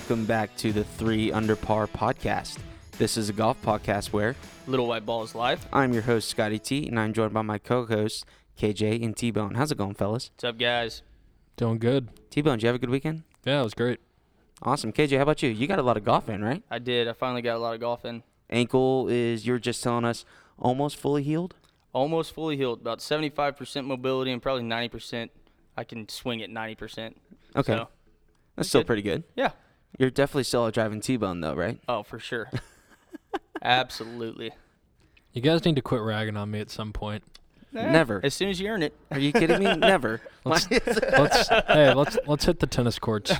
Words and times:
Welcome 0.00 0.24
back 0.24 0.56
to 0.56 0.72
the 0.72 0.82
Three 0.82 1.30
Under 1.30 1.54
Par 1.54 1.86
podcast. 1.86 2.56
This 2.96 3.18
is 3.18 3.28
a 3.28 3.34
golf 3.34 3.60
podcast 3.60 4.12
where 4.14 4.34
Little 4.66 4.86
White 4.86 5.04
Ball 5.04 5.22
is 5.24 5.34
live. 5.34 5.64
I'm 5.74 5.92
your 5.92 6.00
host, 6.02 6.30
Scotty 6.30 6.58
T, 6.58 6.88
and 6.88 6.98
I'm 6.98 7.12
joined 7.12 7.34
by 7.34 7.42
my 7.42 7.58
co 7.58 7.84
hosts, 7.84 8.24
KJ 8.58 9.04
and 9.04 9.14
T 9.14 9.30
Bone. 9.30 9.56
How's 9.56 9.70
it 9.70 9.76
going, 9.78 9.92
fellas? 9.94 10.30
What's 10.34 10.44
up, 10.44 10.58
guys? 10.58 11.02
Doing 11.58 11.78
good. 11.78 12.08
T 12.30 12.40
Bone, 12.40 12.56
did 12.56 12.62
you 12.62 12.66
have 12.68 12.76
a 12.76 12.78
good 12.78 12.88
weekend? 12.88 13.24
Yeah, 13.44 13.60
it 13.60 13.64
was 13.64 13.74
great. 13.74 14.00
Awesome. 14.62 14.90
KJ, 14.90 15.16
how 15.18 15.22
about 15.24 15.42
you? 15.42 15.50
You 15.50 15.66
got 15.66 15.78
a 15.78 15.82
lot 15.82 15.98
of 15.98 16.04
golf 16.04 16.28
in, 16.30 16.42
right? 16.42 16.62
I 16.70 16.78
did. 16.78 17.06
I 17.06 17.12
finally 17.12 17.42
got 17.42 17.56
a 17.56 17.60
lot 17.60 17.74
of 17.74 17.80
golf 17.80 18.04
in. 18.06 18.22
Ankle 18.48 19.06
is, 19.10 19.46
you 19.46 19.52
were 19.52 19.58
just 19.60 19.82
telling 19.82 20.06
us, 20.06 20.24
almost 20.58 20.96
fully 20.96 21.22
healed? 21.22 21.54
Almost 21.92 22.32
fully 22.34 22.56
healed. 22.56 22.80
About 22.80 23.00
75% 23.00 23.84
mobility 23.84 24.32
and 24.32 24.40
probably 24.40 24.64
90%. 24.64 25.28
I 25.76 25.84
can 25.84 26.08
swing 26.08 26.42
at 26.42 26.48
90%. 26.48 27.14
Okay. 27.54 27.74
So, 27.74 27.88
That's 28.56 28.68
still 28.70 28.80
good. 28.80 28.86
pretty 28.86 29.02
good. 29.02 29.24
yeah. 29.36 29.50
You're 29.98 30.10
definitely 30.10 30.44
still 30.44 30.66
a 30.66 30.72
driving 30.72 31.00
T 31.00 31.16
Bone, 31.16 31.40
though, 31.40 31.54
right? 31.54 31.78
Oh, 31.88 32.02
for 32.02 32.18
sure. 32.18 32.50
Absolutely. 33.62 34.52
You 35.32 35.42
guys 35.42 35.64
need 35.64 35.76
to 35.76 35.82
quit 35.82 36.00
ragging 36.02 36.36
on 36.36 36.50
me 36.50 36.60
at 36.60 36.70
some 36.70 36.92
point. 36.92 37.22
Eh, 37.74 37.90
Never. 37.90 38.20
As 38.24 38.34
soon 38.34 38.48
as 38.48 38.60
you 38.60 38.68
earn 38.68 38.82
it. 38.82 38.94
Are 39.10 39.18
you 39.18 39.32
kidding 39.32 39.58
me? 39.62 39.76
Never. 39.76 40.20
Let's 40.44 40.64
hey, 40.66 41.92
let's 41.94 42.16
let's 42.26 42.44
hit 42.46 42.58
the 42.60 42.66
tennis 42.66 42.98
courts. 42.98 43.30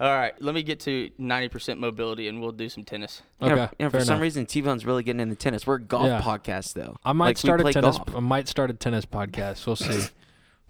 All 0.00 0.14
right. 0.16 0.32
Let 0.42 0.54
me 0.54 0.62
get 0.62 0.80
to 0.80 1.10
90% 1.20 1.78
mobility 1.78 2.26
and 2.28 2.40
we'll 2.40 2.52
do 2.52 2.68
some 2.70 2.84
tennis. 2.84 3.22
Okay, 3.40 3.54
Yeah, 3.54 3.68
yeah, 3.78 3.86
for 3.88 3.98
fair 3.98 4.04
some 4.06 4.20
reason, 4.20 4.46
T 4.46 4.62
Bone's 4.62 4.84
really 4.86 5.02
getting 5.02 5.20
into 5.20 5.36
tennis. 5.36 5.66
We're 5.66 5.76
a 5.76 5.80
golf 5.80 6.06
Yeah. 6.06 6.20
podcast, 6.22 6.72
though. 6.72 6.96
I 7.04 7.12
might 7.12 7.26
Like, 7.26 7.38
start 7.38 7.60
a 7.60 7.72
tennis. 7.72 7.98
golf. 7.98 8.16
I 8.16 8.20
might 8.20 8.48
start 8.48 8.70
a 8.70 8.74
tennis 8.74 9.04
podcast. 9.06 9.66
We'll 9.66 9.76
see. 9.76 10.08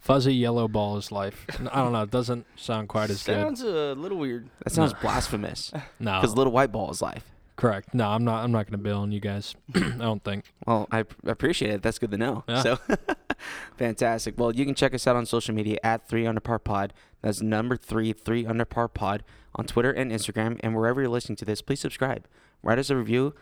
Fuzzy 0.07 0.35
yellow 0.35 0.69
ball 0.69 0.97
is 0.97 1.11
life. 1.11 1.45
I 1.73 1.83
don't 1.83 1.93
know. 1.93 2.03
It 2.03 2.11
doesn't 2.11 2.47
sound 2.57 2.89
quite 2.89 3.11
as 3.11 3.21
Sounds 3.21 3.61
a 3.61 3.95
little 3.95 4.19
weird. 4.19 4.49
That 4.65 4.71
sounds 4.73 4.93
blasphemous. 4.95 5.73
No, 5.99 6.21
Because 6.21 6.37
Little 6.37 6.53
White 6.53 6.71
Ball 6.71 6.91
is 6.93 7.03
life. 7.03 7.25
correct. 7.57 7.93
No, 7.93 8.09
I'm 8.09 8.23
not. 8.25 8.45
I'm 8.45 8.53
not 8.53 8.67
going 8.67 8.79
to 8.79 8.85
bail 8.85 8.99
on 8.99 9.11
you 9.11 9.19
guys. 9.19 9.55
I 9.75 9.81
don't 9.99 10.23
think. 10.23 10.53
Well, 10.67 10.87
I 10.93 11.03
p- 11.03 11.17
appreciate 11.27 11.73
it. 11.73 11.83
That's 11.83 11.99
good 11.99 12.13
to 12.13 12.19
know. 12.19 12.45
Yeah. 12.49 12.63
So, 12.63 12.79
fantastic. 13.77 14.39
Well, 14.39 14.55
you 14.55 14.65
can 14.65 14.75
check 14.75 14.95
us 14.95 15.07
out 15.07 15.17
on 15.17 15.27
social 15.27 15.55
media 15.55 15.79
at 15.83 16.07
Three 16.09 16.27
Under 16.27 16.41
Par 16.41 16.59
Pod. 16.59 16.93
That's 17.23 17.41
number 17.43 17.77
three, 17.77 18.13
Three 18.13 18.47
Under 18.47 18.65
Par 18.65 18.89
Pod 18.89 19.25
on 19.55 19.67
Twitter 19.67 19.91
and 19.91 20.13
Instagram, 20.13 20.61
and 20.63 20.75
wherever 20.77 21.01
you're 21.01 21.11
listening 21.11 21.37
to 21.37 21.45
this, 21.45 21.63
please 21.63 21.81
subscribe, 21.81 22.27
write 22.63 22.79
us 22.79 22.91
a 22.91 22.97
review, 22.97 23.35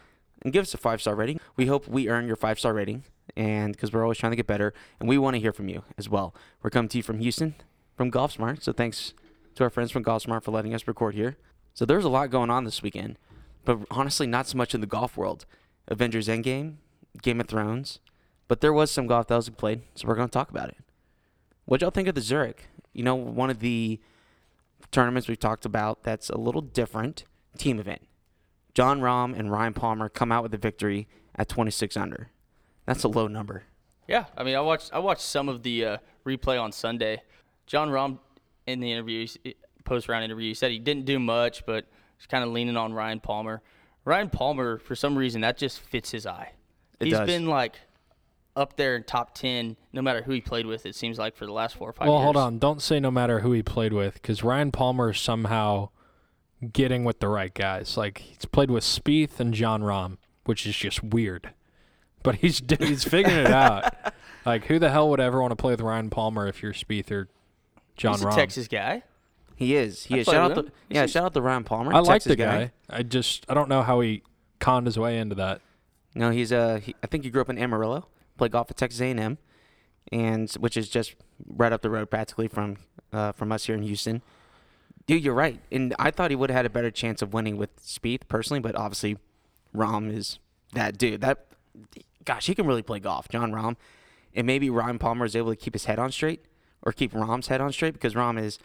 and 0.44 0.52
give 0.52 0.62
us 0.62 0.74
a 0.74 0.78
five 0.78 1.00
star 1.00 1.14
rating. 1.14 1.40
We 1.56 1.66
hope 1.66 1.88
we 1.88 2.08
earn 2.08 2.26
your 2.26 2.36
five 2.36 2.58
star 2.58 2.74
rating, 2.74 3.04
and 3.36 3.72
because 3.72 3.92
we're 3.92 4.02
always 4.02 4.18
trying 4.18 4.32
to 4.32 4.36
get 4.36 4.46
better, 4.46 4.72
and 5.00 5.08
we 5.08 5.18
want 5.18 5.34
to 5.34 5.40
hear 5.40 5.52
from 5.52 5.68
you 5.68 5.82
as 5.98 6.08
well. 6.08 6.34
We're 6.62 6.70
coming 6.70 6.88
to 6.90 6.98
you 6.98 7.02
from 7.02 7.18
Houston, 7.18 7.54
from 7.96 8.10
Golf 8.10 8.32
Smart. 8.32 8.62
So 8.62 8.72
thanks 8.72 9.14
to 9.54 9.64
our 9.64 9.70
friends 9.70 9.90
from 9.90 10.02
Golf 10.02 10.22
Smart 10.22 10.44
for 10.44 10.50
letting 10.50 10.74
us 10.74 10.86
record 10.86 11.14
here. 11.14 11.36
So 11.72 11.84
there's 11.84 12.04
a 12.04 12.08
lot 12.08 12.30
going 12.30 12.50
on 12.50 12.64
this 12.64 12.82
weekend, 12.82 13.18
but 13.64 13.78
honestly, 13.90 14.26
not 14.26 14.46
so 14.46 14.56
much 14.56 14.74
in 14.74 14.80
the 14.80 14.86
golf 14.86 15.16
world. 15.16 15.46
Avengers 15.88 16.28
Endgame, 16.28 16.76
Game 17.22 17.40
of 17.40 17.48
Thrones, 17.48 17.98
but 18.48 18.60
there 18.60 18.72
was 18.72 18.90
some 18.90 19.06
golf 19.06 19.26
that 19.28 19.36
was 19.36 19.48
played, 19.50 19.82
so 19.94 20.06
we're 20.06 20.14
going 20.14 20.28
to 20.28 20.32
talk 20.32 20.50
about 20.50 20.68
it. 20.68 20.76
What 21.64 21.80
y'all 21.80 21.90
think 21.90 22.08
of 22.08 22.14
the 22.14 22.20
Zurich? 22.20 22.68
You 22.92 23.02
know, 23.02 23.14
one 23.14 23.50
of 23.50 23.60
the 23.60 24.00
tournaments 24.90 25.28
we've 25.28 25.38
talked 25.38 25.64
about 25.64 26.02
that's 26.04 26.30
a 26.30 26.38
little 26.38 26.60
different 26.60 27.24
team 27.58 27.78
event. 27.80 28.02
Jon 28.74 29.00
Rahm 29.00 29.38
and 29.38 29.50
Ryan 29.50 29.72
Palmer 29.74 30.08
come 30.08 30.32
out 30.32 30.42
with 30.42 30.52
the 30.52 30.58
victory 30.58 31.06
at 31.36 31.48
26 31.48 31.96
under. 31.96 32.30
That's 32.86 33.04
a 33.04 33.08
low 33.08 33.26
number. 33.28 33.64
Yeah, 34.08 34.26
I 34.36 34.44
mean, 34.44 34.54
I 34.56 34.60
watched 34.60 34.90
I 34.92 34.98
watched 34.98 35.22
some 35.22 35.48
of 35.48 35.62
the 35.62 35.84
uh, 35.84 35.96
replay 36.26 36.60
on 36.60 36.72
Sunday. 36.72 37.22
Jon 37.66 37.88
Rahm 37.88 38.18
in 38.66 38.80
the 38.80 38.92
interview, 38.92 39.26
post 39.84 40.08
round 40.08 40.24
interview, 40.24 40.48
he 40.48 40.54
said 40.54 40.70
he 40.70 40.78
didn't 40.78 41.06
do 41.06 41.18
much, 41.18 41.64
but 41.64 41.86
he's 42.18 42.26
kind 42.26 42.44
of 42.44 42.50
leaning 42.50 42.76
on 42.76 42.92
Ryan 42.92 43.20
Palmer. 43.20 43.62
Ryan 44.04 44.28
Palmer, 44.28 44.78
for 44.78 44.94
some 44.94 45.16
reason, 45.16 45.40
that 45.40 45.56
just 45.56 45.80
fits 45.80 46.10
his 46.10 46.26
eye. 46.26 46.52
It 47.00 47.06
He's 47.06 47.14
does. 47.14 47.26
been 47.26 47.46
like 47.46 47.76
up 48.54 48.76
there 48.76 48.96
in 48.96 49.04
top 49.04 49.34
ten, 49.34 49.76
no 49.94 50.02
matter 50.02 50.22
who 50.22 50.32
he 50.32 50.40
played 50.42 50.66
with. 50.66 50.84
It 50.84 50.94
seems 50.94 51.18
like 51.18 51.34
for 51.36 51.46
the 51.46 51.52
last 51.52 51.74
four 51.76 51.88
or 51.88 51.92
five 51.94 52.06
Well, 52.08 52.18
years. 52.18 52.24
hold 52.24 52.36
on. 52.36 52.58
Don't 52.58 52.82
say 52.82 53.00
no 53.00 53.10
matter 53.10 53.40
who 53.40 53.52
he 53.52 53.62
played 53.62 53.94
with, 53.94 54.14
because 54.14 54.44
Ryan 54.44 54.70
Palmer 54.72 55.14
somehow 55.14 55.88
getting 56.72 57.04
with 57.04 57.20
the 57.20 57.28
right 57.28 57.52
guys. 57.52 57.96
Like 57.96 58.18
he's 58.18 58.44
played 58.44 58.70
with 58.70 58.84
Spieth 58.84 59.38
and 59.40 59.52
Jon 59.54 59.82
Rahm, 59.82 60.18
which 60.44 60.66
is 60.66 60.76
just 60.76 61.02
weird. 61.02 61.52
But 62.24 62.36
he's 62.36 62.62
he's 62.78 63.04
figuring 63.04 63.36
it 63.44 63.50
out. 63.52 63.94
Like 64.46 64.64
who 64.64 64.78
the 64.78 64.90
hell 64.90 65.08
would 65.10 65.20
ever 65.20 65.40
want 65.42 65.52
to 65.52 65.56
play 65.56 65.72
with 65.72 65.80
Ryan 65.82 66.08
Palmer 66.10 66.46
if 66.48 66.62
you're 66.62 66.72
Spieth 66.72 67.10
or 67.10 67.28
Jon 67.96 68.14
Rahm? 68.14 68.16
he's 68.16 68.22
a 68.22 68.26
Rahm? 68.28 68.34
Texas 68.34 68.68
guy. 68.68 69.02
He 69.56 69.74
is. 69.76 70.04
He 70.04 70.14
I 70.16 70.18
is. 70.18 70.26
Shout 70.26 70.50
out 70.52 70.56
him. 70.58 70.64
to 70.66 70.72
yeah. 70.88 71.02
seems- 71.02 71.10
Shout 71.12 71.24
out 71.24 71.34
to 71.34 71.42
Ryan 71.42 71.64
Palmer. 71.64 71.92
I 71.92 71.98
like 72.00 72.22
Texas 72.22 72.30
the 72.30 72.36
guy. 72.36 72.72
I 72.88 73.02
just 73.02 73.44
I 73.48 73.52
don't 73.54 73.68
know 73.68 73.82
how 73.82 74.00
he 74.00 74.22
conned 74.58 74.86
his 74.86 74.98
way 74.98 75.18
into 75.18 75.34
that. 75.34 75.60
No, 76.14 76.30
he's 76.30 76.50
uh, 76.52 76.80
he, 76.82 76.94
I 77.02 77.06
think 77.06 77.24
he 77.24 77.30
grew 77.30 77.40
up 77.42 77.50
in 77.50 77.58
Amarillo. 77.58 78.06
Played 78.38 78.52
golf 78.52 78.70
at 78.70 78.76
Texas 78.78 79.00
A&M, 79.02 79.36
and 80.12 80.50
which 80.52 80.76
is 80.76 80.88
just 80.88 81.14
right 81.46 81.72
up 81.72 81.82
the 81.82 81.90
road 81.90 82.10
practically 82.10 82.48
from 82.48 82.76
uh, 83.12 83.32
from 83.32 83.52
us 83.52 83.64
here 83.66 83.74
in 83.76 83.82
Houston. 83.82 84.22
Dude, 85.06 85.22
you're 85.22 85.34
right, 85.34 85.60
and 85.70 85.94
I 85.98 86.10
thought 86.10 86.30
he 86.30 86.36
would 86.36 86.50
have 86.50 86.56
had 86.56 86.66
a 86.66 86.70
better 86.70 86.90
chance 86.90 87.20
of 87.20 87.34
winning 87.34 87.56
with 87.58 87.76
Spieth 87.82 88.26
personally, 88.26 88.60
but 88.60 88.74
obviously, 88.74 89.18
Rahm 89.76 90.10
is 90.14 90.38
that 90.72 90.96
dude. 90.96 91.20
That 91.20 91.46
gosh, 92.24 92.46
he 92.46 92.54
can 92.54 92.66
really 92.66 92.82
play 92.82 93.00
golf, 93.00 93.28
Jon 93.28 93.52
Rahm, 93.52 93.76
and 94.34 94.46
maybe 94.46 94.70
Ryan 94.70 94.98
Palmer 94.98 95.26
is 95.26 95.36
able 95.36 95.50
to 95.50 95.56
keep 95.56 95.74
his 95.74 95.84
head 95.84 95.98
on 95.98 96.10
straight 96.10 96.44
or 96.82 96.92
keep 96.92 97.12
Rahm's 97.12 97.48
head 97.48 97.60
on 97.60 97.72
straight 97.72 97.94
because 97.94 98.14
Rahm 98.14 98.40
is 98.40 98.58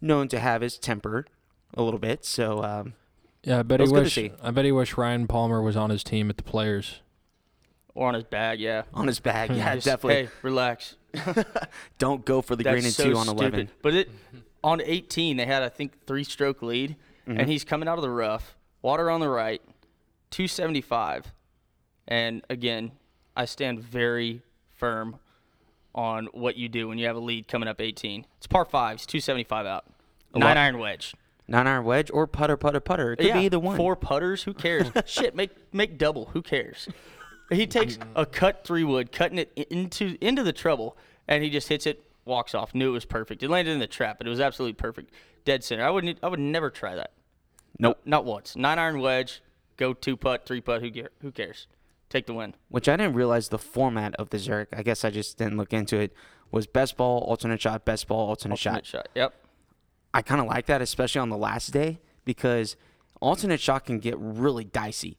known 0.00 0.28
to 0.28 0.38
have 0.38 0.62
his 0.62 0.78
temper 0.78 1.26
a 1.74 1.82
little 1.82 2.00
bit. 2.00 2.24
So 2.24 2.62
um, 2.62 2.94
Yeah, 3.44 3.60
I 3.60 3.62
bet 3.62 3.80
he 3.80 3.82
was 3.82 3.92
good 3.92 4.10
to 4.10 4.22
wish. 4.22 4.32
I 4.42 4.50
bet 4.50 4.64
he 4.64 4.72
wish 4.72 4.96
Ryan 4.96 5.26
Palmer 5.26 5.62
was 5.62 5.76
on 5.76 5.90
his 5.90 6.02
team 6.02 6.30
at 6.30 6.36
the 6.36 6.42
Players. 6.42 7.00
Or 7.94 8.08
on 8.08 8.14
his 8.14 8.24
bag, 8.24 8.60
yeah. 8.60 8.82
on 8.94 9.06
his 9.06 9.20
bag, 9.20 9.50
yeah, 9.54 9.74
Just, 9.74 9.86
definitely. 9.86 10.26
Hey, 10.26 10.30
relax. 10.42 10.96
Don't 11.98 12.24
go 12.24 12.42
for 12.42 12.54
the 12.54 12.62
That's 12.64 12.74
green 12.74 12.84
and 12.84 12.94
so 12.94 13.04
two 13.04 13.16
on 13.16 13.24
stupid. 13.26 13.40
eleven. 13.40 13.70
But 13.82 13.94
it 13.94 14.10
on 14.62 14.80
18, 14.80 15.36
they 15.36 15.46
had 15.46 15.62
I 15.62 15.68
think 15.68 16.06
three 16.06 16.24
stroke 16.24 16.62
lead, 16.62 16.96
Mm-hmm. 17.28 17.40
and 17.40 17.50
he's 17.50 17.62
coming 17.62 17.86
out 17.90 17.98
of 17.98 18.02
the 18.02 18.08
rough, 18.08 18.56
water 18.80 19.10
on 19.10 19.20
the 19.20 19.28
right, 19.28 19.60
275, 20.30 21.34
and 22.06 22.42
again, 22.48 22.92
I 23.36 23.44
stand 23.44 23.80
very 23.80 24.40
firm 24.76 25.16
on 25.94 26.28
what 26.32 26.56
you 26.56 26.70
do 26.70 26.88
when 26.88 26.96
you 26.96 27.06
have 27.06 27.16
a 27.16 27.20
lead 27.20 27.48
coming 27.48 27.68
up 27.68 27.82
18. 27.82 28.24
It's 28.38 28.46
par 28.46 28.64
fives, 28.64 29.04
275 29.04 29.66
out, 29.66 29.84
nine 30.34 30.56
iron 30.56 30.78
wedge. 30.78 31.14
Nine 31.46 31.66
iron 31.66 31.84
wedge 31.84 32.10
or 32.14 32.26
putter, 32.26 32.56
putter, 32.56 32.80
putter. 32.80 33.12
It 33.12 33.16
could 33.16 33.26
yeah, 33.26 33.38
be 33.38 33.44
either 33.44 33.58
one. 33.58 33.76
Four 33.76 33.94
putters, 33.94 34.44
who 34.44 34.54
cares? 34.54 34.86
Shit, 35.04 35.34
make 35.36 35.50
make 35.74 35.98
double, 35.98 36.26
who 36.32 36.40
cares? 36.40 36.88
He 37.50 37.66
takes 37.66 37.98
a 38.16 38.24
cut 38.24 38.64
three 38.64 38.84
wood, 38.84 39.12
cutting 39.12 39.36
it 39.38 39.52
into 39.70 40.16
into 40.22 40.42
the 40.42 40.52
trouble, 40.54 40.96
and 41.26 41.42
he 41.44 41.50
just 41.50 41.68
hits 41.68 41.86
it, 41.86 42.02
walks 42.28 42.54
off. 42.54 42.74
Knew 42.74 42.90
it 42.90 42.92
was 42.92 43.04
perfect. 43.04 43.42
It 43.42 43.48
landed 43.50 43.72
in 43.72 43.80
the 43.80 43.86
trap, 43.88 44.18
but 44.18 44.26
it 44.26 44.30
was 44.30 44.40
absolutely 44.40 44.74
perfect, 44.74 45.12
dead 45.44 45.64
center. 45.64 45.84
I 45.84 45.90
wouldn't, 45.90 46.18
I 46.22 46.28
would 46.28 46.38
never 46.38 46.70
try 46.70 46.94
that. 46.94 47.12
Nope. 47.80 47.98
not 48.04 48.24
once. 48.24 48.54
Nine 48.56 48.78
iron 48.78 49.00
wedge, 49.00 49.42
go 49.76 49.92
two 49.94 50.16
putt, 50.16 50.46
three 50.46 50.60
putt. 50.60 50.80
Who 50.82 50.90
care, 50.90 51.10
Who 51.22 51.32
cares? 51.32 51.66
Take 52.10 52.26
the 52.26 52.34
win. 52.34 52.54
Which 52.68 52.88
I 52.88 52.96
didn't 52.96 53.14
realize 53.14 53.48
the 53.48 53.58
format 53.58 54.14
of 54.16 54.30
the 54.30 54.38
Zurich. 54.38 54.68
I 54.72 54.82
guess 54.82 55.04
I 55.04 55.10
just 55.10 55.36
didn't 55.38 55.56
look 55.58 55.72
into 55.72 55.98
it. 55.98 56.12
Was 56.50 56.66
best 56.66 56.96
ball, 56.96 57.20
alternate 57.20 57.60
shot, 57.60 57.84
best 57.84 58.08
ball, 58.08 58.28
alternate 58.28 58.54
Ultimate 58.54 58.86
shot. 58.86 59.00
shot. 59.00 59.08
Yep. 59.14 59.34
I 60.14 60.22
kind 60.22 60.40
of 60.40 60.46
like 60.46 60.64
that, 60.66 60.80
especially 60.80 61.20
on 61.20 61.28
the 61.28 61.36
last 61.36 61.68
day, 61.72 62.00
because 62.24 62.76
alternate 63.20 63.60
shot 63.60 63.84
can 63.84 63.98
get 63.98 64.16
really 64.18 64.64
dicey. 64.64 65.18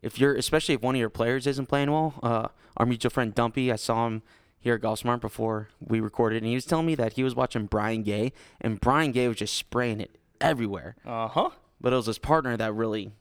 If 0.00 0.20
you're, 0.20 0.36
especially 0.36 0.76
if 0.76 0.82
one 0.82 0.94
of 0.94 1.00
your 1.00 1.10
players 1.10 1.46
isn't 1.48 1.66
playing 1.66 1.90
well. 1.90 2.14
Uh, 2.22 2.48
our 2.76 2.86
mutual 2.86 3.10
friend 3.10 3.34
Dumpy, 3.34 3.72
I 3.72 3.76
saw 3.76 4.06
him 4.06 4.22
here 4.60 4.74
at 4.74 4.80
Golf 4.80 4.98
Smart 5.00 5.20
before 5.20 5.68
we 5.80 6.00
recorded, 6.00 6.38
and 6.42 6.46
he 6.48 6.54
was 6.54 6.64
telling 6.64 6.86
me 6.86 6.94
that 6.96 7.14
he 7.14 7.22
was 7.24 7.34
watching 7.34 7.66
Brian 7.66 8.02
Gay, 8.02 8.32
and 8.60 8.80
Brian 8.80 9.12
Gay 9.12 9.28
was 9.28 9.36
just 9.38 9.54
spraying 9.56 10.00
it 10.00 10.16
everywhere. 10.40 10.96
Uh 11.06 11.28
huh. 11.28 11.50
But 11.80 11.92
it 11.92 11.96
was 11.96 12.06
his 12.06 12.18
partner 12.18 12.56
that 12.56 12.74
really. 12.74 13.12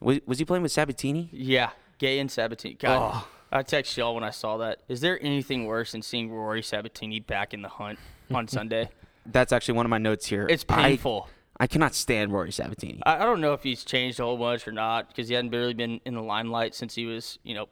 Was, 0.00 0.18
was 0.26 0.38
he 0.38 0.44
playing 0.44 0.62
with 0.62 0.72
Sabbatini? 0.72 1.28
Yeah. 1.32 1.70
Gay 1.98 2.18
and 2.18 2.28
Sabbatini. 2.28 2.78
God, 2.78 3.12
Oh. 3.14 3.28
I 3.52 3.62
texted 3.62 3.98
y'all 3.98 4.16
when 4.16 4.24
I 4.24 4.30
saw 4.30 4.56
that. 4.56 4.80
Is 4.88 5.00
there 5.00 5.16
anything 5.22 5.66
worse 5.66 5.92
than 5.92 6.02
seeing 6.02 6.28
Rory 6.32 6.60
Sabbatini 6.60 7.24
back 7.24 7.54
in 7.54 7.62
the 7.62 7.68
hunt 7.68 8.00
on 8.32 8.48
Sunday? 8.48 8.88
That's 9.26 9.52
actually 9.52 9.74
one 9.76 9.86
of 9.86 9.90
my 9.90 9.98
notes 9.98 10.26
here. 10.26 10.46
It's 10.50 10.64
I- 10.68 10.82
painful. 10.82 11.28
I 11.60 11.68
cannot 11.68 11.94
stand 11.94 12.32
Rory 12.32 12.50
Sabbatini. 12.50 12.98
I, 13.06 13.14
I 13.14 13.18
don't 13.20 13.40
know 13.40 13.52
if 13.52 13.62
he's 13.62 13.84
changed 13.84 14.18
a 14.18 14.24
whole 14.24 14.36
bunch 14.36 14.66
or 14.66 14.72
not 14.72 15.06
because 15.06 15.28
he 15.28 15.36
hadn't 15.36 15.52
really 15.52 15.72
been 15.72 16.00
in 16.04 16.14
the 16.14 16.20
limelight 16.20 16.74
since 16.74 16.96
he 16.96 17.06
was, 17.06 17.38
you 17.44 17.54
know, 17.54 17.68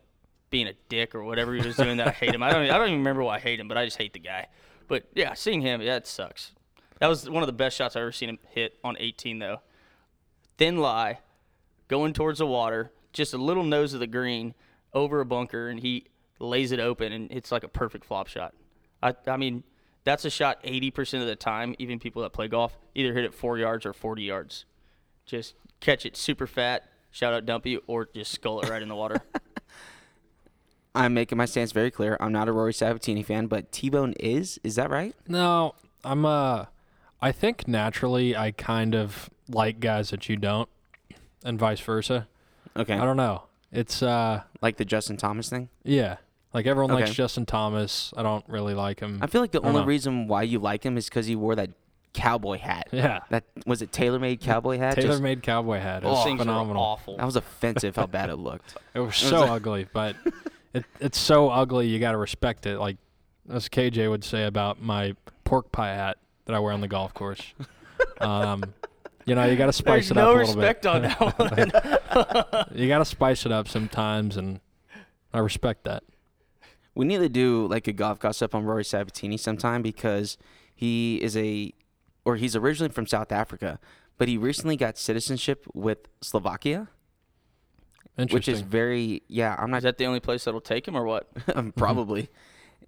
being 0.52 0.68
a 0.68 0.74
dick 0.88 1.16
or 1.16 1.24
whatever 1.24 1.52
he 1.54 1.66
was 1.66 1.76
doing 1.76 1.96
that 1.96 2.06
I 2.06 2.10
hate 2.12 2.32
him. 2.32 2.42
I 2.42 2.52
don't, 2.52 2.62
I 2.62 2.78
don't 2.78 2.88
even 2.88 2.98
remember 2.98 3.24
why 3.24 3.36
I 3.36 3.40
hate 3.40 3.58
him, 3.58 3.66
but 3.66 3.76
I 3.76 3.84
just 3.84 3.98
hate 3.98 4.12
the 4.12 4.20
guy. 4.20 4.46
But 4.86 5.06
yeah, 5.14 5.34
seeing 5.34 5.62
him, 5.62 5.82
yeah, 5.82 5.96
it 5.96 6.06
sucks. 6.06 6.52
That 7.00 7.08
was 7.08 7.28
one 7.28 7.42
of 7.42 7.48
the 7.48 7.52
best 7.52 7.76
shots 7.76 7.96
I've 7.96 8.02
ever 8.02 8.12
seen 8.12 8.28
him 8.28 8.38
hit 8.50 8.78
on 8.84 8.96
18, 9.00 9.40
though. 9.40 9.62
Thin 10.58 10.76
lie, 10.76 11.18
going 11.88 12.12
towards 12.12 12.38
the 12.38 12.46
water, 12.46 12.92
just 13.12 13.34
a 13.34 13.38
little 13.38 13.64
nose 13.64 13.94
of 13.94 14.00
the 14.00 14.06
green 14.06 14.54
over 14.94 15.20
a 15.20 15.26
bunker, 15.26 15.68
and 15.68 15.80
he 15.80 16.06
lays 16.38 16.70
it 16.70 16.78
open, 16.78 17.12
and 17.12 17.32
it's 17.32 17.50
like 17.50 17.64
a 17.64 17.68
perfect 17.68 18.04
flop 18.04 18.28
shot. 18.28 18.54
I, 19.02 19.14
I 19.26 19.38
mean, 19.38 19.64
that's 20.04 20.24
a 20.24 20.30
shot 20.30 20.62
80% 20.62 21.22
of 21.22 21.26
the 21.26 21.34
time, 21.34 21.74
even 21.78 21.98
people 21.98 22.22
that 22.22 22.32
play 22.32 22.46
golf 22.46 22.78
either 22.94 23.14
hit 23.14 23.24
it 23.24 23.34
four 23.34 23.58
yards 23.58 23.86
or 23.86 23.92
40 23.92 24.22
yards. 24.22 24.66
just 25.24 25.54
catch 25.80 26.04
it 26.06 26.16
super 26.16 26.46
fat, 26.46 26.88
shout 27.10 27.32
out 27.32 27.46
Dumpy, 27.46 27.78
or 27.86 28.06
just 28.14 28.32
skull 28.32 28.60
it 28.60 28.68
right 28.68 28.82
in 28.82 28.88
the 28.88 28.94
water. 28.94 29.22
I'm 30.94 31.14
making 31.14 31.38
my 31.38 31.46
stance 31.46 31.72
very 31.72 31.90
clear. 31.90 32.16
I'm 32.20 32.32
not 32.32 32.48
a 32.48 32.52
Rory 32.52 32.72
Sabbatini 32.72 33.24
fan, 33.24 33.46
but 33.46 33.72
T-Bone 33.72 34.12
is. 34.20 34.60
Is 34.62 34.74
that 34.76 34.90
right? 34.90 35.14
No, 35.26 35.74
I'm 36.04 36.24
uh 36.26 36.66
I 37.20 37.32
think 37.32 37.66
naturally 37.68 38.36
I 38.36 38.50
kind 38.50 38.94
of 38.94 39.30
like 39.48 39.80
guys 39.80 40.10
that 40.10 40.28
you 40.28 40.36
don't 40.36 40.68
and 41.44 41.58
vice 41.58 41.80
versa. 41.80 42.28
Okay. 42.76 42.94
I 42.94 43.04
don't 43.04 43.16
know. 43.16 43.44
It's 43.70 44.02
uh 44.02 44.42
like 44.60 44.76
the 44.76 44.84
Justin 44.84 45.16
Thomas 45.16 45.48
thing. 45.48 45.68
yeah. 45.84 46.16
Like 46.54 46.66
everyone 46.66 46.92
likes 46.92 47.14
Justin 47.14 47.46
Thomas. 47.46 48.12
I 48.14 48.22
don't 48.22 48.44
really 48.46 48.74
like 48.74 49.00
him. 49.00 49.20
I 49.22 49.26
feel 49.26 49.40
like 49.40 49.52
the 49.52 49.62
only 49.62 49.80
know. 49.80 49.86
reason 49.86 50.28
why 50.28 50.42
you 50.42 50.58
like 50.58 50.84
him 50.84 50.98
is 50.98 51.06
because 51.08 51.24
he 51.24 51.34
wore 51.34 51.54
that 51.54 51.70
cowboy 52.12 52.58
hat. 52.58 52.88
yeah. 52.92 53.20
That 53.30 53.44
was 53.64 53.80
it. 53.80 53.90
Tailor-made 53.90 54.42
cowboy 54.42 54.76
hat. 54.76 54.96
Tailor 54.96 55.18
made 55.18 55.42
cowboy 55.42 55.78
hat. 55.78 56.02
It 56.02 56.02
Those 56.02 56.16
was 56.16 56.24
things 56.26 56.38
phenomenal. 56.40 56.82
awful. 56.82 57.16
that 57.16 57.24
was 57.24 57.36
offensive. 57.36 57.96
how 57.96 58.04
bad 58.06 58.28
it 58.28 58.36
looked. 58.36 58.76
It 58.94 59.00
was 59.00 59.16
so 59.16 59.44
ugly, 59.44 59.86
but 59.94 60.14
it, 60.74 60.84
it's 61.00 61.18
so 61.18 61.50
ugly 61.50 61.86
you 61.88 61.98
got 61.98 62.12
to 62.12 62.18
respect 62.18 62.66
it. 62.66 62.78
Like 62.78 62.96
as 63.50 63.68
KJ 63.68 64.08
would 64.08 64.24
say 64.24 64.44
about 64.44 64.80
my 64.80 65.14
pork 65.44 65.72
pie 65.72 65.94
hat 65.94 66.18
that 66.46 66.54
I 66.54 66.58
wear 66.58 66.72
on 66.72 66.80
the 66.80 66.88
golf 66.88 67.14
course. 67.14 67.42
Um, 68.20 68.62
you 69.26 69.34
know, 69.36 69.44
you 69.44 69.56
got 69.56 69.66
to 69.66 69.72
spice 69.72 70.08
There's 70.08 70.10
it 70.12 70.14
no 70.14 70.30
up 70.30 70.34
a 70.36 70.38
little 70.38 70.54
respect 70.56 70.82
bit. 70.82 70.90
on 70.90 71.02
that 71.02 72.60
one. 72.64 72.66
you 72.80 72.88
got 72.88 72.98
to 72.98 73.04
spice 73.04 73.46
it 73.46 73.52
up 73.52 73.68
sometimes, 73.68 74.36
and 74.36 74.60
I 75.32 75.38
respect 75.38 75.84
that. 75.84 76.02
We 76.94 77.04
need 77.04 77.18
to 77.18 77.28
do 77.28 77.66
like 77.68 77.86
a 77.86 77.92
golf 77.92 78.18
gossip 78.18 78.54
on 78.54 78.64
Rory 78.64 78.82
Sabbatini 78.84 79.38
sometime 79.38 79.82
because 79.82 80.36
he 80.74 81.22
is 81.22 81.36
a, 81.36 81.72
or 82.24 82.36
he's 82.36 82.56
originally 82.56 82.92
from 82.92 83.06
South 83.06 83.30
Africa, 83.30 83.78
but 84.18 84.26
he 84.28 84.36
recently 84.36 84.76
got 84.76 84.98
citizenship 84.98 85.66
with 85.74 86.08
Slovakia, 86.20 86.88
which 88.16 88.48
is 88.48 88.60
very 88.60 89.22
yeah. 89.28 89.56
I'm 89.58 89.68
Is 89.68 89.72
not 89.72 89.82
that 89.82 89.98
the 89.98 90.06
only 90.06 90.20
place 90.20 90.44
that'll 90.44 90.60
take 90.60 90.86
him, 90.86 90.96
or 90.96 91.04
what? 91.04 91.28
um, 91.54 91.72
probably, 91.72 92.28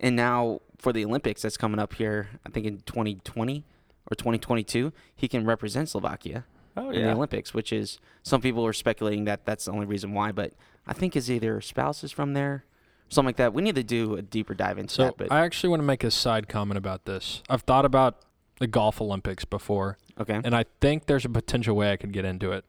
and 0.01 0.17
now 0.17 0.61
for 0.79 0.93
the 0.93 1.05
Olympics 1.05 1.43
that's 1.43 1.57
coming 1.57 1.79
up 1.79 1.95
here, 1.95 2.29
I 2.47 2.51
think 2.51 2.67
in 2.67 2.81
2020 2.81 3.65
or 4.11 4.15
2022, 4.15 4.93
he 5.15 5.29
can 5.29 5.47
represent 5.47 5.89
Slovakia 5.89 6.45
Oh 6.77 6.91
in 6.91 7.03
the 7.03 7.13
Olympics, 7.13 7.55
which 7.55 7.73
is 7.73 7.99
some 8.23 8.41
people 8.41 8.67
are 8.67 8.73
speculating 8.73 9.25
that 9.25 9.45
that's 9.45 9.67
the 9.67 9.73
only 9.73 9.87
reason 9.87 10.13
why, 10.13 10.33
but 10.33 10.53
I 10.87 10.93
think 10.93 11.15
his 11.15 11.31
either 11.31 11.61
spouse 11.61 12.03
is 12.03 12.11
from 12.11 12.35
there, 12.35 12.65
something 13.09 13.29
like 13.29 13.37
that. 13.37 13.55
We 13.55 13.63
need 13.63 13.77
to 13.77 13.85
do 13.85 14.17
a 14.17 14.23
deeper 14.23 14.55
dive 14.55 14.79
into 14.79 14.95
so 14.95 15.05
that, 15.05 15.17
but 15.17 15.33
I 15.33 15.45
actually 15.45 15.71
want 15.71 15.81
to 15.81 15.87
make 15.87 16.03
a 16.03 16.11
side 16.11 16.49
comment 16.49 16.77
about 16.77 17.05
this. 17.05 17.43
I've 17.49 17.63
thought 17.63 17.85
about 17.85 18.23
the 18.59 18.67
golf 18.67 19.01
Olympics 19.01 19.45
before, 19.45 19.99
okay, 20.19 20.41
and 20.43 20.55
I 20.55 20.65
think 20.81 21.07
there's 21.07 21.25
a 21.25 21.29
potential 21.29 21.77
way 21.77 21.93
I 21.93 21.97
could 21.97 22.13
get 22.13 22.25
into 22.25 22.51
it. 22.51 22.65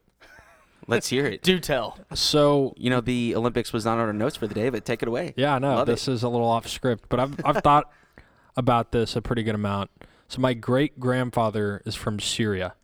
Let's 0.86 1.08
hear 1.08 1.26
it. 1.26 1.42
Do 1.44 1.58
tell. 1.58 1.98
So 2.14 2.74
You 2.76 2.90
know, 2.90 3.00
the 3.00 3.34
Olympics 3.34 3.72
was 3.72 3.84
not 3.84 3.94
on 3.98 4.06
our 4.06 4.12
notes 4.12 4.36
for 4.36 4.46
the 4.46 4.54
day, 4.54 4.68
but 4.70 4.84
take 4.84 5.02
it 5.02 5.08
away. 5.08 5.34
Yeah, 5.36 5.54
I 5.54 5.58
know 5.58 5.74
Love 5.76 5.86
this 5.86 6.08
is 6.08 6.22
a 6.22 6.28
little 6.28 6.46
off 6.46 6.68
script, 6.68 7.08
but 7.08 7.20
I've 7.20 7.44
I've 7.44 7.62
thought 7.62 7.90
about 8.56 8.92
this 8.92 9.16
a 9.16 9.22
pretty 9.22 9.42
good 9.42 9.54
amount. 9.54 9.90
So 10.28 10.40
my 10.40 10.54
great 10.54 10.98
grandfather 10.98 11.82
is 11.84 11.94
from 11.94 12.18
Syria. 12.18 12.74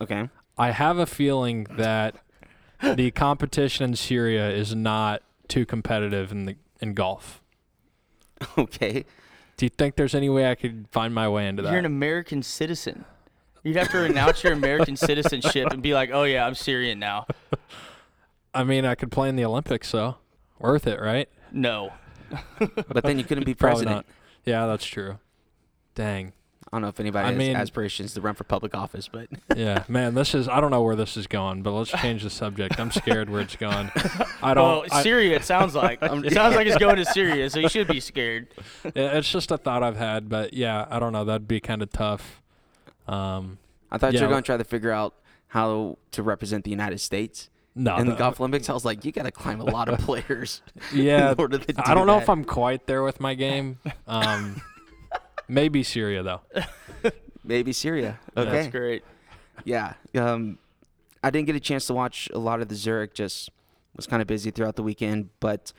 Okay. 0.00 0.28
I 0.58 0.70
have 0.70 0.98
a 0.98 1.06
feeling 1.06 1.66
that 1.70 2.16
the 2.82 3.10
competition 3.10 3.84
in 3.84 3.96
Syria 3.96 4.50
is 4.50 4.74
not 4.74 5.22
too 5.48 5.64
competitive 5.64 6.30
in 6.32 6.44
the 6.46 6.56
in 6.80 6.94
golf. 6.94 7.40
Okay. 8.58 9.04
Do 9.56 9.66
you 9.66 9.70
think 9.70 9.94
there's 9.94 10.16
any 10.16 10.28
way 10.28 10.50
I 10.50 10.56
could 10.56 10.88
find 10.90 11.14
my 11.14 11.28
way 11.28 11.46
into 11.46 11.62
that? 11.62 11.70
You're 11.70 11.78
an 11.78 11.84
American 11.84 12.42
citizen. 12.42 13.04
You'd 13.64 13.76
have 13.76 13.90
to 13.90 13.98
renounce 13.98 14.42
your 14.42 14.52
American 14.52 14.96
citizenship 14.96 15.68
and 15.72 15.82
be 15.82 15.94
like, 15.94 16.10
"Oh 16.12 16.24
yeah, 16.24 16.46
I'm 16.46 16.54
Syrian 16.54 16.98
now." 16.98 17.26
I 18.54 18.64
mean, 18.64 18.84
I 18.84 18.94
could 18.94 19.10
play 19.10 19.28
in 19.28 19.36
the 19.36 19.44
Olympics, 19.44 19.88
so 19.88 20.16
worth 20.58 20.86
it, 20.86 21.00
right? 21.00 21.28
No. 21.52 21.92
But 22.58 23.04
then 23.04 23.18
you 23.18 23.24
couldn't 23.24 23.44
be 23.44 23.54
Probably 23.54 23.84
president. 23.84 23.96
not. 23.96 24.06
Yeah, 24.44 24.66
that's 24.66 24.84
true. 24.84 25.18
Dang. 25.94 26.32
I 26.74 26.76
don't 26.76 26.82
know 26.82 26.88
if 26.88 26.98
anybody 27.00 27.26
I 27.26 27.30
has 27.32 27.38
mean- 27.38 27.54
aspirations 27.54 28.14
to 28.14 28.22
run 28.22 28.34
for 28.34 28.44
public 28.44 28.74
office, 28.74 29.06
but 29.06 29.28
Yeah, 29.56 29.84
man, 29.88 30.14
this 30.14 30.34
is 30.34 30.48
I 30.48 30.58
don't 30.60 30.70
know 30.70 30.82
where 30.82 30.96
this 30.96 31.16
is 31.18 31.26
going, 31.26 31.62
but 31.62 31.72
let's 31.72 31.90
change 31.90 32.22
the 32.22 32.30
subject. 32.30 32.80
I'm 32.80 32.90
scared 32.90 33.28
where 33.28 33.42
it's 33.42 33.56
going. 33.56 33.90
I 34.42 34.54
don't 34.54 34.90
I- 34.92 35.02
Syria. 35.02 35.36
It 35.36 35.44
sounds 35.44 35.74
like. 35.74 35.98
it 36.02 36.32
sounds 36.32 36.56
like 36.56 36.66
it's 36.66 36.78
going 36.78 36.96
to 36.96 37.04
Syria, 37.04 37.48
so 37.50 37.60
you 37.60 37.68
should 37.68 37.88
be 37.88 38.00
scared. 38.00 38.48
Yeah, 38.84 39.18
it's 39.18 39.30
just 39.30 39.50
a 39.50 39.58
thought 39.58 39.82
I've 39.82 39.96
had, 39.98 40.28
but 40.30 40.54
yeah, 40.54 40.86
I 40.90 40.98
don't 40.98 41.12
know. 41.12 41.24
That'd 41.24 41.46
be 41.46 41.60
kind 41.60 41.80
of 41.82 41.92
tough. 41.92 42.41
Um, 43.08 43.58
I 43.90 43.98
thought 43.98 44.12
you 44.12 44.18
Yeah. 44.20 44.26
were 44.26 44.30
going 44.30 44.42
to 44.42 44.46
try 44.46 44.56
to 44.56 44.64
figure 44.64 44.90
out 44.90 45.14
how 45.48 45.98
to 46.12 46.22
represent 46.22 46.64
the 46.64 46.70
United 46.70 46.98
States 47.00 47.50
no, 47.74 47.96
in 47.96 48.06
the 48.06 48.12
the- 48.12 48.18
golf 48.18 48.40
Olympics. 48.40 48.68
I 48.70 48.72
was 48.72 48.84
like, 48.84 49.04
you 49.04 49.12
got 49.12 49.24
to 49.24 49.30
climb 49.32 49.60
a 49.60 49.64
lot 49.64 49.88
of 49.88 49.98
players. 50.06 50.62
Yeah, 50.94 51.32
in 51.32 51.38
order 51.38 51.58
to 51.58 51.72
do 51.72 51.82
I 51.84 51.94
don't 51.94 52.06
know 52.06 52.16
that. 52.16 52.22
if 52.22 52.28
I'm 52.30 52.44
quite 52.44 52.86
there 52.86 53.02
with 53.02 53.20
my 53.20 53.34
game. 53.34 53.78
Um, 54.06 54.62
maybe 55.48 55.82
Syria 55.82 56.22
though. 56.22 56.40
Maybe 57.44 57.72
Syria. 57.72 58.20
Okay. 58.36 58.50
That's 58.50 58.68
great. 58.68 59.04
Yeah. 59.64 59.94
Um, 60.14 60.58
I 61.24 61.30
didn't 61.30 61.46
get 61.46 61.56
a 61.56 61.60
chance 61.60 61.86
to 61.86 61.94
watch 61.94 62.28
a 62.32 62.38
lot 62.38 62.60
of 62.60 62.68
the 62.68 62.74
Zurich. 62.76 63.14
Just 63.14 63.50
was 63.96 64.06
kind 64.06 64.22
of 64.22 64.28
busy 64.28 64.50
throughout 64.50 64.76
the 64.76 64.82
weekend, 64.82 65.30
but 65.40 65.72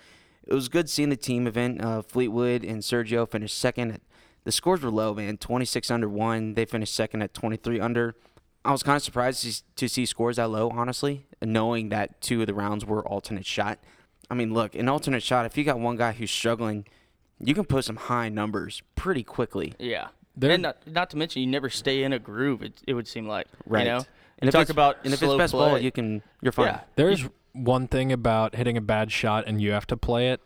it 0.46 0.54
was 0.54 0.68
good 0.70 0.90
seeing 0.90 1.10
the 1.10 1.16
team 1.16 1.48
event. 1.48 1.82
Uh, 1.84 2.02
Fleetwood 2.02 2.64
and 2.64 2.82
Sergio 2.82 3.28
finished 3.30 3.58
second. 3.58 4.00
The 4.44 4.52
scores 4.52 4.82
were 4.82 4.92
low, 4.92 5.14
man. 5.14 5.38
26 5.38 5.90
under 5.92 6.10
one. 6.10 6.54
They 6.56 6.66
finished 6.66 6.94
second 6.94 7.22
at 7.22 7.34
23 7.34 7.80
under. 7.80 8.16
I 8.66 8.72
was 8.72 8.84
kind 8.84 8.96
of 8.96 9.04
surprised 9.04 9.64
to 9.76 9.90
see 9.90 10.06
scores 10.06 10.38
that 10.38 10.50
low, 10.50 10.70
honestly, 10.70 11.26
knowing 11.42 11.90
that 11.90 12.22
two 12.22 12.42
of 12.42 12.48
the 12.48 12.54
rounds 12.54 12.86
were 12.86 13.06
alternate 13.08 13.46
shot. 13.46 13.80
I 14.30 14.36
mean, 14.36 14.54
look, 14.54 14.74
an 14.76 14.88
alternate 14.90 15.22
shot. 15.24 15.46
If 15.46 15.58
you 15.58 15.64
got 15.64 15.80
one 15.80 15.98
guy 15.98 16.14
who's 16.14 16.32
struggling, 16.32 16.86
you 17.40 17.54
can 17.54 17.66
put 17.66 17.84
some 17.86 17.98
high 17.98 18.30
numbers 18.30 18.82
pretty 18.96 19.24
quickly. 19.24 19.74
Yeah. 19.80 20.08
There- 20.36 20.52
and 20.52 20.64
not, 20.64 20.78
not 20.88 21.10
to 21.12 21.18
mention, 21.18 21.42
you 21.42 21.48
never 21.48 21.70
stay 21.70 22.04
in 22.04 22.14
a 22.14 22.20
groove. 22.20 22.64
It, 22.64 22.82
it 22.88 22.94
would 22.94 23.08
seem 23.08 23.28
like. 23.28 23.48
Right. 23.66 23.86
You 23.86 23.92
know. 23.92 23.98
And 23.98 24.06
You 24.44 24.48
if 24.48 24.54
talk 24.54 24.62
it's, 24.64 24.72
about 24.72 24.98
and 25.04 25.14
if 25.14 25.20
slow 25.20 25.34
it's 25.34 25.38
best 25.38 25.54
play. 25.54 25.70
ball, 25.70 25.78
you 25.80 25.92
can 25.92 26.22
you're 26.42 26.52
fine. 26.52 26.68
Yeah. 26.68 26.80
There's 26.96 27.28
one 27.54 27.88
thing 27.88 28.12
about 28.12 28.56
hitting 28.56 28.78
a 28.78 28.82
bad 28.82 29.12
shot 29.12 29.44
and 29.46 29.62
you 29.62 29.72
have 29.74 29.86
to 29.88 29.98
play 29.98 30.32
it, 30.32 30.42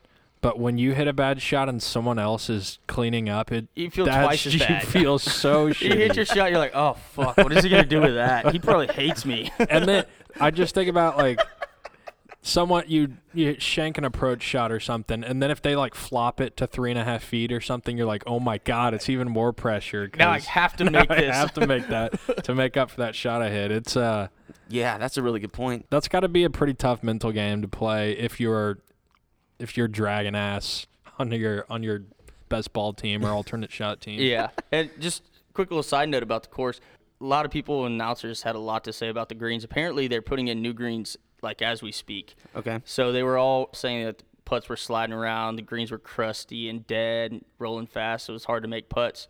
but 0.47 0.59
when 0.59 0.77
you 0.77 0.93
hit 0.93 1.09
a 1.09 1.13
bad 1.13 1.41
shot 1.41 1.67
and 1.67 1.83
someone 1.83 2.17
else 2.17 2.49
is 2.49 2.79
cleaning 2.87 3.27
up, 3.27 3.51
it 3.51 3.67
You 3.75 3.89
feel 3.89 4.05
twice 4.05 4.45
as 4.45 4.55
bad. 4.59 4.83
you 4.83 4.89
feel 4.89 5.19
so 5.19 5.71
shit. 5.73 5.89
You 5.89 5.95
shitty. 5.95 5.97
hit 6.07 6.15
your 6.15 6.25
shot, 6.25 6.49
you're 6.51 6.59
like, 6.59 6.71
oh 6.73 6.93
fuck, 7.11 7.35
what 7.35 7.51
is 7.51 7.63
he 7.65 7.69
gonna 7.69 7.83
do 7.85 7.99
with 7.99 8.15
that? 8.15 8.53
He 8.53 8.59
probably 8.59 8.87
hates 8.87 9.25
me. 9.25 9.51
and 9.69 9.83
then 9.85 10.05
I 10.39 10.51
just 10.51 10.73
think 10.73 10.89
about 10.89 11.17
like 11.17 11.39
somewhat 12.41 12.89
you 12.89 13.13
you 13.33 13.57
shank 13.59 13.97
an 13.97 14.05
approach 14.05 14.41
shot 14.41 14.71
or 14.71 14.79
something, 14.79 15.23
and 15.23 15.43
then 15.43 15.51
if 15.51 15.61
they 15.61 15.75
like 15.75 15.93
flop 15.95 16.39
it 16.39 16.55
to 16.57 16.65
three 16.67 16.91
and 16.91 16.99
a 16.99 17.03
half 17.03 17.23
feet 17.23 17.51
or 17.51 17.59
something, 17.59 17.97
you're 17.97 18.07
like, 18.07 18.23
oh 18.25 18.39
my 18.39 18.57
god, 18.59 18.93
it's 18.93 19.09
even 19.09 19.27
more 19.29 19.51
pressure. 19.51 20.09
now 20.17 20.31
I 20.31 20.37
'cause 20.37 20.45
have 20.47 20.77
to 20.77 20.85
now 20.85 20.99
make 21.01 21.11
I 21.11 21.21
have 21.23 21.53
to 21.55 21.67
make 21.67 21.87
that 21.89 22.43
to 22.45 22.55
make 22.55 22.77
up 22.77 22.89
for 22.91 23.01
that 23.01 23.15
shot 23.15 23.41
I 23.41 23.49
hit. 23.49 23.71
It's 23.71 23.97
uh 23.97 24.27
Yeah, 24.69 24.97
that's 24.97 25.17
a 25.17 25.21
really 25.21 25.39
good 25.41 25.51
point. 25.53 25.87
that's 25.89 26.07
got 26.07 26.21
to 26.21 26.29
be 26.29 26.43
a 26.45 26.49
pretty 26.49 26.73
tough 26.73 27.03
mental 27.03 27.31
game 27.31 27.61
to 27.63 27.67
play 27.67 28.13
if 28.13 28.39
you're 28.39 28.79
if 29.59 29.77
you're 29.77 29.87
dragging 29.87 30.35
ass 30.35 30.87
on 31.19 31.31
your 31.31 31.65
on 31.69 31.83
your 31.83 32.03
best 32.49 32.73
ball 32.73 32.93
team 32.93 33.25
or 33.25 33.29
alternate 33.29 33.71
shot 33.71 34.01
team. 34.01 34.19
Yeah, 34.19 34.49
and 34.71 34.89
just 34.99 35.23
quick 35.53 35.69
little 35.69 35.83
side 35.83 36.09
note 36.09 36.23
about 36.23 36.43
the 36.43 36.49
course. 36.49 36.79
A 37.19 37.25
lot 37.25 37.45
of 37.45 37.51
people 37.51 37.85
and 37.85 37.95
announcers 37.95 38.43
had 38.43 38.55
a 38.55 38.59
lot 38.59 38.83
to 38.83 38.93
say 38.93 39.09
about 39.09 39.29
the 39.29 39.35
greens. 39.35 39.63
Apparently, 39.63 40.07
they're 40.07 40.21
putting 40.21 40.47
in 40.47 40.61
new 40.61 40.73
greens 40.73 41.17
like 41.41 41.61
as 41.61 41.81
we 41.81 41.91
speak. 41.91 42.35
Okay. 42.55 42.79
So 42.85 43.11
they 43.11 43.23
were 43.23 43.37
all 43.37 43.69
saying 43.73 44.05
that 44.05 44.19
the 44.19 44.25
putts 44.45 44.69
were 44.69 44.75
sliding 44.75 45.13
around, 45.13 45.55
the 45.55 45.63
greens 45.63 45.91
were 45.91 45.99
crusty 45.99 46.69
and 46.69 46.85
dead, 46.85 47.31
and 47.31 47.45
rolling 47.57 47.87
fast. 47.87 48.25
So 48.25 48.33
it 48.33 48.35
was 48.35 48.45
hard 48.45 48.63
to 48.63 48.69
make 48.69 48.89
putts. 48.89 49.27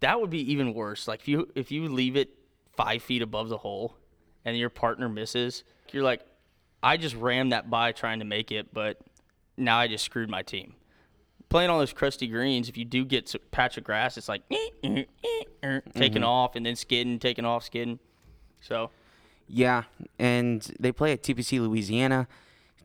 That 0.00 0.20
would 0.20 0.30
be 0.30 0.52
even 0.52 0.74
worse. 0.74 1.06
Like 1.06 1.20
if 1.20 1.28
you 1.28 1.48
if 1.54 1.70
you 1.70 1.88
leave 1.88 2.16
it 2.16 2.30
five 2.74 3.02
feet 3.02 3.20
above 3.22 3.50
the 3.50 3.58
hole, 3.58 3.96
and 4.44 4.56
your 4.56 4.70
partner 4.70 5.08
misses, 5.08 5.64
you're 5.92 6.02
like, 6.02 6.22
I 6.82 6.96
just 6.96 7.14
rammed 7.14 7.52
that 7.52 7.70
by 7.70 7.92
trying 7.92 8.18
to 8.18 8.24
make 8.24 8.50
it, 8.50 8.72
but 8.72 8.98
now 9.56 9.78
I 9.78 9.88
just 9.88 10.04
screwed 10.04 10.28
my 10.28 10.42
team. 10.42 10.74
Playing 11.48 11.70
on 11.70 11.78
those 11.78 11.92
crusty 11.92 12.26
greens, 12.26 12.68
if 12.68 12.76
you 12.76 12.84
do 12.84 13.04
get 13.04 13.32
a 13.34 13.38
patch 13.38 13.76
of 13.76 13.84
grass, 13.84 14.16
it's 14.16 14.28
like 14.28 14.42
eh, 14.50 14.68
eh, 14.82 15.04
eh, 15.62 15.80
taking 15.94 16.22
mm-hmm. 16.22 16.24
off 16.24 16.56
and 16.56 16.64
then 16.64 16.76
skidding, 16.76 17.18
taking 17.18 17.44
off, 17.44 17.64
skidding. 17.64 17.98
So 18.60 18.90
Yeah, 19.46 19.84
and 20.18 20.62
they 20.80 20.92
play 20.92 21.12
at 21.12 21.22
TPC 21.22 21.60
Louisiana. 21.60 22.26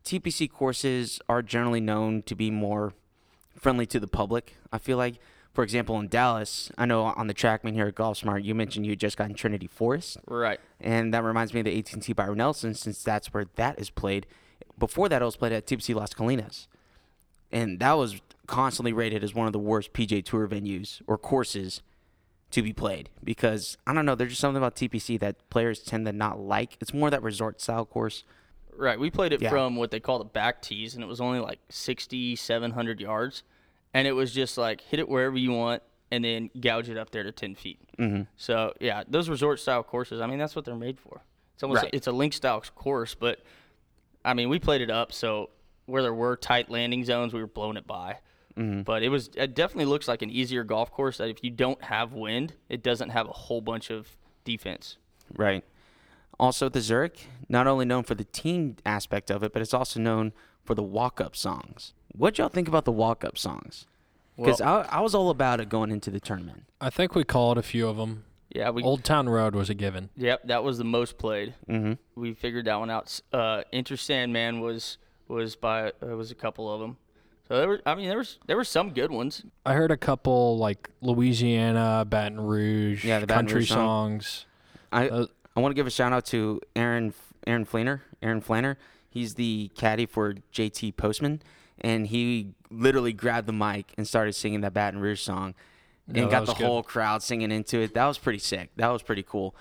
TPC 0.03 0.51
courses 0.51 1.19
are 1.29 1.41
generally 1.41 1.79
known 1.81 2.23
to 2.23 2.35
be 2.35 2.51
more 2.51 2.93
friendly 3.57 3.85
to 3.87 3.99
the 3.99 4.07
public. 4.07 4.55
I 4.71 4.77
feel 4.77 4.97
like, 4.97 5.15
for 5.57 5.63
example, 5.63 5.99
in 5.99 6.07
Dallas, 6.07 6.69
I 6.77 6.85
know 6.85 7.01
on 7.05 7.25
the 7.25 7.33
TrackMan 7.33 7.73
here 7.73 7.87
at 7.87 7.95
Golf 7.95 8.19
Smart, 8.19 8.43
you 8.43 8.53
mentioned 8.53 8.85
you 8.85 8.95
just 8.95 9.17
got 9.17 9.27
in 9.27 9.33
Trinity 9.33 9.65
Forest, 9.65 10.17
right. 10.27 10.59
and 10.79 11.11
that 11.15 11.23
reminds 11.23 11.51
me 11.51 11.61
of 11.61 11.65
the 11.65 11.75
AT&T 11.79 12.13
Byron 12.13 12.37
Nelson, 12.37 12.75
since 12.75 13.01
that's 13.01 13.33
where 13.33 13.45
that 13.55 13.79
is 13.79 13.89
played. 13.89 14.27
Before 14.77 15.09
that, 15.09 15.19
it 15.19 15.25
was 15.25 15.35
played 15.35 15.53
at 15.53 15.65
TPC 15.65 15.95
Las 15.95 16.13
Colinas, 16.13 16.67
and 17.51 17.79
that 17.79 17.93
was 17.93 18.21
constantly 18.45 18.93
rated 18.93 19.23
as 19.23 19.33
one 19.33 19.47
of 19.47 19.51
the 19.51 19.57
worst 19.57 19.93
PGA 19.93 20.23
Tour 20.23 20.47
venues 20.47 21.01
or 21.07 21.17
courses 21.17 21.81
to 22.51 22.61
be 22.61 22.71
played 22.71 23.09
because 23.23 23.79
I 23.87 23.95
don't 23.95 24.05
know. 24.05 24.13
There's 24.13 24.33
just 24.33 24.41
something 24.41 24.61
about 24.61 24.75
TPC 24.75 25.19
that 25.21 25.49
players 25.49 25.79
tend 25.79 26.05
to 26.05 26.13
not 26.13 26.39
like. 26.39 26.77
It's 26.79 26.93
more 26.93 27.09
that 27.09 27.23
resort 27.23 27.61
style 27.61 27.83
course. 27.87 28.25
Right. 28.75 28.99
We 28.99 29.09
played 29.09 29.33
it 29.33 29.41
Yeah. 29.41 29.49
from 29.49 29.75
what 29.75 29.89
they 29.89 29.99
call 29.99 30.19
the 30.19 30.25
back 30.25 30.61
tees, 30.61 30.93
and 30.93 31.03
it 31.03 31.07
was 31.07 31.19
only 31.19 31.39
like 31.39 31.57
6,700 31.69 33.01
yards. 33.01 33.41
And 33.93 34.07
it 34.07 34.11
was 34.11 34.31
just 34.31 34.57
like 34.57 34.81
hit 34.81 34.99
it 34.99 35.09
wherever 35.09 35.37
you 35.37 35.51
want 35.51 35.81
and 36.11 36.23
then 36.23 36.49
gouge 36.59 36.89
it 36.89 36.97
up 36.97 37.09
there 37.11 37.23
to 37.23 37.31
10 37.31 37.55
feet. 37.55 37.79
Mm-hmm. 37.97 38.23
So, 38.37 38.73
yeah, 38.79 39.03
those 39.07 39.29
resort 39.29 39.59
style 39.59 39.83
courses, 39.83 40.21
I 40.21 40.27
mean, 40.27 40.39
that's 40.39 40.55
what 40.55 40.65
they're 40.65 40.75
made 40.75 40.99
for. 40.99 41.21
It's 41.53 41.63
almost 41.63 41.83
Right. 41.83 41.91
it's 41.93 42.07
a 42.07 42.11
link 42.11 42.33
style 42.33 42.61
course, 42.75 43.15
but 43.15 43.39
I 44.23 44.33
mean, 44.33 44.49
we 44.49 44.59
played 44.59 44.81
it 44.81 44.89
up. 44.91 45.11
So, 45.11 45.49
where 45.85 46.01
there 46.01 46.13
were 46.13 46.35
tight 46.35 46.69
landing 46.69 47.03
zones, 47.05 47.33
we 47.33 47.39
were 47.41 47.47
blowing 47.47 47.77
it 47.77 47.87
by. 47.87 48.17
Mm-hmm. 48.57 48.81
But 48.81 49.03
it 49.03 49.09
was 49.09 49.29
it 49.35 49.53
definitely 49.55 49.85
looks 49.85 50.07
like 50.07 50.21
an 50.21 50.29
easier 50.29 50.63
golf 50.63 50.91
course 50.91 51.17
that 51.17 51.29
if 51.29 51.43
you 51.43 51.49
don't 51.49 51.81
have 51.83 52.13
wind, 52.13 52.53
it 52.69 52.83
doesn't 52.83 53.09
have 53.09 53.27
a 53.27 53.31
whole 53.33 53.61
bunch 53.61 53.89
of 53.91 54.17
defense. 54.43 54.97
Right. 55.35 55.63
Also, 56.39 56.69
the 56.69 56.81
Zurich, 56.81 57.27
not 57.49 57.67
only 57.67 57.85
known 57.85 58.03
for 58.03 58.15
the 58.15 58.23
team 58.23 58.75
aspect 58.85 59.31
of 59.31 59.43
it, 59.43 59.53
but 59.53 59.61
it's 59.61 59.73
also 59.73 59.99
known 59.99 60.33
for 60.67 60.75
the 60.75 60.83
walk-up 60.83 61.35
songs. 61.35 61.93
What 62.15 62.37
y'all 62.37 62.49
think 62.49 62.67
about 62.67 62.85
the 62.85 62.91
walk-up 62.91 63.37
songs? 63.37 63.87
Because 64.37 64.59
Well- 64.59 64.85
I, 64.89 64.97
I 64.97 64.99
was 65.01 65.15
all 65.15 65.29
about 65.31 65.59
it 65.59 65.69
going 65.69 65.89
into 65.89 66.11
the 66.11 66.19
tournament. 66.19 66.65
I 66.79 66.89
think 66.91 67.15
we 67.15 67.23
called 67.23 67.57
a 67.57 67.63
few 67.63 67.87
of 67.87 67.97
them. 67.97 68.23
Yeah, 68.49 68.69
we 68.69 68.81
Old 68.83 69.03
Town 69.03 69.27
Road 69.27 69.55
was 69.55 69.69
a 69.69 69.73
given. 69.73 70.09
Yep, 70.15 70.43
that 70.45 70.63
was 70.63 70.77
the 70.77 70.83
most 70.83 71.17
played. 71.17 71.53
Mm-hmm. 71.69 71.93
we 72.19 72.33
figured 72.33 72.65
that 72.65 72.75
one 72.79 72.89
out. 72.89 73.05
S- 73.05 73.21
Uh, 73.33 73.63
Enter 73.73 73.97
Sandman 73.97 74.61
was 74.61 74.97
was 75.27 75.55
by 75.57 75.91
uh, 76.01 76.07
was 76.15 76.31
a 76.31 76.35
couple 76.35 76.73
of 76.73 76.79
them. 76.79 76.97
So 77.49 77.57
there 77.57 77.67
were, 77.67 77.81
I 77.85 77.95
mean, 77.95 78.07
there 78.07 78.17
was 78.17 78.39
there 78.47 78.55
were 78.55 78.63
some 78.63 78.91
good 78.93 79.11
ones. 79.11 79.43
I 79.65 79.73
heard 79.73 79.91
a 79.91 79.97
couple 79.97 80.57
like 80.57 80.89
Louisiana, 81.01 82.05
Baton 82.07 82.39
Rouge, 82.39 83.03
Yeah, 83.03 83.19
the 83.19 83.27
Baton 83.27 83.45
country 83.45 83.59
Rouge 83.61 83.69
song. 83.69 84.21
songs. 84.21 84.45
I 84.93 85.09
Uh, 85.09 85.25
I 85.55 85.59
want 85.59 85.71
to 85.71 85.75
give 85.75 85.87
a 85.87 85.91
shout 85.91 86.13
out 86.13 86.25
to 86.27 86.61
Aaron 86.75 87.13
Aaron 87.45 87.65
Flener. 87.65 88.03
Aaron 88.21 88.39
Flener. 88.41 88.77
He's 89.09 89.35
the 89.35 89.71
caddy 89.75 90.05
for 90.05 90.35
JT 90.53 90.95
Poston, 90.97 91.41
and 91.79 92.07
he 92.07 92.53
literally 92.69 93.13
grabbed 93.13 93.47
the 93.47 93.53
mic 93.53 93.93
and 93.97 94.07
started 94.07 94.33
singing 94.33 94.61
that 94.61 94.73
Baton 94.73 94.99
Rouge 94.99 95.21
song, 95.21 95.55
and 96.07 96.17
Yeah, 96.17 96.29
got 96.29 96.45
the 96.45 96.53
good. 96.53 96.65
whole 96.65 96.83
crowd 96.83 97.23
singing 97.23 97.51
into 97.51 97.79
it. 97.79 97.93
That 97.93 98.05
was 98.05 98.17
pretty 98.17 98.39
sick. 98.39 98.69
That 98.75 98.89
was 98.89 99.01
pretty 99.01 99.23
cool. 99.23 99.55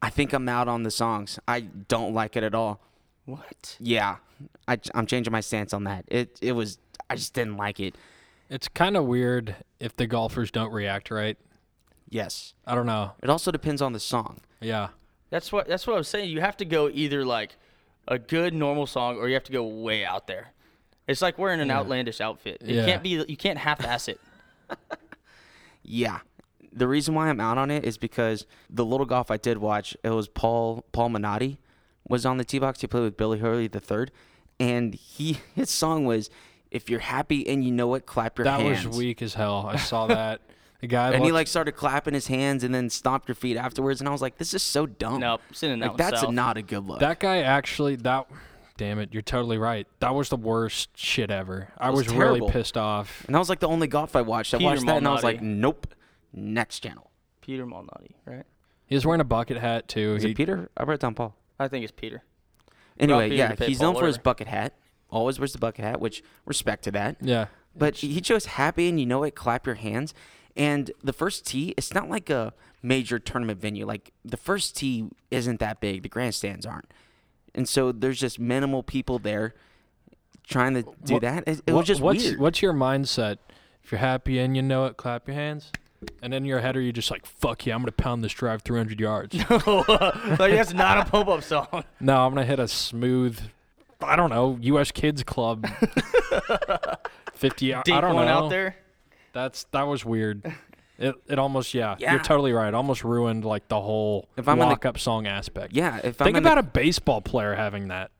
I 0.00 0.10
think 0.10 0.32
I'm 0.32 0.48
out 0.48 0.68
on 0.68 0.84
the 0.84 0.90
songs. 0.90 1.38
I 1.48 1.60
don't 1.60 2.14
like 2.14 2.36
it 2.36 2.42
at 2.44 2.54
all. 2.54 2.80
What? 3.24 3.76
Yeah, 3.80 4.16
I, 4.66 4.78
I'm 4.94 5.06
changing 5.06 5.32
my 5.32 5.40
stance 5.40 5.72
on 5.74 5.84
that. 5.84 6.04
It 6.08 6.38
it 6.40 6.52
was 6.52 6.78
I 7.10 7.16
just 7.16 7.34
didn't 7.34 7.56
like 7.56 7.80
it. 7.80 7.96
It's 8.48 8.68
kind 8.68 8.96
of 8.96 9.04
weird 9.04 9.56
if 9.80 9.94
the 9.96 10.06
golfers 10.06 10.50
don't 10.50 10.72
react 10.72 11.10
right. 11.10 11.36
Yes. 12.08 12.54
I 12.66 12.74
don't 12.74 12.86
know. 12.86 13.12
It 13.22 13.28
also 13.28 13.50
depends 13.50 13.82
on 13.82 13.92
the 13.92 14.00
song. 14.00 14.40
Yeah. 14.60 14.88
That's 15.30 15.52
what 15.52 15.66
that's 15.68 15.86
what 15.86 15.94
I 15.94 15.98
was 15.98 16.08
saying. 16.08 16.30
You 16.30 16.40
have 16.40 16.56
to 16.58 16.64
go 16.64 16.88
either 16.88 17.24
like 17.24 17.56
a 18.08 18.18
good 18.18 18.52
normal 18.54 18.86
song, 18.86 19.16
or 19.18 19.28
you 19.28 19.34
have 19.34 19.44
to 19.44 19.52
go 19.52 19.64
way 19.64 20.04
out 20.04 20.26
there. 20.26 20.48
It's 21.06 21.22
like 21.22 21.38
wearing 21.38 21.60
an 21.60 21.68
Yeah. 21.68 21.78
outlandish 21.78 22.20
outfit. 22.20 22.58
It 22.60 22.74
Yeah. 22.74 22.84
can't 22.86 23.02
be. 23.02 23.10
You 23.28 23.36
can't 23.36 23.58
half-ass 23.58 24.08
it. 24.08 24.20
Yeah. 25.82 26.18
The 26.72 26.86
reason 26.86 27.14
why 27.14 27.28
I'm 27.28 27.40
out 27.40 27.56
on 27.58 27.70
it 27.70 27.84
is 27.84 27.96
because 27.98 28.46
the 28.68 28.84
little 28.84 29.06
golf 29.06 29.30
I 29.30 29.36
did 29.36 29.58
watch, 29.58 29.96
it 30.04 30.10
was 30.10 30.28
Paul 30.28 30.84
Paul 30.92 31.08
Minotti 31.10 31.58
was 32.08 32.26
on 32.26 32.36
the 32.36 32.44
tee 32.44 32.58
box. 32.58 32.80
He 32.82 32.86
played 32.86 33.02
with 33.04 33.16
Billy 33.16 33.38
Hurley 33.38 33.68
the 33.68 33.80
third, 33.80 34.10
and 34.60 34.94
he 34.94 35.38
his 35.54 35.70
song 35.70 36.04
was 36.04 36.28
"If 36.70 36.90
You're 36.90 37.00
Happy 37.00 37.46
and 37.48 37.64
You 37.64 37.72
Know 37.72 37.94
It, 37.94 38.04
Clap 38.06 38.38
Your 38.38 38.46
Hands. 38.46 38.62
That 38.62 38.74
Hands." 38.74 38.86
was 38.88 38.98
weak 38.98 39.22
as 39.22 39.34
hell. 39.34 39.66
I 39.66 39.76
saw 39.76 40.06
that. 40.08 40.40
The 40.80 40.86
guy 40.86 41.12
And 41.12 41.24
he 41.24 41.32
like 41.32 41.48
started 41.48 41.72
clapping 41.72 42.14
his 42.14 42.28
hands 42.28 42.62
and 42.62 42.72
then 42.72 42.88
stomped 42.88 43.26
your 43.28 43.34
feet 43.34 43.56
afterwards, 43.56 44.00
and 44.00 44.08
I 44.08 44.12
was 44.12 44.22
like, 44.22 44.38
"This 44.38 44.54
is 44.54 44.62
so 44.62 44.86
dumb." 44.86 45.20
Nope, 45.20 45.40
sending 45.52 45.80
that 45.80 45.88
like 45.88 45.96
that's 45.96 46.20
south. 46.20 46.32
not 46.32 46.56
a 46.56 46.62
good 46.62 46.86
look. 46.86 47.00
that 47.00 47.18
guy 47.18 47.38
actually 47.42 47.96
that 47.96 48.28
damn 48.76 49.00
it, 49.00 49.08
you're 49.12 49.22
totally 49.22 49.58
right. 49.58 49.88
That 49.98 50.14
was 50.14 50.28
the 50.28 50.36
worst 50.36 50.90
shit 50.96 51.32
ever. 51.32 51.68
I 51.78 51.90
was 51.90 52.06
was, 52.06 52.14
really 52.14 52.40
pissed 52.48 52.76
off. 52.76 53.24
and 53.26 53.34
that 53.34 53.38
was 53.40 53.48
like 53.48 53.58
the 53.58 53.66
only 53.66 53.88
golf 53.88 54.14
I 54.14 54.22
watched. 54.22 54.54
I 54.54 54.58
Peter 54.58 54.70
watched 54.70 54.86
that 54.86 54.98
and 54.98 55.08
I 55.08 55.12
was 55.12 55.24
like, 55.24 55.42
"Nope." 55.42 55.94
Next 56.32 56.80
channel. 56.80 57.10
Peter 57.40 57.66
Malnati, 57.66 58.14
right? 58.24 58.44
He 58.86 58.94
was 58.94 59.04
wearing 59.04 59.20
a 59.20 59.24
bucket 59.24 59.56
hat 59.56 59.88
too. 59.88 60.14
Is 60.14 60.22
He- 60.22 60.30
it 60.30 60.36
Peter? 60.36 60.70
I 60.76 60.84
wrote 60.84 61.00
down 61.00 61.14
Paul. 61.14 61.34
I 61.58 61.66
think 61.66 61.82
it's 61.82 61.92
Peter. 61.92 62.22
Anyway, 63.00 63.30
Peter 63.30 63.36
yeah, 63.58 63.66
he's 63.66 63.78
Paul, 63.78 63.92
known 63.92 64.00
for 64.00 64.06
his 64.06 64.18
bucket 64.18 64.46
hat. 64.46 64.74
Always 65.10 65.40
wears 65.40 65.52
the 65.52 65.58
bucket 65.58 65.84
hat, 65.84 66.00
which 66.00 66.22
respect 66.44 66.84
to 66.84 66.90
that. 66.92 67.16
Yeah. 67.20 67.46
But 67.74 67.96
he 67.96 68.20
chose 68.20 68.46
happy 68.46 68.88
and 68.88 69.00
you 69.00 69.06
know 69.06 69.22
it, 69.22 69.34
clap 69.34 69.66
your 69.66 69.76
hands. 69.76 70.12
And 70.58 70.90
the 71.02 71.12
first 71.14 71.46
tee, 71.46 71.72
it's 71.78 71.94
not 71.94 72.10
like 72.10 72.28
a 72.28 72.52
major 72.82 73.18
tournament 73.18 73.60
venue. 73.60 73.86
Like 73.86 74.12
the 74.24 74.36
first 74.36 74.76
tee 74.76 75.08
isn't 75.30 75.60
that 75.60 75.80
big. 75.80 76.02
The 76.02 76.08
grandstands 76.10 76.66
aren't. 76.66 76.90
And 77.54 77.66
so 77.68 77.92
there's 77.92 78.18
just 78.20 78.38
minimal 78.38 78.82
people 78.82 79.18
there 79.18 79.54
trying 80.46 80.74
to 80.74 80.82
do 81.04 81.14
What- 81.14 81.22
that. 81.22 81.44
It, 81.46 81.60
it 81.66 81.72
What- 81.72 81.78
was 81.80 81.86
just 81.86 82.00
what's, 82.00 82.24
weird. 82.24 82.38
What's 82.40 82.60
your 82.60 82.72
mindset? 82.74 83.36
If 83.84 83.92
you're 83.92 84.00
happy 84.00 84.38
and 84.38 84.54
you 84.56 84.62
know 84.62 84.84
it, 84.86 84.96
clap 84.96 85.26
your 85.28 85.34
hands. 85.36 85.70
And 86.22 86.32
in 86.34 86.44
your 86.44 86.60
head, 86.60 86.76
are 86.76 86.80
you 86.80 86.92
just 86.92 87.10
like, 87.10 87.24
fuck 87.26 87.64
yeah, 87.66 87.74
I'm 87.74 87.80
going 87.80 87.86
to 87.86 87.92
pound 87.92 88.22
this 88.22 88.32
drive 88.32 88.62
300 88.62 89.00
yards? 89.00 89.34
like 89.50 90.52
that's 90.52 90.72
not 90.74 90.98
a 90.98 91.10
pump-up 91.10 91.42
song. 91.42 91.84
no, 92.00 92.24
I'm 92.26 92.34
going 92.34 92.44
to 92.44 92.48
hit 92.48 92.58
a 92.60 92.68
smooth, 92.68 93.40
I 94.00 94.14
don't 94.14 94.30
know, 94.30 94.58
U.S. 94.60 94.90
Kids 94.92 95.22
Club 95.24 95.66
50. 97.34 97.74
I 97.74 97.82
Dink 97.82 98.00
don't 98.00 98.14
one 98.14 98.26
know. 98.26 98.32
out 98.44 98.50
there. 98.50 98.76
That's 99.38 99.64
That 99.72 99.82
was 99.86 100.04
weird. 100.04 100.42
It, 101.00 101.14
it 101.28 101.38
almost, 101.38 101.74
yeah, 101.74 101.94
Yeah. 102.00 102.10
you're 102.14 102.22
totally 102.24 102.52
right. 102.52 102.74
Almost 102.74 103.04
ruined 103.04 103.44
like 103.44 103.68
the 103.68 103.80
whole 103.80 104.28
If 104.36 104.48
I'm 104.48 104.54
in 104.54 104.58
the- 104.58 104.66
walk 104.66 104.84
up 104.84 104.98
song 104.98 105.28
aspect. 105.28 105.72
yeah, 105.72 105.98
if 106.02 106.16
Think 106.16 106.30
I'm 106.36 106.44
about 106.44 106.58
a 106.58 106.62
baseball 106.64 107.20
player 107.20 107.54
having 107.54 107.86
that. 107.86 108.10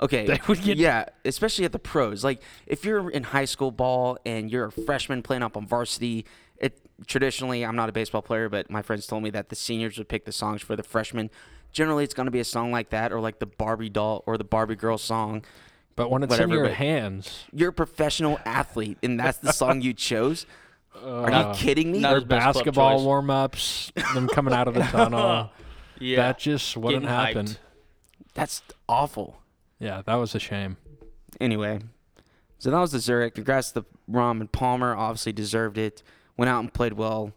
okay, 0.00 0.24
they 0.28 0.38
would 0.46 0.62
get- 0.62 0.76
yeah, 0.78 1.06
especially 1.24 1.64
at 1.64 1.72
the 1.72 1.80
pros. 1.80 2.22
Like 2.22 2.40
if 2.68 2.84
you're 2.84 3.10
in 3.10 3.24
high 3.24 3.46
school 3.46 3.72
ball 3.72 4.16
and 4.24 4.48
you're 4.48 4.66
a 4.66 4.70
freshman 4.70 5.22
playing 5.22 5.42
up 5.42 5.56
on 5.56 5.66
varsity, 5.66 6.24
it 6.56 6.78
traditionally 7.08 7.64
I'm 7.66 7.74
not 7.74 7.88
a 7.88 7.92
baseball 7.92 8.22
player, 8.22 8.48
but 8.48 8.70
my 8.70 8.82
friends 8.82 9.04
told 9.08 9.24
me 9.24 9.30
that 9.30 9.48
the 9.48 9.56
seniors 9.56 9.98
would 9.98 10.08
pick 10.08 10.24
the 10.24 10.30
songs 10.30 10.62
for 10.62 10.76
the 10.76 10.84
freshmen. 10.84 11.30
Generally, 11.72 12.04
it's 12.04 12.14
going 12.14 12.26
to 12.26 12.30
be 12.30 12.38
a 12.38 12.44
song 12.44 12.70
like 12.70 12.90
that, 12.90 13.12
or 13.12 13.18
like 13.18 13.40
the 13.40 13.46
Barbie 13.46 13.90
doll 13.90 14.22
or 14.24 14.38
the 14.38 14.44
Barbie 14.44 14.76
girl 14.76 14.98
song. 14.98 15.44
But 15.94 16.10
when 16.10 16.22
it's 16.22 16.30
Whatever, 16.30 16.52
in 16.54 16.58
your 16.58 16.68
hands, 16.68 17.44
You're 17.52 17.68
a 17.70 17.72
professional 17.72 18.38
athlete, 18.44 18.98
and 19.02 19.20
that's 19.20 19.38
the 19.38 19.52
song 19.52 19.82
you 19.82 19.92
chose. 19.92 20.46
Are 21.04 21.30
uh, 21.30 21.48
you 21.52 21.54
kidding 21.58 21.92
me? 21.92 22.00
not 22.00 22.10
Their 22.10 22.20
his 22.20 22.24
best 22.24 22.42
club 22.42 22.54
basketball 22.54 22.98
choice. 22.98 23.04
warm 23.04 23.30
ups, 23.30 23.92
them 24.14 24.28
coming 24.28 24.54
out 24.54 24.68
of 24.68 24.74
the 24.74 24.82
tunnel. 24.82 25.50
Yeah. 26.00 26.16
That 26.16 26.38
just 26.40 26.76
wouldn't 26.76 27.04
Getting 27.04 27.16
happen. 27.16 27.46
hyped. 27.46 27.58
That's 28.34 28.60
awful. 28.88 29.38
Yeah, 29.78 30.02
that 30.04 30.16
was 30.16 30.34
a 30.34 30.40
shame. 30.40 30.76
Anyway, 31.40 31.78
so 32.58 32.72
that 32.72 32.78
was 32.80 32.90
the 32.90 32.98
Zurich. 32.98 33.36
Congrats 33.36 33.70
to 33.72 33.84
Rahm 34.10 34.40
and 34.40 34.50
Palmer. 34.50 34.96
Obviously 34.96 35.32
deserved 35.32 35.78
it. 35.78 36.02
Went 36.36 36.48
out 36.48 36.58
and 36.58 36.72
played 36.72 36.94
well. 36.94 37.32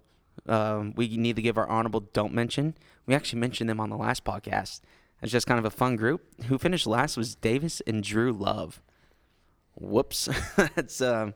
Um, 0.48 0.94
we 0.96 1.16
need 1.16 1.36
to 1.36 1.44
give 1.44 1.60
our 1.60 1.68
honorable 1.68 2.00
don't 2.14 2.34
mention. 2.34 2.76
We 3.06 3.14
actually 3.14 3.40
mentioned 3.40 3.70
them 3.70 3.80
on 3.80 3.92
the 3.92 3.98
last 3.98 4.24
podcast. 4.24 4.82
It's 5.22 5.32
just 5.32 5.48
kind 5.48 5.58
of 5.60 5.66
a 5.66 5.70
fun 5.72 5.96
group. 5.96 6.22
Who 6.46 6.58
finished 6.58 6.86
last 6.86 7.18
was 7.18 7.36
Davis 7.36 7.82
and 7.88 8.04
Dru 8.04 8.32
Love. 8.32 8.82
Whoops. 9.76 10.30
it's 10.78 11.02
um, 11.02 11.34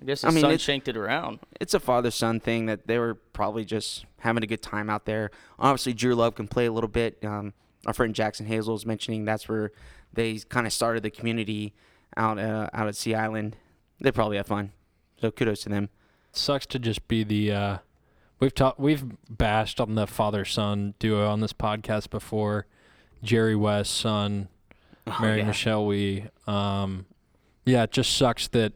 I 0.00 0.04
guess 0.04 0.24
I 0.24 0.28
his 0.28 0.36
mean, 0.36 0.42
son 0.42 0.58
shanked 0.58 0.88
it 0.88 0.96
around. 0.96 1.40
it's 1.60 1.74
a 1.74 1.80
father 1.80 2.10
son 2.10 2.40
thing 2.40 2.66
that 2.66 2.86
they 2.86 2.98
were 2.98 3.14
probably 3.14 3.64
just 3.64 4.04
having 4.20 4.42
a 4.42 4.46
good 4.46 4.62
time 4.62 4.88
out 4.90 5.04
there. 5.06 5.30
Obviously, 5.58 5.92
Dru 5.94 6.14
Love 6.14 6.34
can 6.34 6.48
play 6.48 6.66
a 6.66 6.72
little 6.72 6.88
bit. 6.88 7.18
Um, 7.24 7.54
our 7.86 7.92
friend 7.94 8.14
Jackson 8.14 8.46
Hazel 8.46 8.74
was 8.74 8.84
mentioning 8.86 9.24
that's 9.24 9.48
where 9.48 9.72
they 10.12 10.38
kind 10.48 10.66
of 10.66 10.72
started 10.72 11.02
the 11.02 11.10
community 11.10 11.74
out 12.16 12.38
uh, 12.38 12.68
out 12.72 12.88
at 12.88 12.96
Sea 12.96 13.14
Island. 13.14 13.56
They 14.00 14.12
probably 14.12 14.36
have 14.36 14.46
fun. 14.46 14.72
So 15.20 15.30
kudos 15.30 15.62
to 15.62 15.68
them. 15.68 15.90
sucks 16.32 16.66
to 16.66 16.78
just 16.78 17.06
be 17.08 17.24
the 17.24 17.52
uh 17.52 17.78
we've 18.38 18.54
talked 18.54 18.80
we've 18.80 19.04
bashed 19.28 19.80
on 19.80 19.94
the 19.94 20.06
father 20.06 20.44
son 20.44 20.94
duo 20.98 21.26
on 21.28 21.40
this 21.40 21.52
podcast 21.52 22.08
before 22.10 22.66
jerry 23.22 23.56
West's 23.56 23.94
son 23.94 24.48
Oh, 25.06 25.16
mary 25.20 25.38
yeah. 25.38 25.46
michelle 25.46 25.86
we 25.86 26.24
um 26.46 27.06
yeah 27.64 27.82
it 27.84 27.90
just 27.90 28.16
sucks 28.16 28.46
that 28.48 28.72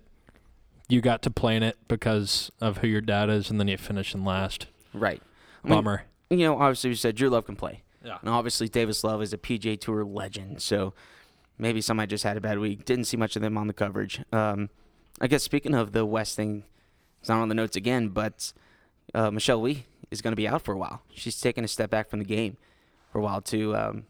you 0.88 1.00
got 1.00 1.22
to 1.22 1.30
play 1.30 1.56
in 1.56 1.62
it 1.62 1.76
because 1.86 2.50
of 2.60 2.78
who 2.78 2.86
your 2.88 3.00
dad 3.02 3.30
is 3.30 3.50
and 3.50 3.60
then 3.60 3.68
you 3.68 3.76
finish 3.76 4.14
in 4.14 4.24
last 4.24 4.66
Right. 4.92 5.20
I 5.64 5.68
mean, 5.68 5.76
bummer 5.78 6.04
you 6.30 6.38
know, 6.38 6.54
obviously 6.58 6.90
you 6.90 6.96
said 6.96 7.14
Dru 7.16 7.28
Love 7.28 7.46
can 7.46 7.54
play. 7.56 7.82
yeah 8.02 8.18
And 8.20 8.30
obviously 8.30 8.68
Davis 8.68 9.04
Love 9.04 9.22
is 9.22 9.32
a 9.32 9.38
PGA 9.38 9.78
Tour 9.80 10.04
legend. 10.04 10.60
So 10.62 10.94
maybe 11.58 11.80
somebody 11.80 12.08
just 12.08 12.24
had 12.24 12.36
a 12.36 12.40
bad 12.40 12.58
week. 12.58 12.84
Didn't 12.84 13.04
see 13.04 13.16
much 13.16 13.36
of 13.36 13.42
them 13.42 13.56
on 13.56 13.66
the 13.68 13.72
coverage. 13.74 14.20
Um, 14.32 14.70
I 15.20 15.26
guess 15.28 15.42
speaking 15.44 15.74
of 15.74 15.92
the 15.92 16.04
West 16.04 16.34
thing, 16.34 16.64
it's 17.20 17.28
not 17.28 17.40
on 17.40 17.48
the 17.48 17.54
notes 17.54 17.76
again, 17.76 18.08
but 18.08 18.52
uh, 19.14 19.30
Michelle 19.30 19.60
Wie 19.62 19.84
is 20.10 20.22
going 20.22 20.32
to 20.32 20.36
be 20.36 20.48
out 20.48 20.62
for 20.62 20.72
a 20.72 20.78
while. 20.78 21.02
She's 21.14 21.38
taking 21.40 21.62
a 21.62 21.68
step 21.68 21.90
back 21.90 22.08
from 22.08 22.18
the 22.18 22.24
game 22.24 22.56
for 23.12 23.18
a 23.18 23.22
while 23.22 23.40
to 23.42 23.76
um, 23.76 24.04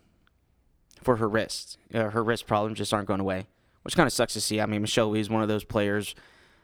for 1.05 1.17
her 1.17 1.29
wrist. 1.29 1.79
Uh, 1.93 2.11
her 2.11 2.25
wrist 2.25 2.47
problems 2.47 2.79
just 2.79 2.93
aren't 2.93 3.07
going 3.07 3.21
away, 3.21 3.47
which 3.83 3.97
kind 3.97 4.07
of 4.07 4.13
sucks 4.13 4.33
to 4.33 4.41
see. 4.41 4.61
I 4.61 4.67
mean, 4.67 4.81
Michelle 4.81 5.11
Wie 5.11 5.21
is 5.21 5.31
one 5.31 5.43
of 5.43 5.49
those 5.49 5.65
players, 5.65 6.15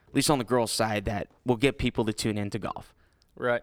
at 0.09 0.15
least 0.15 0.31
on 0.31 0.39
the 0.39 0.45
girls' 0.45 0.73
side, 0.73 1.05
that 1.05 1.29
will 1.45 1.57
get 1.57 1.79
people 1.79 2.05
to 2.07 2.13
tune 2.13 2.39
into 2.39 2.59
golf. 2.59 2.95
Right. 3.37 3.63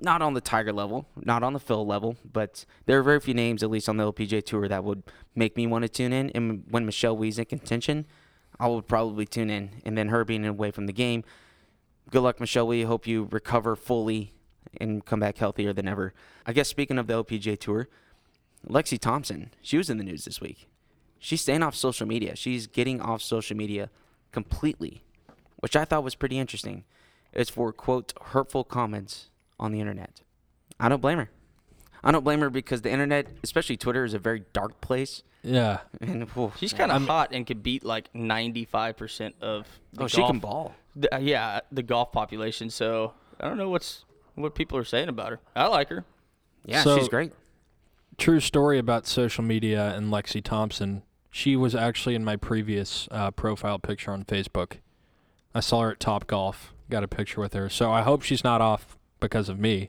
not 0.00 0.22
on 0.22 0.34
the 0.34 0.40
Tiger 0.40 0.72
level, 0.72 1.06
not 1.16 1.42
on 1.42 1.52
the 1.52 1.60
Phil 1.60 1.86
level, 1.86 2.16
but 2.32 2.64
there 2.86 2.98
are 2.98 3.02
very 3.02 3.20
few 3.20 3.34
names, 3.34 3.62
at 3.62 3.70
least 3.70 3.88
on 3.88 3.96
the 3.98 4.12
LPGA 4.12 4.42
Tour, 4.44 4.66
that 4.68 4.82
would 4.84 5.02
make 5.34 5.56
me 5.56 5.66
want 5.66 5.82
to 5.82 5.88
tune 5.88 6.12
in. 6.12 6.30
And 6.30 6.64
when 6.70 6.86
Michelle 6.86 7.16
Wie's 7.16 7.38
in 7.38 7.44
contention, 7.44 8.06
I 8.58 8.68
would 8.68 8.86
probably 8.88 9.26
tune 9.26 9.50
in. 9.50 9.82
And 9.84 9.98
then 9.98 10.08
her 10.08 10.24
being 10.24 10.46
away 10.46 10.70
from 10.70 10.86
the 10.86 10.92
game, 10.92 11.24
good 12.10 12.22
luck, 12.22 12.40
Michelle 12.40 12.66
Wie. 12.66 12.82
Hope 12.82 13.06
you 13.06 13.28
recover 13.30 13.76
fully 13.76 14.32
and 14.80 15.04
come 15.04 15.20
back 15.20 15.36
healthier 15.38 15.72
than 15.72 15.88
ever. 15.88 16.14
I 16.46 16.52
guess 16.52 16.68
speaking 16.68 16.98
of 16.98 17.06
the 17.06 17.22
LPGA 17.22 17.58
Tour, 17.58 17.88
Lexi 18.68 18.98
Thompson, 18.98 19.50
she 19.62 19.76
was 19.78 19.88
in 19.90 19.98
the 19.98 20.04
news 20.04 20.24
this 20.24 20.40
week. 20.40 20.68
She's 21.18 21.40
staying 21.40 21.62
off 21.62 21.74
social 21.74 22.06
media. 22.06 22.34
She's 22.36 22.66
getting 22.66 23.00
off 23.00 23.22
social 23.22 23.56
media 23.56 23.90
completely, 24.32 25.02
which 25.58 25.76
I 25.76 25.84
thought 25.84 26.04
was 26.04 26.14
pretty 26.14 26.38
interesting. 26.38 26.84
It's 27.32 27.50
for, 27.50 27.72
quote, 27.72 28.12
hurtful 28.22 28.64
comments 28.64 29.28
on 29.58 29.72
the 29.72 29.80
internet. 29.80 30.20
I 30.78 30.88
don't 30.88 31.00
blame 31.02 31.18
her. 31.18 31.30
I 32.02 32.10
don't 32.12 32.24
blame 32.24 32.40
her 32.40 32.48
because 32.50 32.80
the 32.82 32.90
internet, 32.90 33.26
especially 33.44 33.76
Twitter, 33.76 34.04
is 34.04 34.14
a 34.14 34.18
very 34.18 34.44
dark 34.52 34.80
place. 34.80 35.22
Yeah. 35.42 35.80
And 36.00 36.28
whew, 36.30 36.52
She's 36.58 36.72
kind 36.72 36.90
of 36.90 37.06
hot 37.06 37.30
and 37.32 37.46
could 37.46 37.62
beat 37.62 37.84
like 37.84 38.10
95% 38.14 39.34
of 39.42 39.66
the 39.92 40.04
oh, 40.04 40.06
she 40.06 40.22
can 40.22 40.38
ball. 40.38 40.74
the- 40.96 41.14
uh, 41.14 41.18
yeah, 41.18 41.60
the 41.70 41.82
golf 41.82 42.12
population. 42.12 42.70
So 42.70 43.12
I 43.38 43.48
don't 43.48 43.56
know 43.58 43.68
what's 43.68 44.04
what 44.34 44.54
people 44.54 44.78
are 44.78 44.84
saying 44.84 45.08
about 45.08 45.30
her. 45.30 45.40
I 45.54 45.66
like 45.66 45.88
her. 45.90 46.04
Yeah, 46.64 46.82
So- 46.82 46.98
she's 46.98 47.08
great. 47.08 47.32
True 48.20 48.38
story 48.38 48.78
about 48.78 49.06
social 49.06 49.42
media 49.42 49.94
and 49.96 50.12
Lexi 50.12 50.44
Thompson. 50.44 51.02
She 51.30 51.56
was 51.56 51.74
actually 51.74 52.14
in 52.14 52.22
my 52.22 52.36
previous 52.36 53.08
uh, 53.10 53.30
profile 53.30 53.78
picture 53.78 54.10
on 54.12 54.24
Facebook. 54.24 54.74
I 55.54 55.60
saw 55.60 55.80
her 55.80 55.92
at 55.92 56.00
Top 56.00 56.26
Golf. 56.26 56.74
Got 56.90 57.02
a 57.02 57.08
picture 57.08 57.40
with 57.40 57.54
her. 57.54 57.70
So 57.70 57.90
I 57.90 58.02
hope 58.02 58.20
she's 58.20 58.44
not 58.44 58.60
off 58.60 58.98
because 59.20 59.48
of 59.48 59.58
me. 59.58 59.88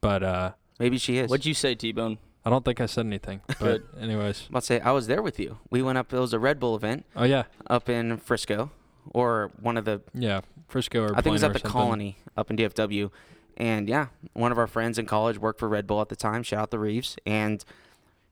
But 0.00 0.22
uh, 0.22 0.52
Maybe 0.78 0.96
she 0.96 1.18
is. 1.18 1.28
What'd 1.28 1.44
you 1.44 1.54
say, 1.54 1.74
T 1.74 1.90
Bone? 1.90 2.18
I 2.44 2.50
don't 2.50 2.64
think 2.64 2.80
I 2.80 2.86
said 2.86 3.04
anything. 3.04 3.40
But 3.58 3.82
anyways. 4.00 4.42
I'm 4.42 4.52
about 4.52 4.60
to 4.60 4.66
say 4.66 4.78
I 4.80 4.92
was 4.92 5.08
there 5.08 5.20
with 5.20 5.40
you. 5.40 5.58
We 5.68 5.82
went 5.82 5.98
up. 5.98 6.12
It 6.12 6.20
was 6.20 6.32
a 6.32 6.38
Red 6.38 6.60
Bull 6.60 6.76
event 6.76 7.04
Oh 7.16 7.24
yeah. 7.24 7.44
up 7.68 7.88
in 7.88 8.18
Frisco, 8.18 8.70
or 9.10 9.50
one 9.60 9.76
of 9.76 9.84
the. 9.84 10.02
Yeah. 10.14 10.42
Frisco 10.68 11.02
or 11.02 11.10
I 11.16 11.16
think 11.16 11.26
it 11.26 11.30
was 11.32 11.42
at 11.42 11.52
the 11.52 11.58
something. 11.58 11.72
Colony 11.72 12.16
up 12.36 12.48
in 12.48 12.56
DFW, 12.56 13.10
and 13.56 13.88
yeah, 13.88 14.06
one 14.32 14.52
of 14.52 14.58
our 14.58 14.66
friends 14.66 14.98
in 14.98 15.06
college 15.06 15.38
worked 15.38 15.58
for 15.60 15.68
Red 15.68 15.86
Bull 15.86 16.00
at 16.00 16.08
the 16.08 16.16
time. 16.16 16.42
Shout 16.42 16.60
out 16.60 16.70
the 16.70 16.78
Reeves, 16.78 17.16
and 17.26 17.64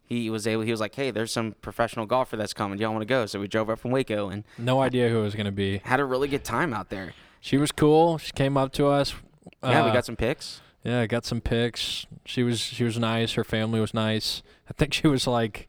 he 0.07 0.29
was 0.31 0.47
able. 0.47 0.63
He 0.63 0.71
was 0.71 0.81
like, 0.81 0.95
"Hey, 0.95 1.11
there's 1.11 1.33
some 1.33 1.53
professional 1.63 2.07
golfer 2.07 2.37
that's 2.37 2.53
coming. 2.53 2.79
Do 2.79 2.83
y'all 2.83 2.93
want 2.93 3.03
to 3.03 3.07
go?" 3.07 3.27
So 3.27 3.41
we 3.41 3.49
drove 3.49 3.71
up 3.71 3.79
from 3.79 3.91
Waco 3.91 4.29
and 4.29 4.45
No 4.59 4.81
idea 4.83 5.09
who 5.09 5.21
it 5.21 5.23
was 5.23 5.35
gonna 5.35 5.53
be. 5.53 5.79
had 5.85 6.01
a 6.01 6.05
really 6.05 6.29
good 6.29 6.45
time 6.45 6.73
out 6.75 6.91
there. 6.91 7.15
She 7.41 7.57
was 7.57 7.73
cool. 7.73 8.19
She 8.19 8.33
came 8.33 8.57
up 8.57 8.73
to 8.75 8.87
us. 8.89 9.15
Yeah, 9.63 9.85
we 9.85 9.91
Uh, 9.91 9.95
got 9.95 10.05
some 10.07 10.17
pics. 10.17 10.61
Yeah, 10.83 11.01
I 11.01 11.07
got 11.07 11.25
some 11.25 11.41
pics. 11.41 12.07
She 12.27 12.43
was 12.43 12.61
she 12.61 12.85
was 12.85 12.99
nice. 12.99 13.33
Her 13.35 13.45
family 13.45 13.81
was 13.81 13.95
nice. 13.95 14.43
I 14.69 14.73
think 14.75 14.93
she 14.93 15.07
was 15.09 15.27
like, 15.27 15.69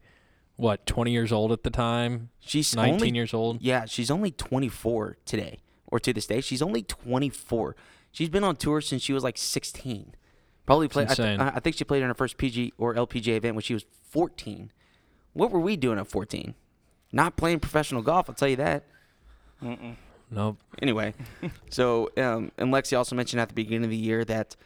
what, 0.56 0.86
20 0.86 1.10
years 1.12 1.32
old 1.32 1.52
at 1.52 1.62
the 1.62 1.70
time? 1.70 2.30
She's 2.40 2.74
19 2.74 2.94
only 2.94 3.10
years 3.14 3.32
old. 3.34 3.60
Yeah, 3.62 3.84
she's 3.86 4.10
only 4.10 4.30
24 4.30 5.16
today, 5.26 5.58
or 5.88 5.98
to 6.00 6.12
this 6.12 6.26
day. 6.26 6.40
She's 6.40 6.62
only 6.62 6.82
24. 6.82 7.76
She's 8.16 8.30
been 8.30 8.44
on 8.44 8.56
tour 8.56 8.80
since 8.80 9.02
she 9.02 9.12
was 9.12 9.22
like 9.22 9.36
16. 9.36 10.14
Probably 10.64 10.88
played. 10.88 11.10
I, 11.10 11.14
th- 11.14 11.38
I 11.38 11.48
I 11.56 11.60
think 11.60 11.76
she 11.76 11.84
played 11.84 12.00
in 12.00 12.08
her 12.08 12.14
first 12.14 12.38
PG 12.38 12.72
or 12.78 12.94
LPGA 12.94 13.36
event 13.36 13.56
when 13.56 13.62
she 13.62 13.74
was 13.74 13.84
14. 14.08 14.72
What 15.34 15.50
were 15.50 15.60
we 15.60 15.76
doing 15.76 15.98
at 15.98 16.06
14? 16.06 16.54
Not 17.12 17.36
playing 17.36 17.60
professional 17.60 18.00
golf. 18.00 18.30
I'll 18.30 18.34
tell 18.34 18.48
you 18.48 18.56
that. 18.56 18.84
Mm-mm. 19.62 19.96
Nope. 20.30 20.56
Anyway, 20.80 21.12
so 21.70 22.08
um, 22.16 22.52
and 22.56 22.72
Lexi 22.72 22.96
also 22.96 23.14
mentioned 23.14 23.38
at 23.42 23.48
the 23.48 23.54
beginning 23.54 23.84
of 23.84 23.90
the 23.90 23.98
year 23.98 24.24
that 24.24 24.56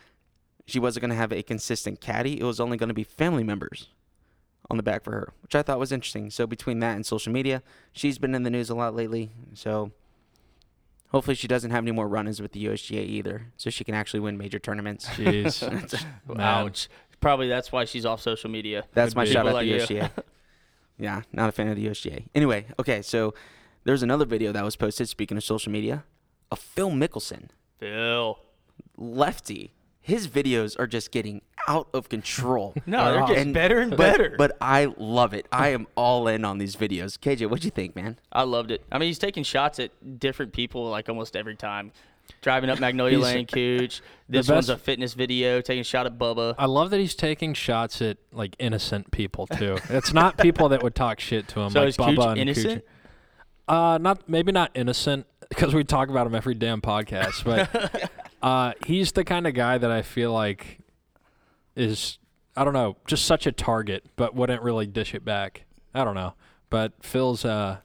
she 0.66 0.78
wasn't 0.78 1.00
going 1.00 1.10
to 1.10 1.16
have 1.16 1.32
a 1.32 1.42
consistent 1.42 2.00
caddy. 2.00 2.38
It 2.38 2.44
was 2.44 2.60
only 2.60 2.76
going 2.76 2.86
to 2.86 2.94
be 2.94 3.02
family 3.02 3.42
members 3.42 3.88
on 4.70 4.76
the 4.76 4.84
back 4.84 5.02
for 5.02 5.10
her, 5.10 5.32
which 5.42 5.56
I 5.56 5.62
thought 5.62 5.80
was 5.80 5.90
interesting. 5.90 6.30
So 6.30 6.46
between 6.46 6.78
that 6.78 6.94
and 6.94 7.04
social 7.04 7.32
media, 7.32 7.64
she's 7.92 8.16
been 8.16 8.36
in 8.36 8.44
the 8.44 8.50
news 8.50 8.70
a 8.70 8.76
lot 8.76 8.94
lately. 8.94 9.32
So 9.54 9.90
hopefully 11.10 11.34
she 11.34 11.46
doesn't 11.46 11.70
have 11.70 11.84
any 11.84 11.92
more 11.92 12.08
run-ins 12.08 12.40
with 12.40 12.52
the 12.52 12.64
USGA 12.66 13.04
either, 13.04 13.46
so 13.56 13.70
she 13.70 13.84
can 13.84 13.94
actually 13.94 14.20
win 14.20 14.38
major 14.38 14.58
tournaments. 14.58 15.06
Jeez. 15.10 16.06
Ouch. 16.38 16.88
Probably 17.20 17.48
that's 17.48 17.70
why 17.70 17.84
she's 17.84 18.06
off 18.06 18.20
social 18.22 18.50
media. 18.50 18.84
That's 18.94 19.14
my 19.14 19.24
be. 19.24 19.30
shout 19.30 19.46
out 19.46 19.60
People 19.60 19.60
to 19.60 19.78
like 19.78 19.90
you. 19.90 19.96
USGA. 19.96 20.10
yeah, 20.98 21.22
not 21.32 21.48
a 21.48 21.52
fan 21.52 21.68
of 21.68 21.76
the 21.76 21.86
USGA. 21.86 22.26
Anyway, 22.34 22.66
okay, 22.78 23.02
so 23.02 23.34
there's 23.84 24.02
another 24.02 24.24
video 24.24 24.52
that 24.52 24.64
was 24.64 24.76
posted. 24.76 25.08
Speaking 25.08 25.36
of 25.36 25.44
social 25.44 25.70
media, 25.70 26.04
of 26.50 26.58
Phil 26.58 26.90
Mickelson. 26.90 27.48
Phil. 27.78 28.38
lefty, 28.96 29.72
his 30.00 30.28
videos 30.28 30.78
are 30.78 30.86
just 30.86 31.10
getting 31.10 31.42
out 31.70 31.88
of 31.94 32.08
control. 32.08 32.74
No, 32.86 33.12
they're 33.12 33.26
getting 33.26 33.42
And- 33.42 33.54
better 33.54 33.80
and 33.80 33.90
but- 33.92 33.98
better. 33.98 34.34
But 34.36 34.56
I 34.60 34.86
love 34.96 35.32
it. 35.34 35.46
I 35.52 35.68
am 35.68 35.86
all 35.94 36.26
in 36.28 36.44
on 36.44 36.58
these 36.58 36.74
videos. 36.76 37.18
KJ, 37.18 37.48
what'd 37.48 37.64
you 37.64 37.70
think, 37.70 37.94
man? 37.94 38.18
I 38.32 38.42
loved 38.42 38.70
it. 38.70 38.82
I 38.90 38.98
mean, 38.98 39.06
he's 39.08 39.18
taking 39.18 39.44
shots 39.44 39.78
at 39.78 39.90
different 40.18 40.52
people 40.52 40.88
like 40.90 41.08
almost 41.08 41.36
every 41.36 41.56
time. 41.56 41.92
Driving 42.42 42.70
up 42.70 42.78
Magnolia 42.86 43.16
He's- 43.18 43.34
Lane, 43.34 43.46
Cooch. 43.46 44.02
This 44.28 44.46
best- 44.46 44.54
one's 44.54 44.68
a 44.68 44.76
fitness 44.78 45.14
video, 45.14 45.60
taking 45.60 45.80
a 45.80 45.84
shot 45.84 46.06
at 46.06 46.16
Bubba. 46.18 46.54
I 46.56 46.66
love 46.66 46.90
that 46.90 47.00
he's 47.00 47.14
taking 47.16 47.52
shots 47.54 48.00
at 48.00 48.16
like 48.32 48.54
innocent 48.60 49.10
people 49.10 49.46
too. 49.48 49.76
it's 49.88 50.12
not 50.12 50.38
people 50.38 50.68
that 50.68 50.82
would 50.84 50.94
talk 50.94 51.18
shit 51.18 51.48
to 51.48 51.60
him 51.60 51.70
So 51.70 51.80
like 51.80 51.88
is 51.90 51.96
Bubba 51.96 52.16
Cooch 52.16 52.26
and 52.26 52.38
innocent? 52.38 52.82
Cooch. 52.82 52.84
Uh, 53.68 53.98
not 54.00 54.28
maybe 54.28 54.50
not 54.52 54.70
innocent 54.74 55.26
because 55.48 55.74
we 55.74 55.82
talk 55.84 56.08
about 56.08 56.26
him 56.26 56.34
every 56.34 56.54
damn 56.54 56.80
podcast, 56.80 57.44
but 57.44 58.10
uh, 58.42 58.72
he's 58.86 59.12
the 59.12 59.24
kind 59.24 59.46
of 59.46 59.54
guy 59.54 59.78
that 59.78 59.90
I 59.90 60.02
feel 60.02 60.32
like 60.32 60.79
is 61.76 62.18
I 62.56 62.64
don't 62.64 62.74
know, 62.74 62.96
just 63.06 63.24
such 63.24 63.46
a 63.46 63.52
target, 63.52 64.04
but 64.16 64.34
wouldn't 64.34 64.62
really 64.62 64.86
dish 64.86 65.14
it 65.14 65.24
back. 65.24 65.64
I 65.94 66.04
don't 66.04 66.14
know, 66.14 66.34
but 66.68 66.92
Phil's 67.00 67.44
uh, 67.44 67.78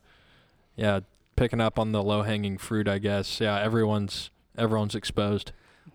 yeah, 0.76 1.02
picking 1.36 1.62
up 1.62 1.80
on 1.80 1.92
the 1.92 2.04
low 2.04 2.24
hanging 2.24 2.58
fruit, 2.58 2.88
I 2.88 2.98
guess. 3.00 3.40
Yeah, 3.40 3.60
everyone's 3.60 4.30
everyone's 4.58 4.96
exposed. 4.96 5.52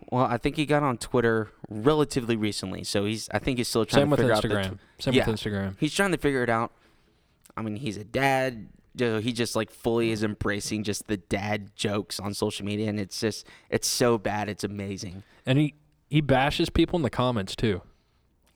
Well, 0.09 0.25
I 0.25 0.37
think 0.37 0.55
he 0.57 0.65
got 0.65 0.83
on 0.83 0.97
Twitter 0.97 1.51
relatively 1.69 2.35
recently, 2.35 2.83
so 2.83 3.05
he's. 3.05 3.29
I 3.31 3.39
think 3.39 3.57
he's 3.57 3.67
still 3.67 3.85
trying 3.85 4.03
Same 4.03 4.09
to 4.11 4.17
figure 4.17 4.33
out. 4.33 4.43
Instagram. 4.43 4.79
The, 4.97 5.03
Same 5.03 5.13
Yeah. 5.13 5.29
with 5.29 5.39
Instagram. 5.39 5.75
he's 5.79 5.93
trying 5.93 6.11
to 6.11 6.17
figure 6.17 6.43
it 6.43 6.49
out. 6.49 6.71
I 7.55 7.61
mean, 7.61 7.75
he's 7.77 7.97
a 7.97 8.03
dad. 8.03 8.67
He 8.97 9.31
just 9.31 9.55
like 9.55 9.69
fully 9.71 10.11
is 10.11 10.21
embracing 10.21 10.83
just 10.83 11.07
the 11.07 11.15
dad 11.15 11.71
jokes 11.75 12.19
on 12.19 12.33
social 12.33 12.65
media, 12.65 12.89
and 12.89 12.99
it's 12.99 13.21
just 13.21 13.47
it's 13.69 13.87
so 13.87 14.17
bad, 14.17 14.49
it's 14.49 14.65
amazing. 14.65 15.23
And 15.45 15.57
he 15.57 15.75
he 16.11 16.19
bashes 16.19 16.69
people 16.69 16.97
in 16.97 17.03
the 17.03 17.09
comments 17.09 17.55
too. 17.55 17.81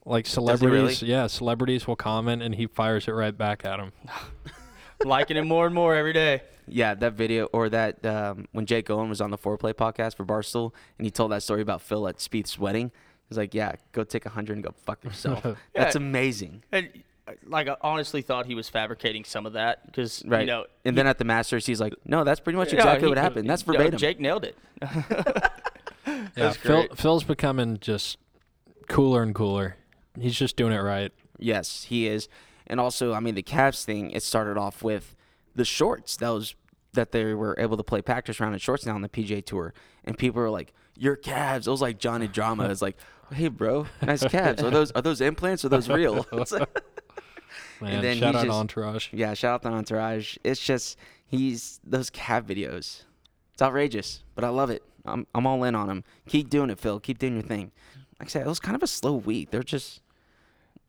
Like 0.05 0.27
he 0.27 0.37
really? 0.37 0.57
celebrities, 0.57 1.01
yeah, 1.01 1.25
celebrities 1.27 1.87
will 1.87 1.95
comment 1.95 2.43
and 2.43 2.53
he 2.53 2.67
fires 2.67 3.07
it 3.07 3.13
right 3.13 3.35
back 3.35 3.63
at 3.65 3.77
them. 3.77 3.93
Liking 5.05 5.37
it 5.37 5.45
more 5.45 5.65
and 5.65 5.73
more 5.73 5.95
every 5.95 6.11
day. 6.11 6.41
Yeah, 6.67 6.95
that 6.95 7.13
video 7.13 7.45
or 7.45 7.69
that 7.69 8.05
um, 8.05 8.49
when 8.51 8.65
Jake 8.65 8.89
Owen 8.89 9.07
was 9.07 9.21
on 9.21 9.31
the 9.31 9.37
Foreplay 9.37 9.73
podcast 9.73 10.15
for 10.15 10.25
Barstool, 10.25 10.73
and 10.97 11.05
he 11.05 11.11
told 11.11 11.31
that 11.31 11.43
story 11.43 11.61
about 11.61 11.81
Phil 11.81 12.07
at 12.09 12.17
Spieth's 12.17 12.59
wedding. 12.59 12.91
He's 13.29 13.37
like, 13.37 13.53
"Yeah, 13.53 13.73
go 13.93 14.03
take 14.03 14.25
a 14.25 14.29
hundred 14.29 14.53
and 14.53 14.63
go 14.63 14.71
fuck 14.85 15.03
yourself." 15.03 15.45
That's 15.73 15.95
amazing, 15.95 16.63
And 16.71 16.89
uh, 17.27 17.33
like, 17.45 17.67
I 17.67 17.77
honestly 17.81 18.21
thought 18.21 18.47
he 18.47 18.55
was 18.55 18.67
fabricating 18.67 19.23
some 19.23 19.45
of 19.45 19.53
that 19.53 19.85
because 19.85 20.23
right? 20.25 20.41
you 20.41 20.47
know. 20.47 20.65
and 20.83 20.97
then 20.97 21.07
at 21.07 21.19
the 21.19 21.25
Masters, 21.25 21.65
he's 21.65 21.79
like, 21.79 21.93
"No, 22.03 22.23
that's 22.23 22.39
pretty 22.39 22.57
much 22.57 22.73
yeah, 22.73 22.79
exactly 22.79 23.05
he- 23.05 23.09
what 23.09 23.17
happened. 23.17 23.49
That's 23.49 23.65
you 23.65 23.73
know, 23.73 23.77
verbatim." 23.79 23.99
Jake 23.99 24.19
nailed 24.19 24.43
it. 24.45 24.57
Yeah, 26.07 26.27
That's 26.35 26.57
Phil 26.57 26.75
great. 26.87 26.97
Phil's 26.97 27.23
becoming 27.23 27.77
just 27.79 28.17
cooler 28.87 29.23
and 29.23 29.33
cooler. 29.33 29.77
He's 30.19 30.35
just 30.35 30.55
doing 30.55 30.73
it 30.73 30.79
right. 30.79 31.11
Yes, 31.39 31.83
he 31.85 32.07
is. 32.07 32.27
And 32.67 32.79
also, 32.79 33.13
I 33.13 33.19
mean, 33.19 33.35
the 33.35 33.43
calves 33.43 33.83
thing, 33.85 34.11
it 34.11 34.23
started 34.23 34.57
off 34.57 34.83
with 34.83 35.15
the 35.55 35.65
shorts. 35.65 36.17
That 36.17 36.29
was 36.29 36.55
that 36.93 37.11
they 37.11 37.33
were 37.33 37.55
able 37.59 37.77
to 37.77 37.83
play 37.83 38.01
practice 38.01 38.39
round 38.39 38.53
in 38.53 38.59
shorts 38.59 38.85
now 38.85 38.95
on 38.95 39.01
the 39.01 39.09
PGA 39.09 39.45
Tour. 39.45 39.73
And 40.03 40.17
people 40.17 40.41
were 40.41 40.49
like, 40.49 40.73
"Your 40.97 41.15
calves." 41.15 41.67
It 41.67 41.71
was 41.71 41.81
like 41.81 41.97
Johnny 41.99 42.27
Drama. 42.27 42.69
It's 42.69 42.81
like, 42.81 42.97
"Hey, 43.33 43.47
bro, 43.49 43.87
nice 44.01 44.23
calves. 44.27 44.61
Are 44.63 44.69
those 44.71 44.91
are 44.91 45.01
those 45.01 45.21
implants? 45.21 45.63
Or 45.63 45.67
are 45.67 45.69
those 45.69 45.89
real?" 45.89 46.25
It's 46.33 46.51
like- 46.51 46.81
Man, 47.81 48.01
then 48.01 48.17
shout 48.17 48.33
he 48.35 48.39
out 48.39 48.45
just- 48.45 48.55
Entourage. 48.57 49.07
yeah, 49.13 49.33
shout 49.33 49.55
out 49.55 49.61
to 49.63 49.67
Entourage. 49.69 50.37
It's 50.43 50.59
just 50.63 50.97
he's 51.27 51.79
those 51.83 52.09
Cav 52.09 52.43
videos. 52.43 53.03
It's 53.53 53.61
outrageous, 53.61 54.23
but 54.35 54.43
I 54.43 54.49
love 54.49 54.69
it. 54.69 54.83
I'm 55.05 55.27
I'm 55.33 55.45
all 55.47 55.63
in 55.63 55.75
on 55.75 55.89
him. 55.89 56.03
Keep 56.27 56.49
doing 56.49 56.69
it, 56.69 56.79
Phil. 56.79 56.99
Keep 56.99 57.19
doing 57.19 57.33
your 57.33 57.43
thing. 57.43 57.71
Like 58.19 58.27
I 58.27 58.29
said, 58.29 58.45
it 58.45 58.49
was 58.49 58.59
kind 58.59 58.75
of 58.75 58.83
a 58.83 58.87
slow 58.87 59.13
week. 59.15 59.51
They're 59.51 59.63
just 59.63 60.01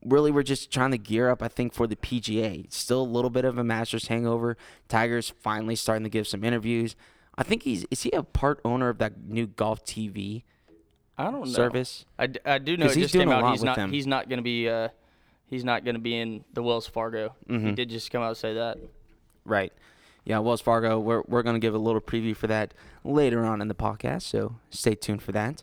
really 0.04 0.30
we're 0.30 0.42
just 0.42 0.70
trying 0.72 0.92
to 0.92 0.98
gear 0.98 1.28
up. 1.30 1.42
I 1.42 1.48
think 1.48 1.72
for 1.72 1.86
the 1.86 1.96
PGA. 1.96 2.72
Still 2.72 3.02
a 3.02 3.04
little 3.04 3.30
bit 3.30 3.44
of 3.44 3.58
a 3.58 3.64
Masters 3.64 4.08
hangover. 4.08 4.56
Tiger's 4.88 5.30
finally 5.30 5.76
starting 5.76 6.04
to 6.04 6.10
give 6.10 6.26
some 6.28 6.44
interviews. 6.44 6.94
I 7.36 7.42
think 7.42 7.64
he's 7.64 7.84
is 7.90 8.02
he 8.02 8.10
a 8.12 8.22
part 8.22 8.60
owner 8.64 8.88
of 8.88 8.98
that 8.98 9.18
new 9.28 9.46
golf 9.46 9.84
TV 9.84 10.42
I 11.18 11.24
don't 11.30 11.40
know. 11.40 11.44
service? 11.46 12.04
I, 12.18 12.28
I 12.44 12.58
do 12.58 12.76
know 12.76 12.86
it 12.86 12.94
he's 12.94 13.04
just 13.04 13.12
doing 13.14 13.28
came 13.28 13.32
a 13.32 13.36
out. 13.36 13.42
lot 13.42 13.50
He's 13.52 13.60
with 13.60 13.66
not. 13.66 13.76
them. 13.76 13.90
He's 13.92 14.06
not 14.06 14.28
going 14.28 14.38
to 14.38 14.42
be. 14.42 14.68
Uh, 14.68 14.88
he's 15.48 15.64
not 15.64 15.84
going 15.84 15.94
to 15.94 16.00
be 16.00 16.16
in 16.16 16.44
the 16.52 16.62
Wells 16.62 16.86
Fargo. 16.86 17.34
He 17.48 17.54
Mhm. 17.54 17.74
did 17.74 17.88
just 17.90 18.10
come 18.10 18.22
out 18.22 18.28
and 18.28 18.36
say 18.36 18.54
that. 18.54 18.78
Right. 19.44 19.72
Yeah, 20.26 20.40
Wells 20.40 20.60
Fargo. 20.60 20.98
We're 20.98 21.22
we're 21.28 21.44
gonna 21.44 21.60
give 21.60 21.74
a 21.74 21.78
little 21.78 22.00
preview 22.00 22.36
for 22.36 22.48
that 22.48 22.74
later 23.04 23.44
on 23.44 23.62
in 23.62 23.68
the 23.68 23.74
podcast, 23.76 24.22
so 24.22 24.56
stay 24.70 24.96
tuned 24.96 25.22
for 25.22 25.30
that. 25.32 25.62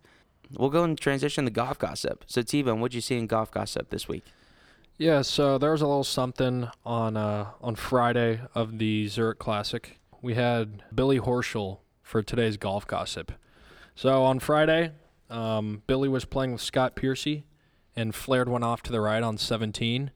we'll 0.57 0.69
go 0.69 0.85
and 0.85 0.97
transition 0.97 1.43
to 1.45 1.51
golf 1.51 1.77
gossip. 1.77 2.23
So, 2.27 2.41
T-Bone, 2.41 2.79
what'd 2.79 2.95
you 2.95 3.01
see 3.01 3.17
in 3.17 3.27
golf 3.27 3.51
gossip 3.51 3.89
this 3.89 4.07
week? 4.07 4.23
Yeah, 4.97 5.21
so 5.23 5.57
there 5.57 5.71
was 5.71 5.81
a 5.81 5.87
little 5.87 6.05
something 6.05 6.69
on 6.85 7.17
uh, 7.17 7.47
on 7.61 7.75
Friday 7.75 8.39
of 8.55 8.77
the 8.79 9.07
Zurich 9.09 9.37
Classic. 9.37 9.99
We 10.21 10.35
had 10.35 10.83
Billy 10.95 11.19
Horschel 11.19 11.79
for 12.01 12.23
today's 12.23 12.55
golf 12.55 12.87
gossip. 12.87 13.33
So 13.95 14.23
on 14.23 14.39
Friday, 14.39 14.91
um, 15.29 15.83
Billy 15.87 16.07
was 16.07 16.23
playing 16.23 16.53
with 16.53 16.61
Scott 16.61 16.95
Piercy 16.95 17.43
and 17.97 18.15
flared 18.15 18.47
one 18.47 18.63
off 18.63 18.81
to 18.83 18.91
the 18.93 19.01
right 19.01 19.21
on 19.21 19.37
17. 19.37 20.11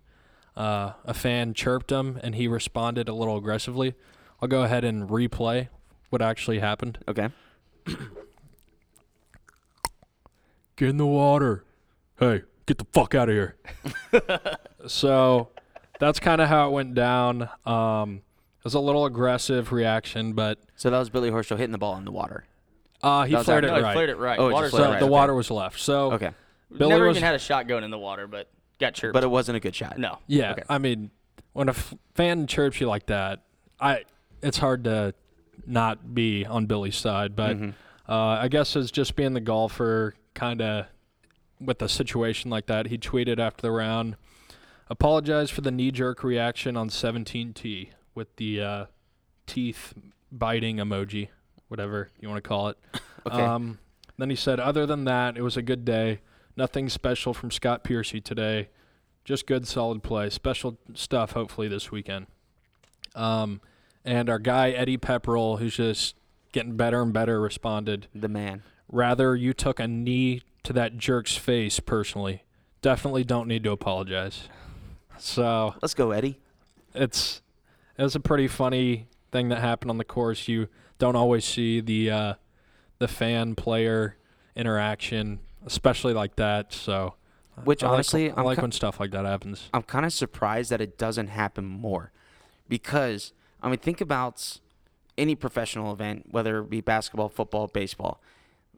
Uh, 0.56 0.94
a 1.04 1.14
fan 1.14 1.54
chirped 1.54 1.92
him, 1.92 2.18
and 2.24 2.34
he 2.36 2.48
responded 2.48 3.10
a 3.10 3.14
little 3.14 3.36
aggressively. 3.38 3.94
I'll 4.42 4.48
go 4.48 4.64
ahead 4.64 4.84
and 4.84 5.10
replay 5.10 5.70
what 6.10 6.22
actually 6.22 6.60
happened. 6.60 7.00
Okay. 7.08 7.30
Get 10.76 10.90
in 10.90 10.98
the 10.98 11.06
water. 11.08 11.64
Hey, 12.20 12.44
get 12.66 12.78
the 12.78 12.86
fuck 12.94 13.16
out 13.16 13.30
of 13.30 13.36
here. 13.36 13.56
so 14.88 15.50
that's 16.00 16.20
kind 16.20 16.40
of 16.42 16.48
how 16.50 16.68
it 16.68 16.72
went 16.72 16.94
down. 16.94 17.50
Um, 17.66 18.22
it 18.60 18.64
was 18.64 18.74
a 18.76 18.80
little 18.80 19.06
aggressive 19.06 19.72
reaction, 19.72 20.34
but 20.34 20.60
So 20.76 20.90
that 20.90 21.00
was 21.00 21.10
Billy 21.10 21.32
Horschel 21.32 21.58
hitting 21.58 21.72
the 21.72 21.78
ball 21.78 21.98
in 21.98 22.06
the 22.06 22.12
water. 22.12 22.46
uh, 23.02 23.24
he 23.26 23.32
That 23.32 23.40
was 23.40 23.46
flared 23.46 23.64
it 23.64 23.68
No, 23.68 23.76
he 23.78 23.82
right. 23.82 23.94
flared 23.94 24.10
it 24.10 24.18
right. 24.18 24.38
Oh, 24.40 24.48
it 24.48 24.52
just 24.52 24.54
Water's 24.54 24.72
flared 24.72 24.84
So 24.86 24.92
right, 24.92 25.00
the 25.00 25.06
okay. 25.06 25.12
water 25.12 25.34
was 25.34 25.50
left. 25.52 25.80
So 25.80 26.12
Okay. 26.14 26.32
Billy 26.76 26.90
Never 26.90 27.08
was- 27.08 27.18
even 27.18 27.26
had 27.26 27.36
a 27.36 27.40
shot 27.40 27.68
going 27.68 27.84
in 27.84 27.92
the 27.92 27.98
water, 28.00 28.28
but 28.28 28.50
got 28.80 28.94
chirped. 28.94 29.14
But 29.14 29.24
it 29.24 29.28
wasn't 29.32 29.56
a 29.56 29.60
good 29.60 29.74
shot. 29.74 29.98
no. 29.98 30.20
yeah, 30.28 30.52
Okay. 30.52 30.64
I 30.70 30.78
mean, 30.78 31.10
when 31.54 31.70
a 31.70 31.72
f- 31.72 31.96
fan 32.14 32.46
chirps 32.46 32.80
you 32.80 32.88
like 32.88 33.08
that, 33.08 33.42
I 33.80 34.04
it's 34.42 34.58
hard 34.58 34.84
to 34.86 35.14
not 35.66 36.14
be 36.14 36.46
on 36.46 36.66
Billy's 36.66 36.96
side. 36.96 37.36
But 37.36 37.58
Mhm. 37.58 37.74
uh, 38.08 38.14
I 38.14 38.48
guess 38.48 38.76
as 38.76 38.92
just 38.92 39.16
being 39.16 39.34
the 39.34 39.42
golfer, 39.42 40.16
kind 40.34 40.62
of 40.62 40.86
with 41.60 41.82
a 41.82 41.90
situation 41.90 42.50
like 42.52 42.68
that, 42.68 42.88
he 42.88 42.98
tweeted 42.98 43.40
after 43.40 43.62
the 43.64 43.72
round, 43.72 44.16
apologized 44.90 45.52
for 45.52 45.62
the 45.62 45.72
knee-jerk 45.72 46.24
reaction 46.24 46.78
on 46.78 46.90
17T 46.90 47.90
with 48.16 48.34
the 48.38 48.62
uh, 48.62 48.86
teeth 49.46 49.94
biting 50.32 50.78
emoji, 50.78 51.30
whatever 51.68 52.10
you 52.20 52.30
want 52.30 52.42
to 52.44 52.48
call 52.48 52.70
it. 52.70 52.78
Okay. 53.28 53.44
Um, 53.44 53.80
then 54.18 54.30
he 54.30 54.38
said, 54.38 54.58
other 54.58 54.86
than 54.86 55.04
that, 55.04 55.36
it 55.36 55.42
was 55.42 55.58
a 55.58 55.62
good 55.62 55.84
day. 55.84 56.22
Nothing 56.56 56.88
special 56.88 57.34
from 57.34 57.52
Scott 57.52 57.84
Piercy 57.84 58.22
today. 58.22 58.70
Just 59.26 59.46
good, 59.46 59.68
solid 59.68 60.02
play. 60.02 60.30
Special 60.30 60.78
stuff, 60.94 61.34
hopefully, 61.34 61.68
this 61.68 61.92
weekend. 61.92 62.28
Um, 63.16 63.60
and 64.08 64.30
our 64.30 64.40
guy, 64.40 64.72
Eddie 64.72 64.98
Pepperell, 64.98 65.60
who's 65.60 65.76
just 65.78 66.16
getting 66.54 66.76
better 66.78 67.02
and 67.02 67.12
better, 67.14 67.40
responded, 67.42 68.08
the 68.16 68.28
man. 68.30 68.64
Rather, 68.90 69.36
you 69.36 69.54
took 69.54 69.80
a 69.80 69.88
knee 69.88 70.42
to 70.64 70.72
that 70.74 70.98
jerk's 70.98 71.36
face 71.36 71.80
personally. 71.80 72.44
Definitely 72.82 73.24
don't 73.26 73.48
need 73.48 73.64
to 73.66 73.72
apologize. 73.72 74.48
So 75.18 75.76
Let's 75.82 75.94
go, 75.94 76.12
Eddie. 76.12 76.40
it's 76.94 77.42
it 77.98 78.04
was 78.04 78.16
a 78.16 78.20
pretty 78.20 78.48
funny 78.48 79.08
thing 79.32 79.50
that 79.50 79.60
happened 79.60 79.92
on 79.92 79.98
the 79.98 80.06
course. 80.06 80.48
You 80.48 80.68
don't 81.00 81.16
always 81.16 81.44
see 81.44 81.82
the 81.82 82.10
uh, 82.12 82.34
the 83.00 83.08
fan 83.08 83.56
player 83.56 84.16
interaction, 84.56 85.40
especially 85.66 86.14
like 86.14 86.36
that. 86.38 86.72
So, 86.74 87.16
Which 87.64 87.84
I 87.84 87.88
like- 87.88 87.94
honestly, 87.96 88.32
I 88.32 88.36
I'm 88.38 88.46
like 88.46 88.58
ki- 88.58 88.62
when 88.62 88.72
stuff 88.72 89.00
like 89.00 89.12
that 89.12 89.26
happens. 89.26 89.70
I'm 89.74 89.84
kind 89.84 90.06
of 90.06 90.14
surprised 90.14 90.70
that 90.72 90.82
it 90.82 90.98
doesn't 90.98 91.28
happen 91.28 91.66
more, 91.66 92.12
because 92.70 93.34
I 93.62 93.70
mean, 93.70 93.80
think 93.80 94.02
about 94.02 94.60
any 95.18 95.36
professional 95.36 95.92
event, 95.92 96.28
whether 96.30 96.60
it 96.60 96.70
be 96.70 96.82
basketball, 96.82 97.30
football, 97.30 97.68
baseball. 97.68 98.22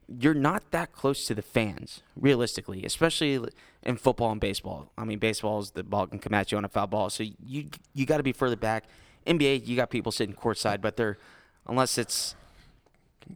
You're 0.08 0.34
not 0.34 0.72
that 0.72 0.92
close 0.92 1.28
to 1.28 1.36
the 1.36 1.42
fans, 1.42 2.02
realistically, 2.15 2.84
especially 2.84 3.39
in 3.84 3.98
football 3.98 4.32
and 4.32 4.42
baseball. 4.42 4.92
I 4.98 5.06
mean, 5.06 5.20
baseball 5.20 5.60
is 5.60 5.72
the 5.72 5.84
ball 5.84 6.08
can 6.08 6.20
come 6.20 6.34
at 6.34 6.52
you 6.52 6.58
on 6.58 6.65
a 6.65 6.70
foul 6.70 6.88
ball, 6.88 7.10
so 7.10 7.24
you 7.46 7.70
you 7.94 8.06
got 8.06 8.18
to 8.18 8.24
be 8.24 8.32
further 8.32 8.56
back. 8.56 8.86
NBA, 9.28 9.68
you 9.68 9.76
got 9.76 9.92
people 9.92 10.12
sitting 10.12 10.34
courtside, 10.34 10.82
but 10.82 10.98
they're 10.98 11.18
unless 11.68 12.00
it's 12.00 12.36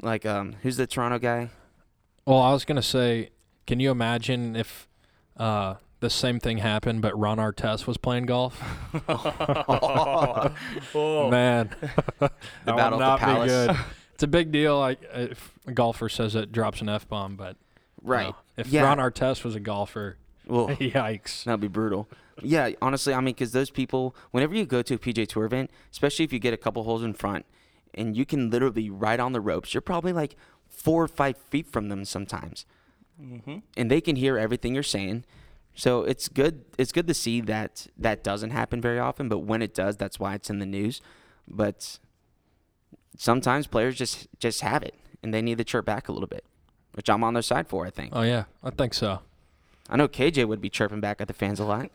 like 0.01 0.25
um, 0.25 0.56
who's 0.63 0.77
the 0.77 0.88
Toronto 0.88 1.19
guy? 1.19 1.49
Well, 2.25 2.39
I 2.39 2.53
was 2.53 2.65
gonna 2.65 2.82
say, 2.82 3.29
can 3.67 3.79
you 3.79 3.91
imagine 3.91 4.56
if 4.56 4.88
uh, 5.38 5.75
the 6.03 6.09
same 6.09 6.39
thing 6.39 6.59
happened, 6.59 7.01
but 7.01 7.17
Ron 7.17 7.37
Artest 7.39 7.87
was 7.87 7.97
playing 7.97 8.27
golf? 8.27 8.61
Oh. 10.95 11.29
Man, 11.31 11.69
that 12.19 12.31
would 12.65 12.65
Battle 12.65 13.01
at 13.01 13.05
not 13.05 13.19
the 13.19 13.25
be 13.25 13.31
Palace. 13.31 13.51
good. 13.67 13.77
It's 14.13 14.21
a 14.21 14.27
big 14.27 14.51
deal. 14.51 14.77
Like 14.79 14.99
if 15.11 15.53
a 15.65 15.71
golfer 15.71 16.07
says 16.07 16.35
it, 16.35 16.51
drops 16.51 16.81
an 16.81 16.89
f 16.89 17.07
bomb, 17.09 17.35
but 17.35 17.55
you 18.03 18.09
Right. 18.09 18.27
know, 18.27 18.35
if 18.57 18.67
Yeah. 18.67 18.83
Ron 18.83 18.99
Artest 18.99 19.43
was 19.43 19.55
a 19.55 19.59
golfer, 19.59 20.17
Well, 20.45 20.67
yikes. 20.77 21.43
That'd 21.45 21.61
be 21.61 21.67
brutal. 21.67 22.07
Yeah, 22.43 22.69
honestly, 22.81 23.13
I 23.13 23.17
mean, 23.17 23.33
because 23.33 23.53
those 23.53 23.71
people, 23.71 24.15
whenever 24.31 24.53
you 24.55 24.65
go 24.67 24.83
to 24.83 24.93
a 24.93 24.97
PGA 24.99 25.25
Tour 25.27 25.45
event, 25.45 25.71
especially 25.91 26.25
if 26.25 26.31
you 26.31 26.37
get 26.39 26.53
a 26.53 26.57
couple 26.57 26.83
holes 26.83 27.03
in 27.03 27.13
front, 27.15 27.45
and 27.95 28.15
you 28.15 28.23
can 28.25 28.51
literally 28.51 28.87
ride 28.89 29.19
on 29.19 29.33
the 29.33 29.41
ropes, 29.41 29.73
you're 29.73 29.81
probably 29.81 30.13
like 30.13 30.35
four 30.69 31.03
or 31.03 31.07
five 31.07 31.35
feet 31.37 31.65
from 31.71 31.89
them 31.89 32.05
sometimes, 32.05 32.65
hmm 33.19 33.57
and 33.75 33.89
they 33.89 33.99
can 34.01 34.15
hear 34.15 34.37
everything 34.37 34.75
you're 34.75 34.83
saying. 34.83 35.25
So 35.75 36.03
it's 36.03 36.29
good. 36.29 36.65
It's 36.77 36.91
good 36.91 37.07
to 37.07 37.13
see 37.13 37.41
that 37.41 37.88
that 37.97 38.23
doesn't 38.23 38.51
happen 38.51 38.81
very 38.81 38.99
often, 38.99 39.27
but 39.27 39.39
when 39.39 39.62
it 39.62 39.73
does, 39.73 39.97
that's 39.97 40.19
why 40.19 40.36
it's 40.36 40.49
in 40.49 40.59
the 40.59 40.65
news. 40.65 41.01
But 41.47 41.99
sometimes 43.17 43.67
players 43.67 43.95
just 43.95 44.27
just 44.39 44.62
have 44.62 44.83
it, 44.83 44.95
and 45.23 45.33
they 45.33 45.41
need 45.41 45.57
to 45.57 45.63
chirp 45.63 45.86
back 45.86 46.07
a 46.07 46.12
little 46.12 46.27
bit, 46.27 46.43
which 46.93 47.09
I'm 47.09 47.23
on 47.23 47.33
their 47.33 47.43
side 47.43 47.67
for. 47.67 47.86
I 47.86 47.89
think. 47.89 48.12
Oh 48.15 48.21
yeah, 48.21 48.45
I 48.63 48.69
think 48.69 48.93
so. 48.93 49.19
I 49.89 49.97
know 49.97 50.07
KJ 50.07 50.47
would 50.47 50.62
be 50.62 50.69
chirping 50.69 51.01
back 51.01 51.19
at 51.21 51.27
the 51.27 51.33
fans 51.33 51.59
a 51.59 51.65
lot. 51.65 51.89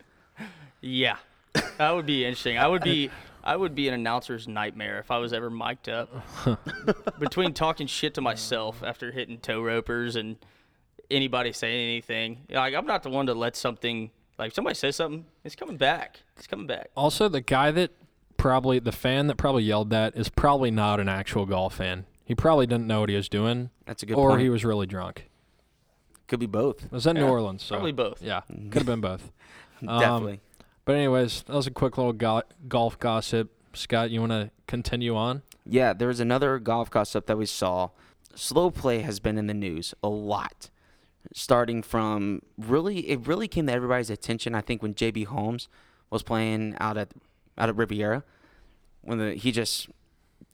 Yeah, 0.80 1.16
that 1.78 1.90
would 1.94 2.06
be 2.06 2.24
interesting. 2.24 2.58
I 2.58 2.68
would 2.68 2.82
be, 2.82 3.10
I 3.42 3.56
would 3.56 3.74
be 3.74 3.88
an 3.88 3.94
announcer's 3.94 4.46
nightmare 4.46 4.98
if 4.98 5.10
I 5.10 5.18
was 5.18 5.32
ever 5.32 5.50
mic'd 5.50 5.88
up. 5.88 6.10
Between 7.18 7.54
talking 7.54 7.86
shit 7.86 8.14
to 8.14 8.20
myself 8.20 8.82
after 8.84 9.10
hitting 9.10 9.38
toe 9.38 9.62
ropers 9.62 10.16
and 10.16 10.36
anybody 11.10 11.52
saying 11.52 11.88
anything, 11.88 12.40
like 12.50 12.74
I'm 12.74 12.86
not 12.86 13.02
the 13.02 13.10
one 13.10 13.26
to 13.26 13.34
let 13.34 13.56
something 13.56 14.10
like 14.38 14.54
somebody 14.54 14.74
says 14.74 14.96
something, 14.96 15.24
it's 15.44 15.56
coming 15.56 15.76
back. 15.76 16.20
It's 16.36 16.46
coming 16.46 16.66
back. 16.66 16.90
Also, 16.96 17.28
the 17.28 17.40
guy 17.40 17.70
that 17.72 17.90
probably 18.36 18.78
the 18.78 18.92
fan 18.92 19.26
that 19.26 19.36
probably 19.36 19.64
yelled 19.64 19.90
that 19.90 20.16
is 20.16 20.28
probably 20.28 20.70
not 20.70 21.00
an 21.00 21.08
actual 21.08 21.44
golf 21.44 21.74
fan. 21.76 22.06
He 22.24 22.34
probably 22.34 22.66
didn't 22.66 22.86
know 22.86 23.00
what 23.00 23.08
he 23.08 23.16
was 23.16 23.28
doing, 23.28 23.70
That's 23.86 24.02
a 24.02 24.06
good 24.06 24.16
or 24.16 24.30
point. 24.30 24.42
he 24.42 24.48
was 24.50 24.64
really 24.64 24.86
drunk. 24.86 25.28
Could 26.28 26.40
be 26.40 26.46
both. 26.46 26.84
It 26.84 26.92
was 26.92 27.06
in 27.06 27.14
New 27.16 27.26
Orleans, 27.26 27.62
so 27.62 27.74
Probably 27.76 27.92
both. 27.92 28.22
yeah, 28.22 28.42
could 28.48 28.74
have 28.82 28.86
been 28.86 29.00
both. 29.00 29.30
Um, 29.86 30.00
Definitely. 30.00 30.40
But 30.84 30.96
anyways, 30.96 31.42
that 31.44 31.54
was 31.54 31.68
a 31.68 31.70
quick 31.70 31.96
little 31.96 32.12
go- 32.12 32.42
golf 32.66 32.98
gossip. 32.98 33.48
Scott, 33.74 34.10
you 34.10 34.18
want 34.18 34.32
to 34.32 34.50
continue 34.66 35.14
on? 35.14 35.42
Yeah, 35.64 35.92
there 35.92 36.08
was 36.08 36.18
another 36.18 36.58
golf 36.58 36.90
gossip 36.90 37.26
that 37.26 37.38
we 37.38 37.46
saw. 37.46 37.90
Slow 38.34 38.72
play 38.72 39.02
has 39.02 39.20
been 39.20 39.38
in 39.38 39.46
the 39.46 39.54
news 39.54 39.94
a 40.02 40.08
lot. 40.08 40.70
Starting 41.34 41.82
from 41.82 42.42
really, 42.56 43.10
it 43.10 43.26
really 43.26 43.48
came 43.48 43.66
to 43.66 43.72
everybody's 43.72 44.10
attention. 44.10 44.54
I 44.54 44.60
think 44.60 44.82
when 44.82 44.94
JB 44.94 45.26
Holmes 45.26 45.68
was 46.10 46.22
playing 46.22 46.76
out 46.80 46.96
at 46.96 47.12
out 47.58 47.68
at 47.68 47.76
Riviera, 47.76 48.24
when 49.02 49.18
the, 49.18 49.34
he 49.34 49.52
just 49.52 49.88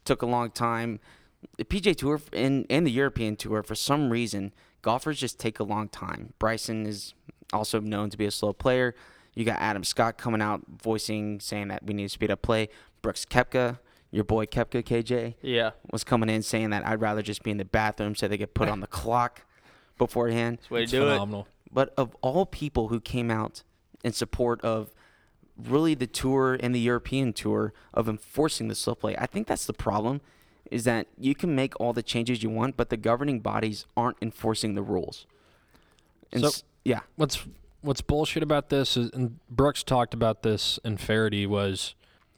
took 0.04 0.22
a 0.22 0.26
long 0.26 0.50
time. 0.50 1.00
The 1.58 1.64
PGA 1.64 1.94
Tour 1.94 2.20
and 2.32 2.66
and 2.70 2.86
the 2.86 2.90
European 2.90 3.36
Tour, 3.36 3.62
for 3.62 3.74
some 3.74 4.10
reason, 4.10 4.52
golfers 4.82 5.18
just 5.18 5.38
take 5.38 5.60
a 5.60 5.64
long 5.64 5.88
time. 5.88 6.32
Bryson 6.38 6.86
is 6.86 7.14
also 7.52 7.80
known 7.80 8.10
to 8.10 8.16
be 8.16 8.24
a 8.24 8.30
slow 8.30 8.52
player. 8.52 8.94
You 9.34 9.44
got 9.44 9.60
Adam 9.60 9.84
Scott 9.84 10.16
coming 10.16 10.40
out 10.40 10.62
voicing 10.82 11.40
saying 11.40 11.68
that 11.68 11.84
we 11.84 11.92
need 11.94 12.04
to 12.04 12.08
speed 12.08 12.30
up 12.30 12.42
play. 12.42 12.68
Brooks 13.02 13.24
Koepka, 13.26 13.78
your 14.10 14.24
boy 14.24 14.46
Koepka 14.46 14.82
KJ, 14.82 15.34
Yeah, 15.42 15.70
was 15.90 16.04
coming 16.04 16.30
in 16.30 16.42
saying 16.42 16.70
that 16.70 16.86
I'd 16.86 17.00
rather 17.00 17.20
just 17.20 17.42
be 17.42 17.50
in 17.50 17.58
the 17.58 17.64
bathroom 17.64 18.14
so 18.14 18.28
they 18.28 18.36
get 18.36 18.54
put 18.54 18.68
on 18.68 18.80
the 18.80 18.86
clock 18.86 19.42
beforehand. 19.98 20.58
that's 20.58 20.68
the 20.68 20.74
way 20.74 20.80
to 20.80 20.82
It's 20.84 20.92
do 20.92 21.02
it. 21.02 21.12
phenomenal. 21.12 21.48
But 21.72 21.92
of 21.96 22.16
all 22.20 22.46
people 22.46 22.88
who 22.88 23.00
came 23.00 23.30
out 23.30 23.62
in 24.04 24.12
support 24.12 24.60
of 24.62 24.92
really 25.56 25.94
the 25.94 26.06
tour 26.06 26.54
and 26.60 26.74
the 26.74 26.80
European 26.80 27.32
tour 27.32 27.72
of 27.92 28.08
enforcing 28.08 28.68
the 28.68 28.74
slow 28.74 28.94
play, 28.94 29.16
I 29.16 29.26
think 29.26 29.46
that's 29.46 29.66
the 29.66 29.72
problem. 29.72 30.20
Is 30.70 30.84
that 30.84 31.06
you 31.18 31.34
can 31.34 31.54
make 31.54 31.78
all 31.80 31.92
the 31.92 32.02
changes 32.02 32.42
you 32.42 32.50
want, 32.50 32.76
but 32.76 32.88
the 32.88 32.96
governing 32.96 33.40
bodies 33.40 33.86
aren't 33.96 34.16
enforcing 34.22 34.74
the 34.74 34.82
rules. 34.82 35.26
And 36.32 36.42
So- 36.42 36.48
s- 36.48 36.64
yeah, 36.84 37.00
What's 37.16 37.44
what's 37.82 38.00
bullshit 38.00 38.42
about 38.42 38.70
this 38.70 38.96
is, 38.96 39.10
and 39.10 39.38
Brooks 39.50 39.82
talked 39.82 40.14
about 40.14 40.42
this 40.42 40.78
in 40.84 40.96
Faraday 40.96 41.44
was 41.44 41.94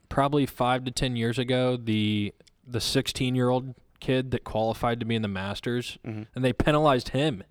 probably 0.09 0.45
five 0.45 0.83
to 0.83 0.91
ten 0.91 1.15
years 1.15 1.39
ago. 1.39 1.77
The 1.77 2.33
the 2.67 2.81
16 2.81 3.33
year 3.33 3.47
old 3.49 3.73
kid 3.99 4.31
that 4.31 4.43
qualified 4.43 4.99
to 4.99 5.05
be 5.05 5.15
in 5.15 5.21
the 5.21 5.27
Masters, 5.27 5.97
Mhm. 6.05 6.27
and 6.35 6.43
they 6.45 6.53
penalized 6.53 7.09
him. 7.09 7.43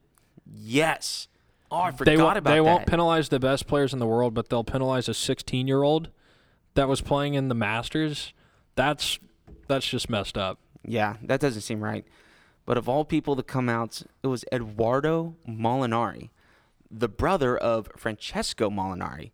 yes. 0.48 1.28
Oh, 1.70 1.78
I 1.80 1.90
forgot 1.90 2.04
they 2.04 2.14
about 2.14 2.34
they 2.34 2.40
that. 2.40 2.50
They 2.54 2.60
won't 2.60 2.86
penalize 2.86 3.28
the 3.28 3.40
best 3.40 3.66
players 3.66 3.92
in 3.92 3.98
the 3.98 4.06
world, 4.06 4.34
but 4.34 4.48
they'll 4.48 4.62
penalize 4.62 5.08
a 5.08 5.14
16 5.14 5.66
year 5.66 5.82
old 5.82 6.10
that 6.74 6.88
was 6.88 7.00
playing 7.00 7.34
in 7.34 7.48
the 7.48 7.54
Masters. 7.56 8.32
That's 8.76 9.18
that's 9.66 9.88
just 9.88 10.08
messed 10.08 10.38
up. 10.38 10.60
Yeah, 10.84 11.16
that 11.22 11.40
doesn't 11.40 11.62
seem 11.62 11.82
right. 11.82 12.04
But 12.64 12.78
of 12.78 12.88
all 12.88 13.04
people 13.04 13.34
to 13.34 13.42
come 13.42 13.68
out, 13.68 14.02
it 14.22 14.28
was 14.28 14.44
Eduardo 14.52 15.34
Molinari, 15.48 16.30
the 16.88 17.08
brother 17.08 17.56
of 17.56 17.88
Francesco 17.96 18.70
Molinari, 18.70 19.32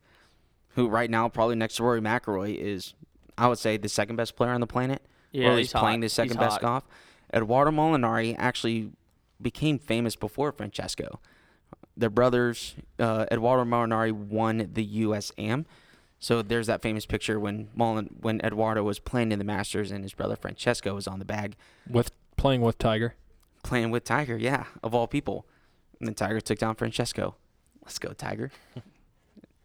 who 0.71 0.89
right 0.89 1.11
now 1.11 1.29
probably 1.29 1.57
next 1.57 1.77
to 1.77 1.83
Rory 1.83 2.01
McIlroy 2.01 2.57
is, 2.57 2.95
I 3.37 3.49
would 3.49 3.59
say, 3.59 3.77
the 3.77 3.91
second 3.91 4.17
best 4.17 4.37
player 4.37 4.53
on 4.53 4.61
the 4.63 4.67
planet. 4.67 5.03
Yeah, 5.33 5.49
or 5.49 5.51
at 5.53 5.57
least 5.57 5.73
he's 5.73 5.81
playing 5.81 6.01
hot. 6.01 6.03
the 6.03 6.09
second 6.09 6.31
He's 6.33 6.39
best 6.39 6.53
hot. 6.55 6.61
golf. 6.63 6.85
Eduardo 7.35 7.71
Molinari 7.71 8.37
actually 8.39 8.91
became 9.41 9.79
famous 9.79 10.15
before 10.17 10.53
Francesco. 10.53 11.21
Their 11.97 12.11
brothers, 12.11 12.75
uh, 12.99 13.27
Eduardo 13.31 13.65
Molinari 13.65 14.13
won 14.13 14.69
the 14.73 14.85
U.S. 14.85 15.33
Am. 15.39 15.67
So 16.19 16.41
there's 16.43 16.67
that 16.69 16.83
famous 16.83 17.05
picture 17.07 17.41
when 17.41 17.69
Molin, 17.75 18.09
when 18.21 18.41
Eduardo 18.43 18.83
was 18.85 18.99
playing 18.99 19.33
in 19.33 19.39
the 19.39 19.45
Masters 19.45 19.91
and 19.91 20.05
his 20.05 20.15
brother 20.15 20.37
Francesco 20.37 20.95
was 20.95 21.07
on 21.09 21.19
the 21.19 21.25
bag 21.25 21.57
with 21.91 22.13
playing 22.37 22.61
with 22.61 22.79
Tiger. 22.79 23.15
playing 23.65 23.91
with 23.91 24.05
Tiger. 24.05 24.37
Yeah, 24.37 24.65
of 24.83 24.95
all 24.95 25.07
people. 25.09 25.47
And 25.99 26.07
then 26.09 26.15
Tiger 26.15 26.41
took 26.41 26.59
down 26.59 26.77
Francesco. 26.77 27.35
Let's 27.83 27.99
go, 27.99 28.13
Tiger. 28.13 28.51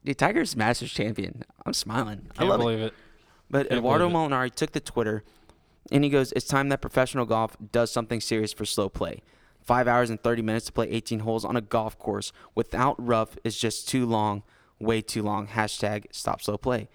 Dude, 0.04 0.18
Tiger's 0.18 0.56
Masters 0.56 0.92
champion. 0.92 1.44
I'm 1.66 1.74
smiling. 1.74 2.28
I 2.32 2.38
Can't 2.40 2.50
love 2.50 2.60
believe 2.62 2.80
it. 2.80 2.94
But 3.50 3.70
Can't 3.70 3.80
Eduardo 3.80 4.10
believe 4.10 4.30
Molinari 4.32 4.54
took 4.54 4.72
the 4.72 4.80
Twitter 4.80 5.24
and 5.92 6.04
he 6.04 6.10
goes, 6.10 6.32
It's 6.34 6.48
time 6.48 6.70
that 6.70 6.82
professional 6.82 7.26
golf 7.26 7.56
does 7.72 7.92
something 7.92 8.22
serious 8.22 8.54
for 8.54 8.66
slow 8.66 8.90
play. 8.90 9.22
Five 9.62 9.88
hours 9.88 10.10
and 10.10 10.22
30 10.22 10.42
minutes 10.42 10.68
to 10.68 10.72
play 10.72 10.90
18 10.90 11.20
holes 11.20 11.44
on 11.44 11.58
a 11.58 11.62
golf 11.62 12.00
course 12.00 12.32
without 12.56 12.96
rough 13.06 13.38
is 13.44 13.58
just 13.58 13.88
too 13.88 14.06
long, 14.06 14.44
way 14.80 15.02
too 15.02 15.24
long. 15.24 15.48
Hashtag 15.48 16.06
stop 16.12 16.42
slow 16.42 16.58
play. 16.58 16.88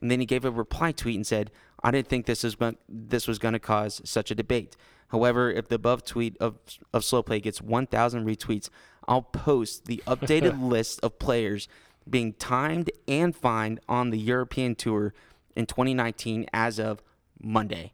And 0.00 0.10
then 0.10 0.20
he 0.20 0.26
gave 0.26 0.44
a 0.44 0.50
reply 0.50 0.92
tweet 0.92 1.16
and 1.16 1.26
said, 1.26 1.50
I 1.82 1.90
didn't 1.90 2.08
think 2.08 2.26
this, 2.26 2.44
is, 2.44 2.54
gon- 2.54 2.76
this 2.88 3.26
was 3.26 3.38
going 3.38 3.52
to 3.52 3.58
cause 3.58 4.00
such 4.04 4.30
a 4.30 4.34
debate. 4.34 4.76
However, 5.08 5.50
if 5.50 5.68
the 5.68 5.74
above 5.76 6.04
tweet 6.04 6.36
of, 6.38 6.58
of 6.92 7.04
slow 7.04 7.22
play 7.22 7.40
gets 7.40 7.60
1,000 7.60 8.26
retweets, 8.26 8.68
I'll 9.06 9.22
post 9.22 9.86
the 9.86 10.02
updated 10.06 10.62
list 10.62 11.00
of 11.02 11.18
players 11.18 11.68
being 12.08 12.32
timed 12.34 12.90
and 13.06 13.34
fined 13.34 13.80
on 13.88 14.10
the 14.10 14.18
European 14.18 14.74
Tour 14.74 15.14
in 15.54 15.66
2019 15.66 16.46
as 16.52 16.78
of 16.78 17.02
Monday. 17.40 17.92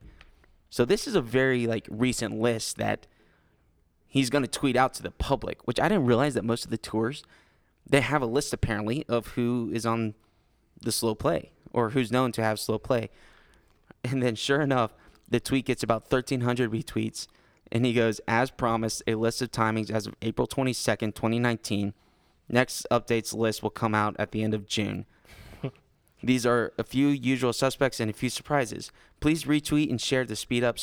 So 0.70 0.84
this 0.84 1.06
is 1.06 1.14
a 1.14 1.20
very 1.20 1.66
like 1.66 1.86
recent 1.90 2.38
list 2.38 2.76
that 2.78 3.06
he's 4.06 4.30
going 4.30 4.44
to 4.44 4.50
tweet 4.50 4.76
out 4.76 4.94
to 4.94 5.02
the 5.02 5.10
public, 5.10 5.66
which 5.66 5.80
I 5.80 5.88
didn't 5.88 6.06
realize 6.06 6.34
that 6.34 6.44
most 6.44 6.64
of 6.64 6.70
the 6.70 6.78
tours 6.78 7.22
they 7.88 8.00
have 8.02 8.22
a 8.22 8.26
list 8.26 8.52
apparently 8.52 9.04
of 9.08 9.28
who 9.28 9.70
is 9.72 9.86
on 9.86 10.14
the 10.80 10.92
slow 10.92 11.14
play 11.14 11.50
or 11.72 11.90
who's 11.90 12.12
known 12.12 12.32
to 12.32 12.42
have 12.42 12.60
slow 12.60 12.78
play. 12.78 13.08
And 14.04 14.22
then 14.22 14.34
sure 14.34 14.60
enough, 14.60 14.94
the 15.28 15.40
tweet 15.40 15.66
gets 15.66 15.82
about 15.82 16.10
1300 16.10 16.70
retweets 16.70 17.26
and 17.70 17.84
he 17.84 17.92
goes 17.92 18.20
as 18.28 18.50
promised 18.50 19.02
a 19.06 19.14
list 19.14 19.42
of 19.42 19.50
timings 19.50 19.90
as 19.90 20.06
of 20.06 20.14
April 20.22 20.46
22nd, 20.46 21.14
2019. 21.14 21.94
Next 22.48 22.86
updates 22.90 23.34
list 23.34 23.62
will 23.62 23.70
come 23.70 23.94
out 23.94 24.16
at 24.18 24.32
the 24.32 24.42
end 24.42 24.54
of 24.54 24.66
June. 24.66 25.04
These 26.22 26.44
are 26.44 26.72
a 26.78 26.84
few 26.84 27.08
usual 27.08 27.52
suspects 27.52 28.00
and 28.00 28.10
a 28.10 28.14
few 28.14 28.30
surprises. 28.30 28.90
Please 29.20 29.44
retweet 29.44 29.90
and 29.90 30.00
share 30.00 30.24
to 30.24 30.36
speed 30.36 30.64
up 30.64 30.78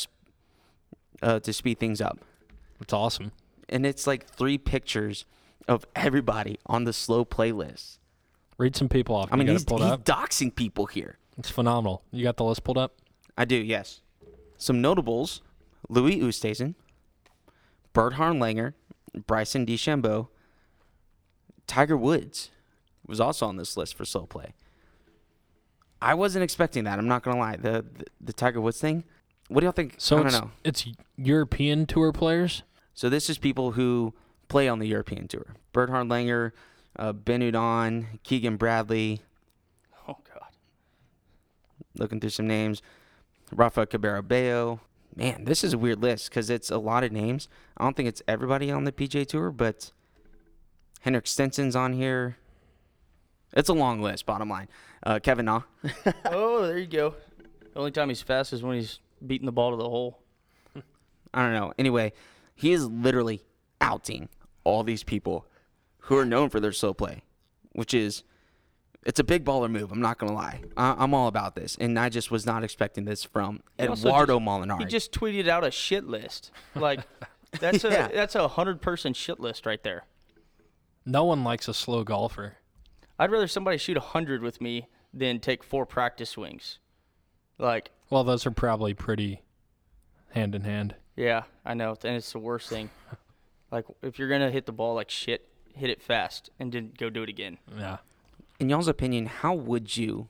uh, 1.22 1.40
to 1.40 1.52
speed 1.52 1.78
things 1.78 2.00
up. 2.00 2.18
It's 2.80 2.92
awesome. 2.92 3.32
And 3.68 3.84
it's 3.84 4.06
like 4.06 4.26
three 4.28 4.58
pictures 4.58 5.24
of 5.68 5.86
everybody 5.94 6.58
on 6.66 6.84
the 6.84 6.92
slow 6.92 7.24
playlist. 7.24 7.98
Read 8.58 8.76
some 8.76 8.88
people 8.88 9.16
off. 9.16 9.28
I 9.30 9.36
mean, 9.36 9.48
he's, 9.48 9.64
he's 9.68 9.80
up. 9.80 10.04
doxing 10.04 10.54
people 10.54 10.86
here. 10.86 11.18
It's 11.38 11.50
phenomenal. 11.50 12.02
You 12.10 12.22
got 12.22 12.36
the 12.36 12.44
list 12.44 12.64
pulled 12.64 12.78
up. 12.78 12.94
I 13.36 13.44
do, 13.44 13.56
yes. 13.56 14.00
Some 14.56 14.80
notables: 14.80 15.42
Louis 15.90 16.20
Oosthuizen, 16.20 16.74
Bernhard 17.92 18.36
Langer, 18.36 18.72
Bryson 19.26 19.66
DeChambeau, 19.66 20.28
Tiger 21.66 21.96
Woods 21.96 22.50
was 23.06 23.20
also 23.20 23.46
on 23.46 23.56
this 23.56 23.76
list 23.76 23.94
for 23.94 24.04
slow 24.04 24.26
play. 24.26 24.54
I 26.00 26.14
wasn't 26.14 26.44
expecting 26.44 26.84
that. 26.84 26.98
I'm 26.98 27.08
not 27.08 27.22
gonna 27.22 27.38
lie. 27.38 27.56
The 27.56 27.84
the, 27.96 28.04
the 28.20 28.32
Tiger 28.32 28.60
Woods 28.60 28.80
thing. 28.80 29.04
What 29.48 29.60
do 29.60 29.66
y'all 29.66 29.72
think? 29.72 29.94
So 29.98 30.16
I 30.16 30.18
don't 30.18 30.26
it's 30.26 30.40
know. 30.40 30.50
it's 30.64 30.86
European 31.16 31.86
tour 31.86 32.12
players. 32.12 32.62
So 32.94 33.08
this 33.08 33.28
is 33.30 33.38
people 33.38 33.72
who 33.72 34.14
play 34.48 34.68
on 34.68 34.78
the 34.78 34.86
European 34.86 35.28
tour. 35.28 35.54
Bernhard 35.72 36.08
Langer, 36.08 36.52
uh, 36.98 37.12
Ben 37.12 37.40
Udon, 37.40 38.06
Keegan 38.22 38.56
Bradley. 38.56 39.20
Oh 40.08 40.16
God. 40.32 40.48
Looking 41.96 42.20
through 42.20 42.30
some 42.30 42.46
names, 42.46 42.82
Rafa 43.52 43.86
Cabrera 43.86 44.22
Bello. 44.22 44.80
Man, 45.14 45.44
this 45.44 45.64
is 45.64 45.72
a 45.72 45.78
weird 45.78 46.02
list 46.02 46.28
because 46.28 46.50
it's 46.50 46.70
a 46.70 46.78
lot 46.78 47.04
of 47.04 47.12
names. 47.12 47.48
I 47.76 47.84
don't 47.84 47.96
think 47.96 48.08
it's 48.08 48.22
everybody 48.28 48.70
on 48.70 48.84
the 48.84 48.92
PGA 48.92 49.26
Tour, 49.26 49.50
but 49.50 49.90
Henrik 51.00 51.26
Stenson's 51.26 51.74
on 51.74 51.94
here. 51.94 52.36
It's 53.56 53.68
a 53.68 53.72
long 53.74 54.00
list. 54.02 54.26
Bottom 54.26 54.48
line, 54.48 54.68
uh, 55.02 55.18
Kevin 55.20 55.46
Na. 55.46 55.62
oh, 56.26 56.66
there 56.66 56.78
you 56.78 56.86
go. 56.86 57.14
The 57.72 57.78
only 57.80 57.90
time 57.90 58.08
he's 58.10 58.22
fast 58.22 58.52
is 58.52 58.62
when 58.62 58.76
he's 58.76 59.00
beating 59.26 59.46
the 59.46 59.52
ball 59.52 59.70
to 59.72 59.76
the 59.76 59.88
hole. 59.88 60.20
I 61.34 61.42
don't 61.42 61.52
know. 61.52 61.72
Anyway, 61.78 62.12
he 62.54 62.72
is 62.72 62.86
literally 62.86 63.42
outing 63.80 64.28
all 64.64 64.82
these 64.84 65.02
people 65.02 65.46
who 66.00 66.16
are 66.16 66.24
known 66.24 66.48
for 66.50 66.60
their 66.60 66.72
slow 66.72 66.94
play, 66.94 67.22
which 67.72 67.92
is 67.92 68.22
it's 69.04 69.20
a 69.20 69.24
big 69.24 69.44
baller 69.44 69.70
move. 69.70 69.90
I'm 69.92 70.00
not 70.00 70.18
gonna 70.18 70.32
lie. 70.34 70.60
I, 70.76 70.94
I'm 70.98 71.14
all 71.14 71.28
about 71.28 71.54
this, 71.54 71.76
and 71.80 71.98
I 71.98 72.08
just 72.08 72.30
was 72.30 72.44
not 72.46 72.62
expecting 72.64 73.04
this 73.04 73.24
from 73.24 73.60
He 73.78 73.84
Eduardo 73.84 74.38
just- 74.38 74.46
Molinari. 74.48 74.80
He 74.80 74.84
just 74.86 75.12
tweeted 75.12 75.48
out 75.48 75.64
a 75.64 75.70
shit 75.70 76.06
list. 76.06 76.50
Like 76.74 77.00
that's 77.60 77.84
Yeah. 77.84 78.08
a 78.08 78.14
that's 78.14 78.34
a 78.34 78.48
hundred 78.48 78.80
person 78.82 79.12
shit 79.14 79.40
list 79.40 79.66
right 79.66 79.82
there. 79.82 80.04
No 81.04 81.24
one 81.24 81.44
likes 81.44 81.68
a 81.68 81.74
slow 81.74 82.02
golfer. 82.04 82.56
I'd 83.18 83.30
rather 83.30 83.46
somebody 83.48 83.78
shoot 83.78 83.96
a 83.96 84.00
hundred 84.00 84.42
with 84.42 84.60
me 84.60 84.88
than 85.12 85.40
take 85.40 85.62
four 85.64 85.86
practice 85.86 86.30
swings. 86.30 86.78
Like, 87.58 87.90
Well, 88.10 88.24
those 88.24 88.44
are 88.46 88.50
probably 88.50 88.92
pretty 88.94 89.42
hand 90.32 90.54
in 90.54 90.62
hand. 90.62 90.94
yeah, 91.16 91.44
I 91.64 91.74
know, 91.74 91.96
and 92.04 92.16
it's 92.16 92.32
the 92.32 92.38
worst 92.38 92.68
thing. 92.68 92.90
Like, 93.72 93.84
if 94.00 94.16
you're 94.16 94.28
gonna 94.28 94.52
hit 94.52 94.64
the 94.64 94.72
ball 94.72 94.94
like 94.94 95.10
shit, 95.10 95.48
hit 95.74 95.90
it 95.90 96.00
fast 96.00 96.50
and 96.60 96.70
then 96.70 96.92
go 96.96 97.10
do 97.10 97.24
it 97.24 97.28
again. 97.28 97.58
Yeah. 97.76 97.96
In 98.60 98.68
y'all's 98.68 98.86
opinion, 98.86 99.26
how 99.26 99.54
would 99.54 99.96
you 99.96 100.28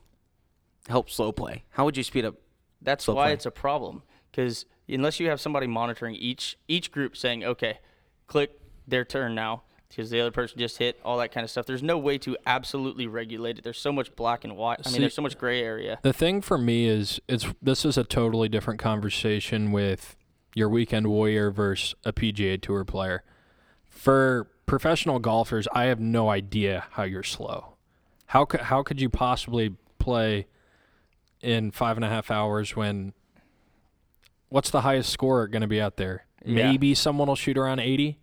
help 0.89 1.11
slow 1.11 1.33
play? 1.33 1.65
How 1.73 1.85
would 1.85 1.99
you 1.99 2.03
speed 2.03 2.25
up? 2.25 2.37
That's 2.81 3.05
Slow 3.05 3.15
why 3.15 3.25
play. 3.27 3.33
it's 3.35 3.45
a 3.45 3.51
problem. 3.51 4.03
Because 4.31 4.65
unless 4.89 5.21
you 5.21 5.29
have 5.29 5.39
somebody 5.39 5.67
monitoring 5.67 6.15
each 6.15 6.57
each 6.67 6.91
group 6.91 7.15
saying, 7.15 7.45
okay, 7.45 7.79
click 8.27 8.59
their 8.89 9.05
turn 9.05 9.35
now, 9.35 9.63
because 9.89 10.11
the 10.11 10.21
other 10.21 10.31
person 10.31 10.59
just 10.59 10.79
hit, 10.79 10.99
all 11.05 11.19
that 11.19 11.33
kind 11.33 11.45
of 11.45 11.51
stuff. 11.51 11.67
There's 11.67 11.83
no 11.83 11.99
way 11.99 12.19
to 12.19 12.37
absolutely 12.47 13.07
regulate 13.07 13.59
it. 13.59 13.65
There's 13.65 13.79
so 13.79 13.93
much 13.93 14.15
black 14.17 14.45
and 14.45 14.57
white. 14.57 14.81
I 14.81 14.89
See- 14.89 14.95
mean, 14.95 15.03
there's 15.03 15.15
so 15.15 15.23
much 15.23 15.39
gray 15.39 15.63
area. 15.63 15.99
The 16.03 16.13
thing 16.13 16.41
for 16.41 16.59
me 16.59 16.87
is 16.87 17.21
it's 17.29 17.47
this 17.63 17.85
is 17.85 17.97
a 17.97 18.05
totally 18.05 18.49
different 18.49 18.81
conversation 18.81 19.73
with 19.73 20.17
your 20.55 20.69
weekend 20.69 21.07
warrior 21.07 21.51
versus 21.51 21.95
a 22.05 22.13
PGA 22.13 22.61
Tour 22.61 22.85
player. 22.85 23.23
For 23.89 24.49
professional 24.67 25.19
golfers, 25.19 25.67
I 25.73 25.85
have 25.85 26.01
no 26.01 26.29
idea 26.29 26.87
how 26.93 27.05
you're 27.05 27.23
slow. 27.23 27.75
How 28.27 28.45
could 28.45 28.61
how 28.63 28.83
could 28.83 29.01
you 29.01 29.09
possibly 29.09 29.75
play 29.99 30.47
in 31.41 31.71
five 31.71 31.97
and 31.97 32.05
a 32.05 32.09
half 32.09 32.31
hours 32.31 32.75
when 32.75 33.13
what's 34.49 34.71
the 34.71 34.81
highest 34.83 35.11
score 35.11 35.47
going 35.49 35.63
to 35.63 35.69
be 35.69 35.81
out 35.81 35.97
there? 35.97 36.27
Yeah. 36.45 36.71
Maybe 36.71 36.95
someone 36.95 37.29
will 37.29 37.37
shoot 37.37 37.57
around 37.57 37.81
eighty. 37.81 38.19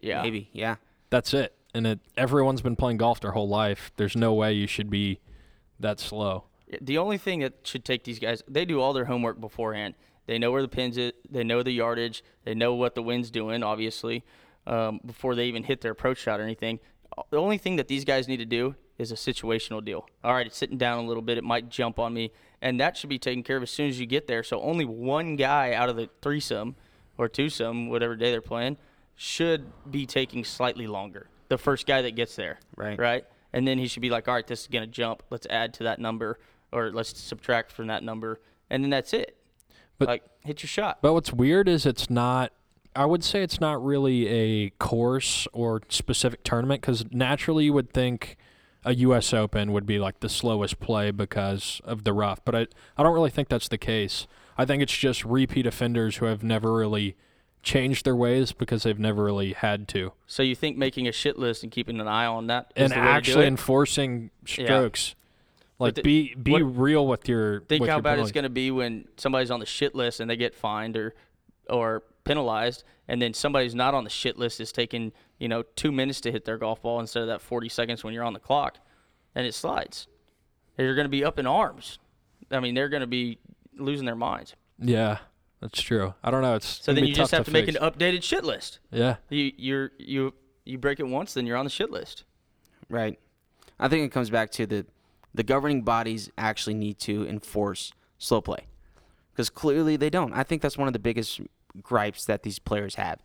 Yeah. 0.00 0.22
Maybe, 0.22 0.50
yeah. 0.52 0.76
That's 1.14 1.32
it. 1.32 1.54
And 1.72 1.86
it, 1.86 2.00
everyone's 2.16 2.60
been 2.60 2.74
playing 2.74 2.96
golf 2.96 3.20
their 3.20 3.30
whole 3.30 3.48
life. 3.48 3.92
There's 3.98 4.16
no 4.16 4.34
way 4.34 4.52
you 4.52 4.66
should 4.66 4.90
be 4.90 5.20
that 5.78 6.00
slow. 6.00 6.46
The 6.80 6.98
only 6.98 7.18
thing 7.18 7.38
that 7.38 7.52
should 7.62 7.84
take 7.84 8.02
these 8.02 8.18
guys, 8.18 8.42
they 8.48 8.64
do 8.64 8.80
all 8.80 8.92
their 8.92 9.04
homework 9.04 9.40
beforehand. 9.40 9.94
They 10.26 10.40
know 10.40 10.50
where 10.50 10.60
the 10.60 10.66
pins 10.66 10.98
is. 10.98 11.12
They 11.30 11.44
know 11.44 11.62
the 11.62 11.70
yardage. 11.70 12.24
They 12.42 12.56
know 12.56 12.74
what 12.74 12.96
the 12.96 13.02
wind's 13.02 13.30
doing, 13.30 13.62
obviously, 13.62 14.24
um, 14.66 14.98
before 15.06 15.36
they 15.36 15.46
even 15.46 15.62
hit 15.62 15.82
their 15.82 15.92
approach 15.92 16.18
shot 16.18 16.40
or 16.40 16.42
anything. 16.42 16.80
The 17.30 17.38
only 17.38 17.58
thing 17.58 17.76
that 17.76 17.86
these 17.86 18.04
guys 18.04 18.26
need 18.26 18.38
to 18.38 18.44
do 18.44 18.74
is 18.98 19.12
a 19.12 19.14
situational 19.14 19.84
deal. 19.84 20.08
All 20.24 20.32
right, 20.34 20.48
it's 20.48 20.56
sitting 20.56 20.78
down 20.78 21.04
a 21.04 21.06
little 21.06 21.22
bit. 21.22 21.38
It 21.38 21.44
might 21.44 21.68
jump 21.68 22.00
on 22.00 22.12
me, 22.12 22.32
and 22.60 22.80
that 22.80 22.96
should 22.96 23.10
be 23.10 23.20
taken 23.20 23.44
care 23.44 23.56
of 23.56 23.62
as 23.62 23.70
soon 23.70 23.88
as 23.88 24.00
you 24.00 24.06
get 24.06 24.26
there. 24.26 24.42
So 24.42 24.60
only 24.60 24.84
one 24.84 25.36
guy 25.36 25.74
out 25.74 25.88
of 25.88 25.94
the 25.94 26.10
threesome 26.22 26.74
or 27.16 27.28
twosome, 27.28 27.88
whatever 27.88 28.16
day 28.16 28.32
they're 28.32 28.40
playing, 28.40 28.78
should 29.16 29.66
be 29.90 30.06
taking 30.06 30.44
slightly 30.44 30.86
longer. 30.86 31.28
The 31.48 31.58
first 31.58 31.86
guy 31.86 32.02
that 32.02 32.16
gets 32.16 32.36
there, 32.36 32.58
Right. 32.76 32.98
Right, 32.98 33.24
and 33.52 33.66
then 33.66 33.78
he 33.78 33.86
should 33.86 34.02
be 34.02 34.10
like, 34.10 34.28
all 34.28 34.34
right, 34.34 34.46
this 34.46 34.62
is 34.62 34.66
gonna 34.66 34.86
jump. 34.86 35.22
Let's 35.30 35.46
add 35.48 35.74
to 35.74 35.84
that 35.84 35.98
number, 36.00 36.38
or 36.72 36.90
let's 36.90 37.18
subtract 37.20 37.70
from 37.72 37.86
that 37.88 38.02
number, 38.02 38.40
and 38.70 38.82
then 38.82 38.90
that's 38.90 39.12
it. 39.12 39.36
But- 39.98 40.08
like, 40.08 40.24
hit 40.44 40.62
your 40.62 40.68
shot. 40.68 40.98
But 41.02 41.12
what's 41.12 41.32
weird 41.32 41.68
is 41.68 41.86
it's 41.86 42.10
not. 42.10 42.52
I 42.96 43.06
would 43.06 43.24
say 43.24 43.42
it's 43.42 43.60
not 43.60 43.84
really 43.84 44.28
a 44.28 44.70
course 44.78 45.48
or 45.52 45.82
specific 45.88 46.44
tournament 46.44 46.80
because 46.80 47.04
naturally 47.10 47.64
you 47.64 47.72
would 47.72 47.92
think 47.92 48.36
a 48.84 48.94
U.S. 48.94 49.34
Open 49.34 49.72
would 49.72 49.84
be 49.84 49.98
like 49.98 50.20
the 50.20 50.28
slowest 50.28 50.78
play 50.78 51.10
because 51.10 51.80
of 51.84 52.04
the 52.04 52.12
rough. 52.12 52.44
But 52.44 52.54
I, 52.54 52.66
I 52.96 53.02
don't 53.02 53.12
really 53.14 53.30
think 53.30 53.48
that's 53.48 53.66
the 53.66 53.78
case. 53.78 54.28
I 54.56 54.64
think 54.64 54.80
it's 54.80 54.96
just 54.96 55.24
repeat 55.24 55.66
offenders 55.66 56.16
who 56.18 56.26
have 56.26 56.44
never 56.44 56.72
really 56.72 57.16
changed 57.64 58.04
their 58.04 58.14
ways 58.16 58.52
because 58.52 58.82
they've 58.84 58.98
never 58.98 59.24
really 59.24 59.52
had 59.54 59.88
to. 59.88 60.12
So 60.26 60.42
you 60.42 60.54
think 60.54 60.76
making 60.76 61.08
a 61.08 61.12
shit 61.12 61.38
list 61.38 61.62
and 61.62 61.72
keeping 61.72 62.00
an 62.00 62.06
eye 62.08 62.26
on 62.26 62.46
that 62.48 62.72
is 62.76 62.90
And 62.90 62.92
the 62.92 62.96
way 62.96 63.00
to 63.06 63.10
do 63.10 63.16
actually 63.16 63.46
enforcing 63.46 64.30
Yeah. 64.46 64.64
strokes. 64.66 65.14
Like 65.78 65.94
the- 65.96 66.02
be 66.02 66.34
be 66.34 66.52
what- 66.52 66.62
real 66.62 67.06
with 67.06 67.28
your 67.28 67.60
think 67.62 67.80
with 67.80 67.90
how 67.90 67.96
your 67.96 68.02
bad 68.02 68.18
it's 68.20 68.30
going 68.32 68.44
to 68.44 68.50
be 68.50 68.70
when 68.70 69.08
somebody's 69.16 69.50
on 69.50 69.58
the 69.60 69.66
shit 69.66 69.94
list 69.94 70.20
and 70.20 70.30
they 70.30 70.36
get 70.36 70.54
fined 70.54 70.96
or 70.96 71.14
or 71.68 72.04
penalized 72.24 72.84
and 73.08 73.20
then 73.20 73.34
somebody's 73.34 73.74
not 73.74 73.92
on 73.92 74.04
the 74.04 74.10
shit 74.10 74.38
list 74.38 74.60
is 74.60 74.70
taking 74.70 75.12
you 75.38 75.48
know 75.48 75.62
two 75.74 75.90
minutes 75.90 76.20
to 76.20 76.30
hit 76.30 76.44
their 76.44 76.56
golf 76.58 76.80
ball 76.80 77.00
instead 77.00 77.22
of 77.22 77.26
that 77.28 77.40
40 77.42 77.68
seconds 77.68 78.04
when 78.04 78.14
you're 78.14 78.22
on 78.24 78.32
the 78.34 78.38
clock 78.38 78.78
and 79.34 79.46
it 79.46 79.52
slides 79.54 80.06
they're 80.76 80.94
going 80.94 81.06
to 81.06 81.10
be 81.10 81.24
up 81.24 81.38
in 81.38 81.46
arms 81.46 81.98
i 82.50 82.60
mean 82.60 82.74
they're 82.74 82.88
going 82.88 83.00
to 83.02 83.06
be 83.06 83.38
losing 83.76 84.06
their 84.06 84.14
minds 84.16 84.54
Yeah, 84.78 85.18
that's 85.64 85.80
true. 85.80 86.12
I 86.22 86.30
don't 86.30 86.42
know. 86.42 86.56
It's 86.56 86.84
so 86.84 86.92
then 86.92 87.06
you 87.06 87.14
just 87.14 87.30
have 87.30 87.46
to, 87.46 87.50
make 87.50 87.68
an 87.68 87.76
updated 87.76 88.22
shit 88.22 88.44
list 88.44 88.80
Yeah, 88.90 89.16
you 89.30 89.50
you're 89.56 89.92
you 89.98 90.34
you 90.66 90.76
break 90.76 91.00
it 91.00 91.06
once 91.08 91.32
then 91.32 91.46
you're 91.46 91.56
on 91.56 91.64
the 91.64 91.70
shit 91.70 91.90
list 91.90 92.24
Right. 92.90 93.18
I 93.80 93.88
think 93.88 94.04
it 94.04 94.12
comes 94.12 94.28
back 94.28 94.50
to 94.52 94.66
the 94.66 94.84
the 95.32 95.42
governing 95.42 95.80
bodies 95.80 96.30
actually 96.36 96.74
need 96.74 96.98
to 97.00 97.26
enforce 97.26 97.94
slow 98.18 98.42
play 98.42 98.66
because 99.32 99.48
clearly 99.48 99.96
they 99.96 100.10
don't. 100.10 100.34
I 100.34 100.42
think 100.42 100.60
that's 100.60 100.76
one 100.76 100.86
of 100.86 100.92
the 100.92 100.98
biggest 100.98 101.40
gripes 101.80 102.26
that 102.26 102.42
these 102.42 102.58
players 102.58 102.96
have 102.96 103.20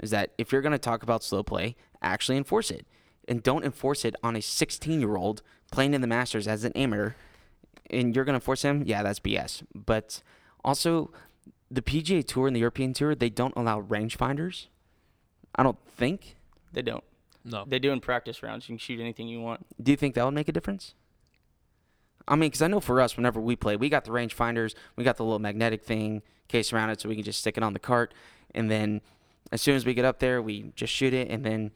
is 0.00 0.10
that 0.12 0.32
if 0.38 0.50
you're 0.50 0.62
going 0.62 0.72
to 0.72 0.78
talk 0.78 1.02
about 1.02 1.22
slow 1.22 1.42
play, 1.42 1.76
actually 2.00 2.38
enforce 2.38 2.70
it 2.70 2.86
and 3.28 3.42
don't 3.42 3.66
enforce 3.66 4.06
it 4.06 4.16
on 4.22 4.34
a 4.34 4.40
16 4.40 4.98
year 4.98 5.16
old 5.16 5.42
playing 5.70 5.92
in 5.92 6.00
the 6.00 6.06
Masters 6.06 6.48
as 6.48 6.64
an 6.64 6.72
amateur 6.72 7.12
and 7.90 8.16
you're 8.16 8.24
going 8.24 8.38
to 8.38 8.44
force 8.44 8.62
him. 8.62 8.82
Yeah, 8.86 9.02
that's 9.02 9.20
BS. 9.20 9.62
But 9.74 10.22
also 10.64 11.12
the 11.72 11.82
PGA 11.82 12.24
Tour 12.24 12.46
and 12.46 12.54
the 12.54 12.60
European 12.60 12.92
Tour, 12.92 13.14
they 13.14 13.30
don't 13.30 13.54
allow 13.56 13.80
rangefinders. 13.80 14.66
I 15.54 15.62
don't 15.62 15.78
think. 15.96 16.36
they 16.72 16.82
don't 16.82 17.04
no. 17.44 17.64
they 17.66 17.78
do 17.78 17.90
in 17.90 18.00
practice 18.00 18.42
rounds 18.42 18.68
you 18.68 18.74
can 18.74 18.78
shoot 18.78 19.00
anything 19.00 19.26
you 19.26 19.40
want 19.40 19.66
Do 19.82 19.90
you 19.90 19.96
think 19.96 20.14
that 20.14 20.24
would 20.24 20.34
make 20.34 20.48
a 20.48 20.52
difference? 20.52 20.94
I 22.28 22.36
mean, 22.36 22.50
because 22.50 22.62
I 22.62 22.68
know 22.68 22.78
for 22.78 23.00
us, 23.00 23.16
whenever 23.16 23.40
we 23.40 23.56
play, 23.56 23.74
we 23.74 23.88
got 23.88 24.04
the 24.04 24.12
rangefinders, 24.12 24.74
we 24.94 25.02
got 25.02 25.16
the 25.16 25.24
little 25.24 25.40
magnetic 25.40 25.82
thing 25.82 26.22
case 26.46 26.72
around 26.72 26.90
it, 26.90 27.00
so 27.00 27.08
we 27.08 27.16
can 27.16 27.24
just 27.24 27.40
stick 27.40 27.56
it 27.56 27.64
on 27.64 27.72
the 27.72 27.80
cart, 27.80 28.14
and 28.54 28.70
then 28.70 29.00
as 29.50 29.60
soon 29.60 29.74
as 29.74 29.84
we 29.84 29.92
get 29.92 30.04
up 30.04 30.20
there, 30.20 30.40
we 30.40 30.72
just 30.76 30.92
shoot 30.92 31.12
it, 31.12 31.28
and 31.28 31.44
then 31.44 31.72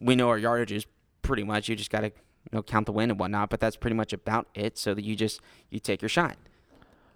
we 0.00 0.16
know 0.16 0.30
our 0.30 0.38
yardage 0.38 0.72
is 0.72 0.86
pretty 1.20 1.44
much. 1.44 1.68
You 1.68 1.76
just 1.76 1.90
got 1.90 2.00
to 2.00 2.06
you 2.06 2.50
know 2.52 2.62
count 2.62 2.86
the 2.86 2.92
wind 2.92 3.10
and 3.10 3.20
whatnot, 3.20 3.50
but 3.50 3.60
that's 3.60 3.76
pretty 3.76 3.94
much 3.94 4.14
about 4.14 4.48
it. 4.54 4.78
So 4.78 4.94
that 4.94 5.04
you 5.04 5.14
just 5.14 5.40
you 5.68 5.80
take 5.80 6.00
your 6.00 6.08
shot, 6.08 6.36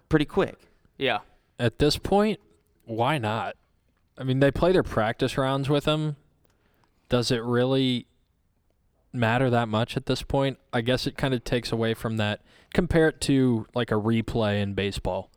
pretty 0.07 0.25
quick. 0.25 0.59
yeah 0.97 1.19
At 1.59 1.79
this 1.79 1.97
point, 1.97 2.39
why 2.85 3.17
not? 3.17 3.55
I 4.17 4.23
mean, 4.23 4.39
they 4.39 4.51
play 4.51 4.71
their 4.71 4.83
practice 4.83 5.37
rounds 5.37 5.69
with 5.69 5.85
him. 5.85 6.15
Does 7.09 7.31
it 7.31 7.41
really 7.43 8.07
matter 9.11 9.49
that 9.49 9.67
much 9.67 9.95
at 9.95 10.05
this 10.05 10.23
point? 10.23 10.57
I 10.71 10.81
guess 10.81 11.05
it 11.07 11.17
kind 11.17 11.33
of 11.33 11.43
takes 11.43 11.71
away 11.71 11.93
from 11.93 12.17
that. 12.17 12.41
Compare 12.73 13.09
it 13.09 13.21
to 13.21 13.67
like 13.75 13.91
a 13.91 13.95
replay 13.95 14.61
in 14.61 14.73
baseball. 14.73 15.29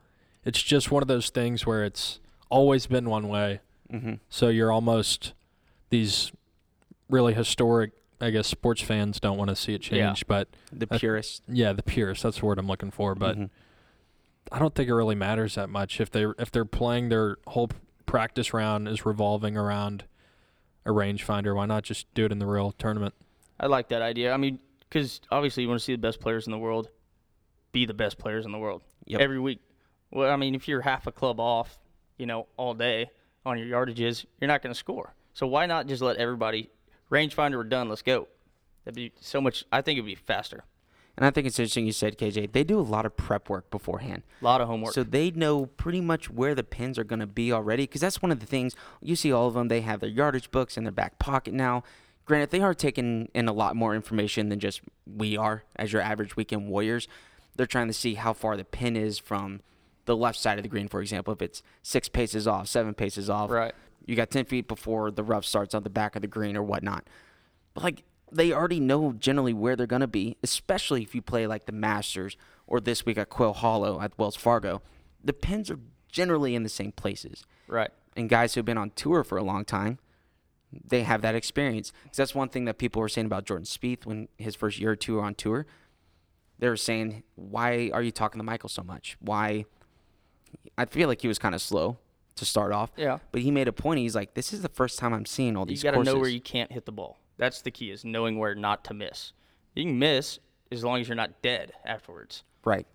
It's 0.44 0.62
just 0.62 0.90
one 0.90 1.02
of 1.02 1.08
those 1.08 1.28
things 1.30 1.66
where 1.66 1.84
it's 1.84 2.20
always 2.48 2.86
been 2.86 3.10
one 3.10 3.28
way. 3.28 3.60
Mm-hmm. 3.92 4.14
So 4.30 4.48
you're 4.48 4.72
almost 4.72 5.32
these 5.90 6.32
really 7.10 7.34
historic, 7.34 7.92
I 8.20 8.30
guess 8.30 8.46
sports 8.46 8.80
fans 8.80 9.20
don't 9.20 9.36
want 9.36 9.50
to 9.50 9.56
see 9.56 9.74
it 9.74 9.90
Yeah. 9.90 10.06
change, 10.08 10.26
but 10.26 10.48
The 10.72 10.86
purist. 10.86 11.42
yeah, 11.48 11.72
the 11.72 11.82
purists, 11.82 12.22
that's 12.22 12.40
the 12.40 12.46
word 12.46 12.58
I'm 12.58 12.66
looking 12.66 12.90
for, 12.90 13.14
but 13.14 13.36
Mhm. 13.38 13.50
I 14.52 14.58
don't 14.58 14.74
think 14.74 14.88
it 14.88 14.94
really 14.94 15.14
matters 15.14 15.54
that 15.56 15.68
much 15.68 16.00
if 16.00 16.10
they 16.10 16.26
if 16.38 16.50
they're 16.50 16.64
playing 16.64 17.08
their 17.08 17.36
whole 17.46 17.70
practice 18.06 18.54
round 18.54 18.86
is 18.88 19.04
revolving 19.04 19.56
around 19.56 20.04
a 20.84 20.90
rangefinder. 20.90 21.54
Why 21.54 21.66
not 21.66 21.82
just 21.82 22.12
do 22.14 22.24
it 22.26 22.32
in 22.32 22.38
the 22.38 22.46
real 22.46 22.72
tournament? 22.72 23.14
I 23.58 23.66
like 23.66 23.88
that 23.88 24.02
idea. 24.02 24.32
I 24.32 24.36
mean, 24.36 24.58
because 24.88 25.20
obviously 25.30 25.64
you 25.64 25.68
want 25.68 25.80
to 25.80 25.84
see 25.84 25.92
the 25.92 25.98
best 25.98 26.20
players 26.20 26.46
in 26.46 26.52
the 26.52 26.58
world 26.58 26.88
be 27.72 27.86
the 27.86 27.94
best 27.94 28.18
players 28.18 28.44
in 28.46 28.52
the 28.52 28.58
world 28.58 28.82
Yep. 29.06 29.20
every 29.20 29.40
week. 29.40 29.60
Well, 30.10 30.30
I 30.30 30.36
mean, 30.36 30.54
if 30.54 30.68
you're 30.68 30.80
half 30.82 31.06
a 31.06 31.12
club 31.12 31.40
off, 31.40 31.78
you 32.16 32.26
know, 32.26 32.46
all 32.56 32.74
day 32.74 33.10
on 33.44 33.58
your 33.58 33.66
yardages, 33.66 34.24
you're 34.40 34.48
not 34.48 34.62
going 34.62 34.72
to 34.72 34.78
score. 34.78 35.14
So 35.34 35.46
why 35.46 35.66
not 35.66 35.86
just 35.86 36.02
let 36.02 36.16
everybody 36.16 36.70
rangefinder? 37.10 37.56
We're 37.56 37.64
done. 37.64 37.88
Let's 37.88 38.02
go. 38.02 38.28
That'd 38.84 38.94
be 38.94 39.12
so 39.20 39.40
much. 39.40 39.64
I 39.72 39.82
think 39.82 39.98
it'd 39.98 40.06
be 40.06 40.14
faster. 40.14 40.62
And 41.16 41.24
I 41.24 41.30
think 41.30 41.46
it's 41.46 41.58
interesting 41.58 41.86
you 41.86 41.92
said, 41.92 42.18
KJ, 42.18 42.52
they 42.52 42.62
do 42.62 42.78
a 42.78 42.82
lot 42.82 43.06
of 43.06 43.16
prep 43.16 43.48
work 43.48 43.70
beforehand. 43.70 44.22
A 44.42 44.44
lot 44.44 44.60
of 44.60 44.68
homework. 44.68 44.92
So 44.92 45.02
they 45.02 45.30
know 45.30 45.66
pretty 45.66 46.02
much 46.02 46.30
where 46.30 46.54
the 46.54 46.62
pins 46.62 46.98
are 46.98 47.04
going 47.04 47.20
to 47.20 47.26
be 47.26 47.52
already 47.52 47.84
because 47.84 48.02
that's 48.02 48.20
one 48.20 48.30
of 48.30 48.40
the 48.40 48.46
things 48.46 48.76
you 49.00 49.16
see 49.16 49.32
all 49.32 49.48
of 49.48 49.54
them. 49.54 49.68
They 49.68 49.80
have 49.80 50.00
their 50.00 50.10
yardage 50.10 50.50
books 50.50 50.76
in 50.76 50.84
their 50.84 50.92
back 50.92 51.18
pocket 51.18 51.54
now. 51.54 51.84
Granted, 52.26 52.50
they 52.50 52.60
are 52.60 52.74
taking 52.74 53.30
in 53.34 53.48
a 53.48 53.52
lot 53.52 53.76
more 53.76 53.94
information 53.94 54.50
than 54.50 54.60
just 54.60 54.82
we 55.06 55.36
are 55.36 55.62
as 55.76 55.92
your 55.92 56.02
average 56.02 56.36
weekend 56.36 56.68
warriors. 56.68 57.08
They're 57.54 57.66
trying 57.66 57.86
to 57.86 57.94
see 57.94 58.14
how 58.14 58.34
far 58.34 58.56
the 58.56 58.64
pin 58.64 58.96
is 58.96 59.18
from 59.18 59.60
the 60.04 60.16
left 60.16 60.38
side 60.38 60.58
of 60.58 60.64
the 60.64 60.68
green, 60.68 60.88
for 60.88 61.00
example. 61.00 61.32
If 61.32 61.40
it's 61.40 61.62
six 61.82 62.08
paces 62.08 62.46
off, 62.46 62.68
seven 62.68 62.92
paces 62.92 63.30
off, 63.30 63.50
right. 63.50 63.74
you 64.04 64.16
got 64.16 64.30
10 64.30 64.44
feet 64.44 64.68
before 64.68 65.10
the 65.10 65.22
rough 65.22 65.46
starts 65.46 65.74
on 65.74 65.82
the 65.82 65.90
back 65.90 66.14
of 66.14 66.20
the 66.22 66.28
green 66.28 66.56
or 66.56 66.62
whatnot. 66.62 67.06
But 67.72 67.84
like 67.84 68.02
they 68.32 68.52
already 68.52 68.80
know 68.80 69.12
generally 69.12 69.54
where 69.54 69.76
they're 69.76 69.86
going 69.86 70.00
to 70.00 70.06
be, 70.06 70.36
especially 70.42 71.02
if 71.02 71.14
you 71.14 71.22
play 71.22 71.46
like 71.46 71.66
the 71.66 71.72
Masters 71.72 72.36
or 72.66 72.80
this 72.80 73.06
week 73.06 73.18
at 73.18 73.28
Quail 73.28 73.52
Hollow 73.52 74.00
at 74.00 74.18
Wells 74.18 74.36
Fargo. 74.36 74.82
The 75.22 75.32
pins 75.32 75.70
are 75.70 75.78
generally 76.08 76.54
in 76.54 76.62
the 76.62 76.68
same 76.68 76.92
places. 76.92 77.44
Right. 77.68 77.90
And 78.16 78.28
guys 78.28 78.54
who've 78.54 78.64
been 78.64 78.78
on 78.78 78.90
tour 78.90 79.22
for 79.22 79.38
a 79.38 79.42
long 79.42 79.64
time, 79.64 79.98
they 80.72 81.02
have 81.02 81.22
that 81.22 81.34
experience. 81.34 81.92
'Cause 82.06 82.16
that's 82.16 82.34
one 82.34 82.48
thing 82.48 82.64
that 82.64 82.78
people 82.78 83.00
were 83.00 83.08
saying 83.08 83.26
about 83.26 83.44
Jordan 83.44 83.64
Spieth 83.66 84.04
when 84.06 84.28
his 84.36 84.54
first 84.56 84.78
year 84.78 84.90
or 84.92 84.96
two 84.96 85.20
on 85.20 85.34
tour. 85.34 85.66
They 86.58 86.68
were 86.68 86.76
saying, 86.76 87.22
"Why 87.34 87.90
are 87.92 88.02
you 88.02 88.10
talking 88.10 88.38
to 88.38 88.44
Michael 88.44 88.68
so 88.68 88.82
much? 88.82 89.16
Why?" 89.20 89.66
I 90.78 90.86
feel 90.86 91.06
like 91.08 91.20
he 91.20 91.28
was 91.28 91.38
kind 91.38 91.54
of 91.54 91.60
slow 91.60 91.98
to 92.34 92.44
start 92.44 92.72
off. 92.72 92.90
Yeah. 92.96 93.18
But 93.30 93.42
he 93.42 93.50
made 93.50 93.68
a 93.68 93.72
point. 93.72 94.00
He's 94.00 94.14
like, 94.14 94.34
"This 94.34 94.52
is 94.52 94.62
the 94.62 94.68
first 94.68 94.98
time 94.98 95.12
I'm 95.12 95.26
seeing 95.26 95.56
all 95.56 95.66
these." 95.66 95.82
You 95.82 95.84
got 95.84 95.90
to 95.92 95.96
courses." 95.98 96.14
know 96.14 96.20
where 96.20 96.30
you 96.30 96.40
can't 96.40 96.72
hit 96.72 96.86
the 96.86 96.92
ball. 96.92 97.18
That's 97.38 97.62
the 97.62 97.70
key 97.70 97.90
is 97.90 98.04
knowing 98.04 98.38
where 98.38 98.54
not 98.54 98.84
to 98.84 98.94
miss. 98.94 99.32
You 99.74 99.84
can 99.84 99.98
miss 99.98 100.38
as 100.72 100.84
long 100.84 101.00
as 101.00 101.08
you're 101.08 101.16
not 101.16 101.42
dead 101.42 101.72
afterwards. 101.84 102.44
right. 102.64 102.86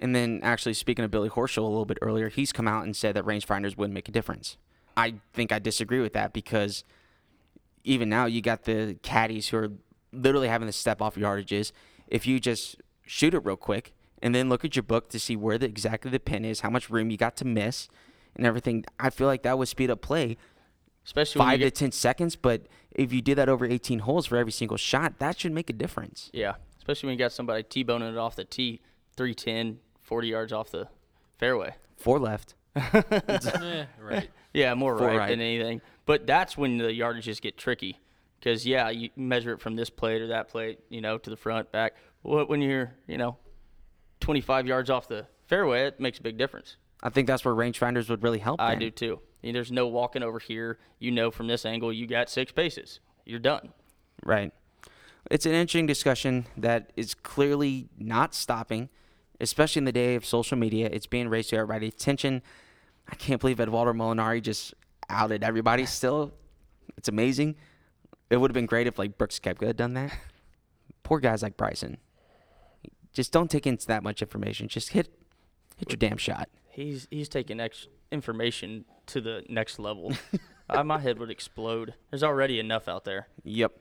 And 0.00 0.14
then, 0.14 0.40
actually, 0.42 0.74
speaking 0.74 1.04
of 1.04 1.12
Billy 1.12 1.28
Horschel 1.28 1.58
a 1.58 1.62
little 1.62 1.84
bit 1.84 1.98
earlier, 2.02 2.28
he's 2.28 2.52
come 2.52 2.66
out 2.66 2.84
and 2.84 2.96
said 2.96 3.14
that 3.14 3.24
rangefinders 3.24 3.76
wouldn't 3.76 3.94
make 3.94 4.08
a 4.08 4.12
difference. 4.12 4.56
I 4.96 5.14
think 5.32 5.52
I 5.52 5.60
disagree 5.60 6.00
with 6.00 6.12
that 6.14 6.32
because 6.32 6.82
even 7.84 8.08
now 8.08 8.26
you 8.26 8.40
got 8.42 8.64
the 8.64 8.96
caddies 9.02 9.48
who 9.48 9.56
are 9.58 9.70
literally 10.12 10.48
having 10.48 10.66
to 10.66 10.72
step 10.72 11.00
off 11.00 11.14
yardages. 11.14 11.70
If 12.08 12.26
you 12.26 12.40
just 12.40 12.76
shoot 13.06 13.34
it 13.34 13.44
real 13.44 13.56
quick 13.56 13.94
and 14.20 14.34
then 14.34 14.48
look 14.48 14.64
at 14.64 14.74
your 14.74 14.82
book 14.82 15.10
to 15.10 15.20
see 15.20 15.36
where 15.36 15.58
the, 15.58 15.66
exactly 15.66 16.10
the 16.10 16.20
pin 16.20 16.44
is, 16.44 16.60
how 16.60 16.70
much 16.70 16.90
room 16.90 17.10
you 17.10 17.16
got 17.16 17.36
to 17.36 17.44
miss, 17.44 17.88
and 18.34 18.44
everything, 18.44 18.84
I 18.98 19.10
feel 19.10 19.28
like 19.28 19.42
that 19.44 19.58
would 19.58 19.68
speed 19.68 19.90
up 19.90 20.02
play 20.02 20.36
Especially 21.04 21.38
when 21.38 21.48
you 21.48 21.52
five 21.52 21.58
to 21.60 21.66
get, 21.66 21.74
ten 21.74 21.92
seconds. 21.92 22.36
But 22.36 22.62
if 22.92 23.12
you 23.12 23.20
did 23.20 23.36
that 23.36 23.48
over 23.48 23.66
18 23.66 24.00
holes 24.00 24.26
for 24.26 24.36
every 24.36 24.52
single 24.52 24.76
shot, 24.76 25.18
that 25.18 25.38
should 25.38 25.52
make 25.52 25.68
a 25.68 25.72
difference. 25.74 26.30
yeah, 26.32 26.54
especially 26.78 27.08
when 27.08 27.14
you 27.14 27.18
got 27.18 27.32
somebody 27.32 27.62
T-boning 27.62 28.08
it 28.08 28.16
off 28.18 28.36
the 28.36 28.44
tee, 28.44 28.80
310, 29.16 29.78
40 30.02 30.28
yards 30.28 30.52
off 30.52 30.70
the 30.70 30.88
fairway. 31.38 31.74
Four 31.96 32.18
left. 32.18 32.54
Eh, 32.76 33.86
right. 34.00 34.30
Yeah, 34.52 34.74
more 34.74 34.96
right, 34.96 35.16
right. 35.16 35.28
than 35.28 35.40
anything. 35.40 35.80
But 36.06 36.26
that's 36.26 36.56
when 36.56 36.78
the 36.78 36.88
yardages 36.88 37.40
get 37.40 37.56
tricky. 37.56 37.98
Because, 38.38 38.66
yeah, 38.66 38.90
you 38.90 39.10
measure 39.16 39.52
it 39.52 39.60
from 39.60 39.74
this 39.74 39.90
plate 39.90 40.20
or 40.20 40.28
that 40.28 40.48
plate, 40.48 40.78
you 40.90 41.00
know, 41.00 41.16
to 41.18 41.30
the 41.30 41.36
front, 41.36 41.72
back. 41.72 41.94
What 42.22 42.48
When 42.48 42.60
you're, 42.60 42.92
you 43.06 43.16
know, 43.16 43.38
25 44.20 44.66
yards 44.66 44.90
off 44.90 45.08
the 45.08 45.26
fairway, 45.46 45.86
it 45.86 46.00
makes 46.00 46.18
a 46.18 46.22
big 46.22 46.36
difference. 46.36 46.76
I 47.02 47.10
think 47.10 47.26
that's 47.26 47.44
where 47.44 47.54
rangefinders 47.54 48.08
would 48.10 48.22
really 48.22 48.38
help. 48.38 48.60
I 48.60 48.70
then. 48.70 48.80
do 48.80 48.90
too. 48.90 49.20
There's 49.52 49.72
no 49.72 49.86
walking 49.86 50.22
over 50.22 50.38
here. 50.38 50.78
You 50.98 51.10
know 51.10 51.30
from 51.30 51.46
this 51.46 51.66
angle, 51.66 51.92
you 51.92 52.06
got 52.06 52.30
six 52.30 52.52
paces. 52.52 53.00
You're 53.24 53.40
done. 53.40 53.72
Right. 54.24 54.52
It's 55.30 55.46
an 55.46 55.52
interesting 55.52 55.86
discussion 55.86 56.46
that 56.56 56.92
is 56.96 57.14
clearly 57.14 57.88
not 57.98 58.34
stopping, 58.34 58.90
especially 59.40 59.80
in 59.80 59.84
the 59.84 59.92
day 59.92 60.14
of 60.14 60.24
social 60.24 60.58
media. 60.58 60.88
It's 60.92 61.06
being 61.06 61.28
raised 61.28 61.50
to 61.50 61.56
everybody's 61.56 61.94
attention. 61.94 62.42
I 63.08 63.14
can't 63.14 63.40
believe 63.40 63.60
Edoardo 63.60 63.92
Molinari 63.92 64.42
just 64.42 64.74
outed 65.08 65.42
everybody 65.42 65.86
still. 65.86 66.34
It's 66.96 67.08
amazing. 67.08 67.56
It 68.30 68.38
would 68.38 68.50
have 68.50 68.54
been 68.54 68.66
great 68.66 68.86
if 68.86 68.98
like 68.98 69.18
Brooks 69.18 69.38
Koepka 69.38 69.66
had 69.66 69.76
done 69.76 69.94
that. 69.94 70.16
Poor 71.02 71.20
guys 71.20 71.42
like 71.42 71.56
Bryson. 71.56 71.98
Just 73.12 73.32
don't 73.32 73.50
take 73.50 73.66
in 73.66 73.78
that 73.86 74.02
much 74.02 74.22
information. 74.22 74.68
Just 74.68 74.90
hit 74.90 75.08
hit 75.76 75.90
your 75.90 75.96
damn 75.96 76.16
shot. 76.16 76.48
He's 76.74 77.06
he's 77.10 77.28
taking 77.28 77.60
ex- 77.60 77.86
information 78.10 78.84
to 79.06 79.20
the 79.20 79.44
next 79.48 79.78
level. 79.78 80.12
I, 80.68 80.82
my 80.82 80.98
head 80.98 81.18
would 81.18 81.30
explode. 81.30 81.94
There's 82.10 82.22
already 82.22 82.58
enough 82.58 82.88
out 82.88 83.04
there. 83.04 83.28
Yep. 83.44 83.72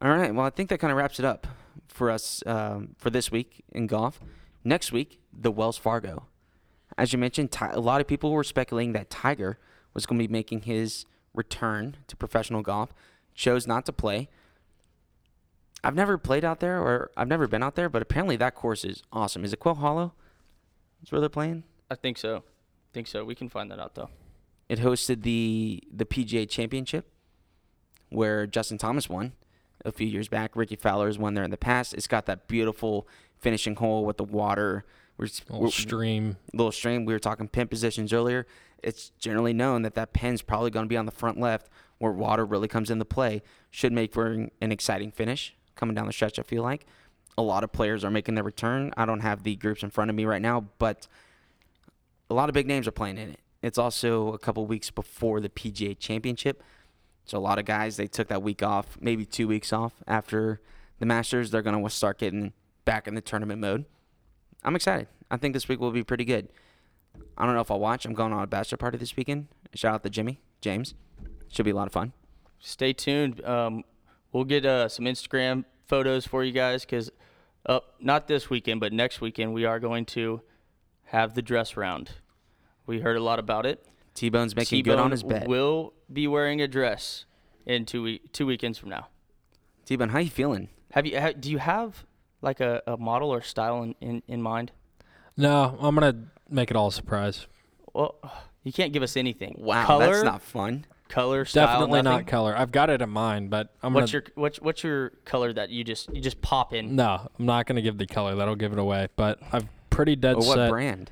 All 0.00 0.10
right. 0.10 0.34
Well, 0.34 0.46
I 0.46 0.50
think 0.50 0.68
that 0.70 0.78
kind 0.78 0.90
of 0.90 0.96
wraps 0.96 1.18
it 1.18 1.24
up 1.24 1.46
for 1.88 2.10
us 2.10 2.42
um, 2.46 2.94
for 2.98 3.10
this 3.10 3.30
week 3.30 3.64
in 3.72 3.86
golf. 3.86 4.20
Next 4.64 4.92
week, 4.92 5.20
the 5.32 5.50
Wells 5.50 5.76
Fargo. 5.76 6.26
As 6.96 7.12
you 7.12 7.18
mentioned, 7.18 7.52
Ti- 7.52 7.66
a 7.72 7.80
lot 7.80 8.00
of 8.00 8.06
people 8.06 8.32
were 8.32 8.44
speculating 8.44 8.92
that 8.92 9.10
Tiger 9.10 9.58
was 9.94 10.06
going 10.06 10.18
to 10.18 10.26
be 10.26 10.32
making 10.32 10.62
his 10.62 11.06
return 11.34 11.96
to 12.06 12.16
professional 12.16 12.62
golf, 12.62 12.94
chose 13.34 13.66
not 13.66 13.84
to 13.86 13.92
play. 13.92 14.28
I've 15.82 15.94
never 15.94 16.16
played 16.16 16.44
out 16.44 16.60
there, 16.60 16.80
or 16.80 17.10
I've 17.16 17.28
never 17.28 17.46
been 17.46 17.62
out 17.62 17.74
there, 17.74 17.88
but 17.88 18.00
apparently 18.00 18.36
that 18.36 18.54
course 18.54 18.84
is 18.84 19.02
awesome. 19.12 19.44
Is 19.44 19.52
it 19.52 19.58
Quail 19.58 19.74
Hollow? 19.74 20.14
That's 21.00 21.12
where 21.12 21.20
they're 21.20 21.28
playing. 21.28 21.64
I 21.90 21.94
think 21.94 22.18
so. 22.18 22.38
I 22.38 22.40
think 22.92 23.06
so. 23.06 23.24
We 23.24 23.34
can 23.34 23.48
find 23.48 23.70
that 23.70 23.78
out 23.78 23.94
though. 23.94 24.10
It 24.68 24.78
hosted 24.80 25.22
the 25.22 25.82
the 25.92 26.04
PGA 26.04 26.48
Championship, 26.48 27.06
where 28.10 28.46
Justin 28.46 28.78
Thomas 28.78 29.08
won 29.08 29.32
a 29.84 29.92
few 29.92 30.06
years 30.06 30.28
back. 30.28 30.56
Rickie 30.56 30.76
Fowler's 30.76 31.18
won 31.18 31.34
there 31.34 31.44
in 31.44 31.50
the 31.50 31.56
past. 31.56 31.94
It's 31.94 32.06
got 32.06 32.26
that 32.26 32.48
beautiful 32.48 33.06
finishing 33.40 33.76
hole 33.76 34.04
with 34.04 34.16
the 34.16 34.24
water. 34.24 34.84
We're, 35.16 35.26
Little 35.26 35.60
we're- 35.60 35.70
stream. 35.70 36.36
little 36.52 36.72
stream. 36.72 37.04
We 37.04 37.12
were 37.12 37.20
talking 37.20 37.46
pin 37.46 37.68
positions 37.68 38.12
earlier. 38.12 38.46
It's 38.82 39.10
generally 39.18 39.52
known 39.52 39.82
that 39.82 39.94
that 39.94 40.12
pin's 40.12 40.42
probably 40.42 40.70
going 40.70 40.84
to 40.86 40.88
be 40.88 40.96
on 40.96 41.06
the 41.06 41.12
front 41.12 41.38
left 41.38 41.68
where 41.98 42.10
water 42.10 42.44
really 42.44 42.66
comes 42.68 42.90
into 42.90 43.04
play. 43.04 43.42
Should 43.70 43.92
make 43.92 44.12
for 44.12 44.26
an 44.26 44.50
an 44.60 44.72
exciting 44.72 45.12
finish 45.12 45.54
coming 45.76 45.94
down 45.94 46.06
the 46.06 46.12
stretch, 46.12 46.38
I 46.38 46.42
feel 46.42 46.62
like. 46.62 46.86
A 47.36 47.42
lot 47.42 47.64
of 47.64 47.72
players 47.72 48.04
are 48.04 48.10
making 48.10 48.34
their 48.36 48.44
return. 48.44 48.92
I 48.96 49.04
don't 49.06 49.20
have 49.20 49.42
the 49.42 49.56
groups 49.56 49.82
in 49.82 49.90
front 49.90 50.08
of 50.10 50.16
me 50.16 50.24
right 50.24 50.42
now, 50.42 50.66
but 50.78 51.06
a 52.30 52.34
lot 52.34 52.48
of 52.48 52.54
big 52.54 52.66
names 52.66 52.88
are 52.88 52.92
playing 52.92 53.18
in 53.18 53.30
it. 53.30 53.40
It's 53.62 53.78
also 53.78 54.32
a 54.32 54.38
couple 54.38 54.66
weeks 54.66 54.90
before 54.90 55.40
the 55.40 55.48
PGA 55.48 55.98
Championship. 55.98 56.62
So 57.24 57.38
a 57.38 57.40
lot 57.40 57.58
of 57.58 57.64
guys, 57.64 57.96
they 57.96 58.06
took 58.06 58.28
that 58.28 58.42
week 58.42 58.62
off, 58.62 58.98
maybe 59.00 59.24
two 59.24 59.48
weeks 59.48 59.72
off 59.72 59.94
after 60.06 60.60
the 60.98 61.06
Masters. 61.06 61.50
They're 61.50 61.62
going 61.62 61.82
to 61.82 61.90
start 61.90 62.18
getting 62.18 62.52
back 62.84 63.08
in 63.08 63.14
the 63.14 63.22
tournament 63.22 63.60
mode. 63.60 63.86
I'm 64.62 64.76
excited. 64.76 65.08
I 65.30 65.38
think 65.38 65.54
this 65.54 65.68
week 65.68 65.80
will 65.80 65.90
be 65.90 66.04
pretty 66.04 66.24
good. 66.24 66.48
I 67.38 67.46
don't 67.46 67.54
know 67.54 67.60
if 67.60 67.70
I'll 67.70 67.80
watch. 67.80 68.04
I'm 68.04 68.12
going 68.12 68.32
on 68.32 68.42
a 68.42 68.46
bachelor 68.46 68.76
party 68.76 68.98
this 68.98 69.16
weekend. 69.16 69.48
Shout 69.74 69.94
out 69.94 70.02
to 70.02 70.10
Jimmy, 70.10 70.40
James. 70.60 70.94
Should 71.48 71.64
be 71.64 71.70
a 71.70 71.74
lot 71.74 71.86
of 71.86 71.92
fun. 71.92 72.12
Stay 72.58 72.92
tuned. 72.92 73.44
Um, 73.44 73.84
we'll 74.32 74.44
get 74.44 74.64
uh, 74.66 74.88
some 74.88 75.04
Instagram 75.06 75.64
photos 75.86 76.26
for 76.26 76.44
you 76.44 76.52
guys 76.52 76.84
because 76.84 77.10
up 77.66 77.94
not 78.00 78.26
this 78.28 78.50
weekend, 78.50 78.80
but 78.80 78.92
next 78.92 79.20
weekend 79.20 79.54
we 79.54 79.64
are 79.64 79.80
going 79.80 80.04
to 80.06 80.42
have 81.06 81.34
the 81.34 81.42
dress 81.42 81.76
round. 81.76 82.12
We 82.86 83.00
heard 83.00 83.16
a 83.16 83.22
lot 83.22 83.38
about 83.38 83.66
it. 83.66 83.84
T 84.14 84.28
Bone's 84.28 84.54
making 84.54 84.82
good 84.84 84.98
on 84.98 85.10
his 85.10 85.22
bed. 85.22 85.48
Will 85.48 85.92
be 86.12 86.26
wearing 86.26 86.60
a 86.60 86.68
dress 86.68 87.24
in 87.66 87.84
two 87.86 88.02
week 88.02 88.32
two 88.32 88.46
weekends 88.46 88.78
from 88.78 88.90
now. 88.90 89.08
T 89.84 89.96
Bone, 89.96 90.10
how 90.10 90.18
you 90.18 90.30
feeling? 90.30 90.68
Have 90.92 91.06
you? 91.06 91.18
Ha- 91.18 91.32
do 91.38 91.50
you 91.50 91.58
have 91.58 92.04
like 92.42 92.60
a, 92.60 92.82
a 92.86 92.96
model 92.96 93.30
or 93.30 93.40
style 93.42 93.82
in, 93.82 93.94
in, 94.00 94.22
in 94.28 94.42
mind? 94.42 94.70
No, 95.36 95.76
I'm 95.80 95.94
gonna 95.94 96.14
make 96.48 96.70
it 96.70 96.76
all 96.76 96.88
a 96.88 96.92
surprise. 96.92 97.46
Well, 97.92 98.16
you 98.62 98.72
can't 98.72 98.92
give 98.92 99.02
us 99.02 99.16
anything. 99.16 99.56
Wow, 99.58 99.86
color, 99.86 100.06
that's 100.12 100.24
not 100.24 100.42
fun. 100.42 100.86
color, 101.08 101.44
style. 101.44 101.66
Definitely 101.66 102.02
nothing? 102.02 102.18
not 102.18 102.26
color. 102.26 102.56
I've 102.56 102.70
got 102.70 102.90
it 102.90 103.02
in 103.02 103.10
mind, 103.10 103.50
but 103.50 103.74
I'm 103.82 103.92
What's 103.94 104.12
gonna. 104.12 104.24
your 104.26 104.32
what's 104.36 104.60
what's 104.60 104.84
your 104.84 105.10
color 105.24 105.52
that 105.52 105.70
you 105.70 105.82
just 105.82 106.14
you 106.14 106.20
just 106.20 106.40
pop 106.40 106.72
in? 106.72 106.94
no, 106.94 107.28
I'm 107.38 107.46
not 107.46 107.66
gonna 107.66 107.82
give 107.82 107.98
the 107.98 108.06
color. 108.06 108.36
That'll 108.36 108.54
give 108.54 108.72
it 108.72 108.78
away. 108.78 109.08
But 109.16 109.40
I've 109.52 109.66
pretty 109.94 110.16
dead 110.16 110.34
Or 110.36 110.38
what 110.46 110.54
set. 110.56 110.70
brand? 110.70 111.10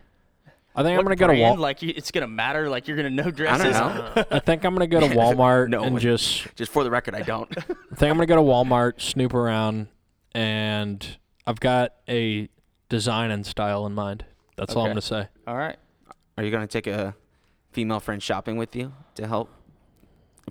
I 0.74 0.82
think 0.82 0.96
What 0.96 1.00
I'm 1.00 1.04
gonna 1.04 1.16
go 1.16 1.26
to 1.26 1.32
Walmart. 1.34 1.58
Like 1.58 1.82
you- 1.82 1.92
it's 1.94 2.10
gonna 2.10 2.26
matter. 2.26 2.68
Like 2.68 2.88
you're 2.88 2.96
gonna 2.96 3.10
know 3.10 3.24
I 3.26 3.30
dresses. 3.30 3.76
don't 3.76 4.16
know. 4.16 4.24
I 4.30 4.38
think 4.38 4.64
I'm 4.64 4.74
gonna 4.74 4.86
go 4.86 5.00
to 5.00 5.06
Walmart 5.14 5.68
No, 5.68 5.82
and 5.82 5.96
it- 5.96 6.00
just. 6.00 6.54
Just 6.56 6.72
for 6.72 6.82
the 6.82 6.90
record, 6.90 7.14
I 7.14 7.20
don't. 7.22 7.48
I 7.58 7.62
think 7.94 8.10
I'm 8.10 8.16
gonna 8.16 8.26
go 8.26 8.36
to 8.36 8.42
Walmart, 8.42 9.00
snoop 9.00 9.34
around, 9.34 9.88
and 10.34 11.18
I've 11.46 11.60
got 11.60 11.94
a 12.08 12.48
design 12.88 13.30
and 13.30 13.44
style 13.44 13.84
in 13.86 13.92
mind. 13.94 14.24
That's 14.56 14.74
all 14.74 14.82
I'm 14.82 14.86
Okay. 14.86 14.92
gonna 14.92 15.00
say. 15.24 15.28
All 15.46 15.56
right. 15.56 15.76
Are 16.38 16.44
you 16.44 16.50
going 16.50 16.66
to 16.66 16.72
take 16.72 16.86
a 16.86 17.14
female 17.72 18.00
friend 18.00 18.22
shopping 18.22 18.56
with 18.56 18.74
you 18.74 18.92
to 19.16 19.26
help 19.26 19.50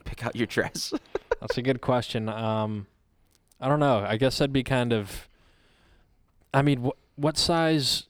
pick 0.06 0.24
out 0.24 0.36
your 0.36 0.46
dress? 0.46 0.94
That's 1.42 1.58
a 1.58 1.62
good 1.64 1.82
question. 1.82 2.30
Um, 2.30 2.86
I 3.60 3.68
don't 3.68 3.80
know. 3.80 4.06
I 4.08 4.18
guess 4.18 4.40
I'd 4.42 4.54
be 4.54 4.62
kind 4.64 4.94
of. 4.94 5.28
I 6.54 6.62
mean, 6.62 6.84
wh- 6.84 7.20
what 7.20 7.38
size 7.38 8.04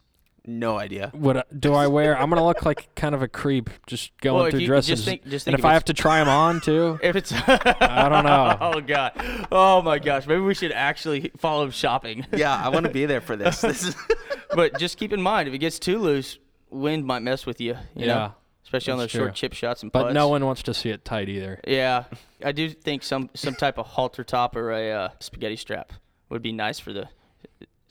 no 0.46 0.78
idea. 0.80 1.12
What 1.14 1.38
I, 1.38 1.44
do 1.58 1.74
I 1.74 1.88
wear? 1.88 2.18
I'm 2.18 2.30
gonna 2.30 2.46
look 2.46 2.66
like 2.66 2.94
kind 2.96 3.14
of 3.14 3.22
a 3.22 3.28
creep 3.28 3.70
just 3.86 4.12
going 4.22 4.36
well, 4.36 4.46
if 4.46 4.52
through 4.52 4.62
you 4.62 4.68
dresses. 4.68 4.90
just 4.90 5.06
think, 5.06 5.24
just 5.28 5.46
think 5.46 5.54
and 5.54 5.60
if 5.60 5.66
I 5.66 5.74
have 5.74 5.86
to 5.86 5.94
try 5.94 6.20
them 6.20 6.30
on 6.30 6.62
too, 6.62 7.00
if 7.04 7.16
it's, 7.16 7.32
I 7.32 8.10
don't 8.10 8.26
know. 8.26 8.58
Oh 8.72 8.80
god. 8.80 9.14
Oh 9.52 9.82
my 9.82 10.00
gosh. 10.00 10.26
Maybe 10.28 10.42
we 10.42 10.54
should 10.54 10.72
actually 10.72 11.32
follow 11.38 11.70
shopping. 11.70 12.26
Yeah, 12.42 12.56
I 12.56 12.70
want 12.70 12.86
to 12.86 12.92
be 12.92 13.06
there 13.06 13.22
for 13.22 13.36
this. 13.36 13.62
This 13.62 13.84
is 13.84 13.96
but 14.56 14.80
just 14.80 14.98
keep 14.98 15.14
in 15.14 15.22
mind, 15.22 15.48
if 15.48 15.54
it 15.54 15.60
gets 15.60 15.78
too 15.78 16.00
loose, 16.00 16.40
wind 16.70 17.06
might 17.06 17.20
mess 17.20 17.46
with 17.46 17.62
you. 17.62 17.74
you 17.96 18.06
yeah. 18.06 18.14
know? 18.14 18.34
Especially 18.64 18.94
on 18.94 19.00
those 19.00 19.12
that's 19.12 19.24
short 19.24 19.36
chip 19.36 19.54
shots 19.54 19.84
and 19.84 19.92
putts. 19.92 20.06
But 20.06 20.14
no 20.14 20.30
one 20.30 20.46
wants 20.46 20.64
to 20.64 20.74
see 20.74 20.90
it 20.90 21.04
tight 21.04 21.28
either. 21.30 21.60
Yeah, 21.68 22.06
I 22.44 22.52
do 22.52 22.70
think 22.70 23.04
some 23.04 23.30
some 23.34 23.54
type 23.54 23.78
of 23.78 23.86
halter 23.86 24.24
top 24.24 24.56
or 24.56 24.72
a 24.72 24.92
uh, 24.92 25.10
spaghetti 25.20 25.58
strap 25.58 25.92
would 26.30 26.42
be 26.42 26.54
nice 26.54 26.80
for 26.80 26.94
the 26.94 27.10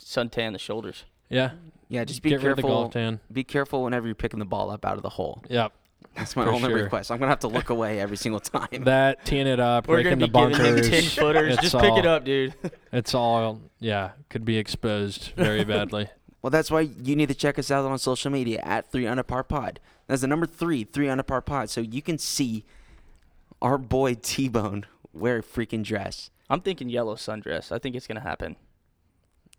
suntan 0.00 0.52
the 0.52 0.58
shoulders. 0.58 1.04
Yeah. 1.28 1.50
Yeah. 1.90 2.04
Just 2.04 2.22
be 2.22 2.30
Get 2.30 2.36
rid 2.42 2.52
of 2.52 2.56
the 2.56 2.62
careful. 2.62 2.80
golf 2.84 2.92
tan. 2.94 3.20
Be 3.30 3.44
careful 3.44 3.82
whenever 3.84 4.06
you're 4.06 4.14
picking 4.14 4.38
the 4.38 4.46
ball 4.46 4.70
up 4.70 4.86
out 4.86 4.96
of 4.96 5.02
the 5.02 5.10
hole. 5.10 5.42
Yep. 5.50 5.72
That's 6.16 6.34
my 6.34 6.44
For 6.44 6.50
only 6.50 6.70
sure. 6.70 6.82
request. 6.84 7.10
I'm 7.10 7.18
gonna 7.18 7.28
have 7.28 7.40
to 7.40 7.48
look 7.48 7.68
away 7.68 8.00
every 8.00 8.16
single 8.16 8.40
time. 8.40 8.84
That 8.84 9.24
teeing 9.26 9.46
it 9.46 9.60
up, 9.60 9.86
We're 9.86 9.96
breaking 10.02 10.18
gonna 10.20 10.26
the 10.26 10.32
be 10.32 10.56
giving 10.56 10.72
bunkers. 10.74 10.88
them 10.88 11.00
ten 11.00 11.02
footers. 11.10 11.52
it's 11.54 11.62
Just 11.62 11.74
pick 11.78 11.92
it 11.98 12.06
all- 12.06 12.14
up, 12.16 12.24
dude. 12.24 12.54
It's 12.90 13.14
all 13.14 13.60
yeah, 13.80 14.12
could 14.30 14.44
be 14.46 14.56
exposed 14.56 15.32
very 15.36 15.64
badly. 15.64 16.08
Well, 16.42 16.50
that's 16.50 16.70
why 16.70 16.80
you 16.80 17.16
need 17.16 17.28
to 17.28 17.34
check 17.34 17.58
us 17.58 17.70
out 17.70 17.84
on 17.84 17.98
social 17.98 18.30
media 18.30 18.60
at 18.64 18.90
Three 18.90 19.06
Under 19.06 19.22
Par 19.22 19.44
Pod. 19.44 19.78
That's 20.06 20.22
the 20.22 20.26
number 20.26 20.46
three, 20.46 20.84
Three 20.84 21.06
Under 21.06 21.22
Par 21.22 21.42
Pod, 21.42 21.68
so 21.68 21.82
you 21.82 22.00
can 22.00 22.16
see 22.16 22.64
our 23.60 23.76
boy 23.76 24.14
T 24.14 24.48
Bone 24.48 24.86
wear 25.12 25.36
a 25.40 25.42
freaking 25.42 25.84
dress. 25.84 26.30
I'm 26.48 26.62
thinking 26.62 26.88
yellow 26.88 27.14
sundress. 27.16 27.70
I 27.70 27.78
think 27.78 27.94
it's 27.94 28.06
gonna 28.06 28.20
happen. 28.20 28.56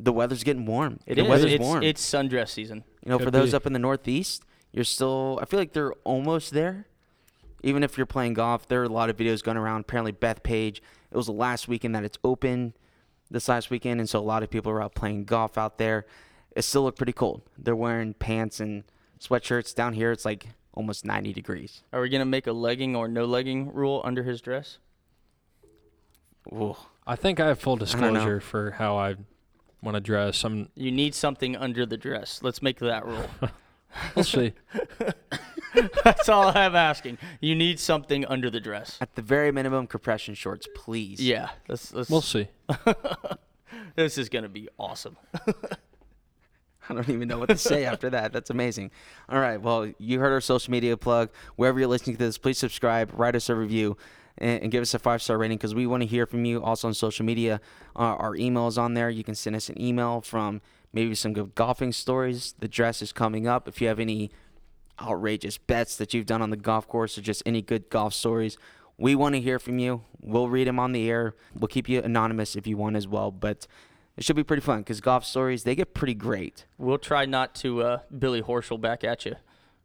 The 0.04 0.14
weather's 0.14 0.44
getting 0.44 0.66
warm. 0.66 1.00
It 1.06 1.16
the 1.16 1.24
is. 1.24 1.30
weather's 1.30 1.52
It's, 1.54 1.62
warm. 1.62 1.84
it's 1.84 2.02
sundress 2.04 2.50
season. 2.50 2.84
you 3.04 3.10
know, 3.12 3.20
for 3.20 3.30
those 3.32 3.52
be. 3.52 3.56
up 3.56 3.66
in 3.66 3.74
the 3.74 3.80
Northeast, 3.80 4.44
you're 4.72 4.84
still. 4.84 5.40
I 5.42 5.46
feel 5.46 5.60
like 5.60 5.74
they're 5.74 5.94
almost 6.04 6.52
there. 6.54 6.88
Even 7.64 7.84
if 7.84 7.96
you're 7.98 8.08
playing 8.08 8.34
golf, 8.34 8.68
there 8.68 8.82
are 8.82 8.86
a 8.86 8.90
lot 8.90 9.10
of 9.12 9.18
videos 9.18 9.44
going 9.44 9.58
around. 9.58 9.82
Apparently, 9.82 10.12
Bethpage. 10.12 10.78
It 11.12 11.18
was 11.18 11.28
the 11.28 11.34
last 11.34 11.68
weekend 11.68 11.94
that 11.96 12.04
it's 12.04 12.18
open, 12.24 12.74
this 13.30 13.48
last 13.48 13.70
weekend, 13.70 14.00
and 14.00 14.10
so 14.10 14.20
a 14.20 14.22
lot 14.22 14.42
of 14.42 14.50
people 14.50 14.72
are 14.72 14.82
out 14.82 14.96
playing 14.96 15.26
golf 15.26 15.58
out 15.58 15.78
there. 15.78 16.06
It 16.56 16.64
still 16.64 16.84
look 16.84 16.96
pretty 16.98 17.14
cold. 17.14 17.44
They're 17.58 17.76
wearing 17.76 18.14
pants 18.16 18.60
and 18.60 18.84
sweatshirts. 19.20 19.76
Down 19.76 19.94
here, 19.94 20.12
it's 20.12 20.26
like 20.26 20.48
almost 20.74 21.06
90 21.06 21.34
degrees. 21.34 21.84
Are 21.94 22.02
we 22.02 22.10
gonna 22.10 22.26
make 22.26 22.48
a 22.48 22.54
legging 22.54 22.96
or 22.96 23.08
no 23.08 23.26
legging 23.26 23.72
rule 23.74 24.02
under 24.04 24.24
his 24.24 24.42
dress? 24.42 24.80
Ooh. 26.52 26.76
I 27.06 27.16
think 27.16 27.40
I 27.40 27.48
have 27.48 27.60
full 27.60 27.76
disclosure 27.78 28.40
for 28.40 28.72
how 28.72 28.98
I 28.98 29.16
want 29.82 29.96
to 29.96 30.02
dress. 30.02 30.44
I'm 30.44 30.70
You 30.76 30.92
need 30.92 31.16
something 31.16 31.56
under 31.56 31.86
the 31.86 31.98
dress. 31.98 32.40
Let's 32.42 32.62
make 32.62 32.80
that 32.80 33.06
rule. 33.06 33.30
we'll 34.16 34.24
see. 34.24 34.54
That's 36.04 36.30
all 36.30 36.56
I'm 36.56 36.76
asking. 36.76 37.18
You 37.40 37.56
need 37.56 37.80
something 37.80 38.26
under 38.26 38.50
the 38.50 38.60
dress. 38.60 38.98
At 39.02 39.16
the 39.16 39.22
very 39.22 39.52
minimum, 39.52 39.88
compression 39.88 40.36
shorts, 40.36 40.68
please. 40.76 41.20
Yeah. 41.20 41.50
Let's, 41.68 41.94
let's, 41.94 42.10
We'll 42.10 42.22
see. 42.22 42.48
this 43.96 44.18
is 44.18 44.30
gonna 44.30 44.50
be 44.50 44.68
awesome. 44.78 45.18
I 46.90 46.94
don't 46.94 47.10
even 47.10 47.28
know 47.28 47.40
what 47.40 47.50
to 47.50 47.58
say 47.58 47.86
after 47.86 48.10
that. 48.10 48.34
That's 48.34 48.50
amazing. 48.50 48.92
All 49.30 49.40
right. 49.40 49.62
Well, 49.62 49.92
you 49.98 50.20
heard 50.20 50.34
our 50.34 50.42
social 50.42 50.72
media 50.72 50.98
plug. 50.98 51.30
Wherever 51.56 51.80
you're 51.80 51.88
listening 51.88 52.18
to 52.18 52.26
this, 52.26 52.38
please 52.38 52.58
subscribe, 52.58 53.12
write 53.18 53.36
us 53.36 53.50
a 53.50 53.56
review, 53.56 53.96
and, 54.38 54.64
and 54.64 54.72
give 54.72 54.82
us 54.82 54.94
a 54.94 55.00
five 55.00 55.22
star 55.22 55.38
rating 55.38 55.58
because 55.58 55.76
we 55.76 55.88
want 55.88 56.02
to 56.02 56.08
hear 56.08 56.26
from 56.26 56.46
you. 56.46 56.64
Also 56.64 56.88
on 56.88 56.94
social 56.94 57.26
media, 57.26 57.62
uh, 57.96 58.00
our 58.00 58.36
email 58.36 58.68
is 58.68 58.78
on 58.78 58.94
there. 58.94 59.10
You 59.10 59.24
can 59.24 59.36
send 59.36 59.56
us 59.56 59.70
an 59.70 59.82
email 59.82 60.22
from 60.22 60.62
maybe 60.94 61.16
some 61.16 61.34
good 61.34 61.56
golfing 61.56 61.92
stories. 61.92 62.56
The 62.60 62.68
dress 62.68 63.02
is 63.02 63.12
coming 63.12 63.48
up. 63.48 63.68
If 63.68 63.82
you 63.82 63.88
have 63.88 64.00
any 64.00 64.32
outrageous 65.02 65.58
bets 65.58 65.96
that 65.98 66.14
you've 66.14 66.26
done 66.26 66.42
on 66.42 66.50
the 66.50 66.58
golf 66.58 66.88
course 66.88 67.18
or 67.18 67.22
just 67.22 67.42
any 67.46 67.62
good 67.62 67.90
golf 67.90 68.14
stories, 68.14 68.58
we 68.98 69.16
want 69.16 69.34
to 69.36 69.42
hear 69.42 69.58
from 69.58 69.80
you. 69.80 70.04
We'll 70.22 70.50
read 70.50 70.68
them 70.68 70.80
on 70.80 70.92
the 70.92 71.10
air. 71.10 71.34
We'll 71.58 71.68
keep 71.68 71.90
you 71.90 72.02
anonymous 72.02 72.56
if 72.56 72.68
you 72.68 72.78
want 72.78 72.96
as 72.96 73.08
well. 73.08 73.32
But 73.32 73.66
it 74.18 74.24
should 74.24 74.36
be 74.36 74.44
pretty 74.44 74.62
fun 74.62 74.80
because 74.80 75.02
golf 75.02 75.26
stories, 75.26 75.64
they 75.64 75.76
get 75.76 75.94
pretty 75.94 76.14
great. 76.14 76.66
We'll 76.78 77.00
try 77.00 77.26
not 77.26 77.56
to 77.56 77.82
uh, 77.82 78.00
Billy 78.18 78.42
Horschel 78.42 78.80
back 78.80 79.04
at 79.04 79.26
you. 79.26 79.36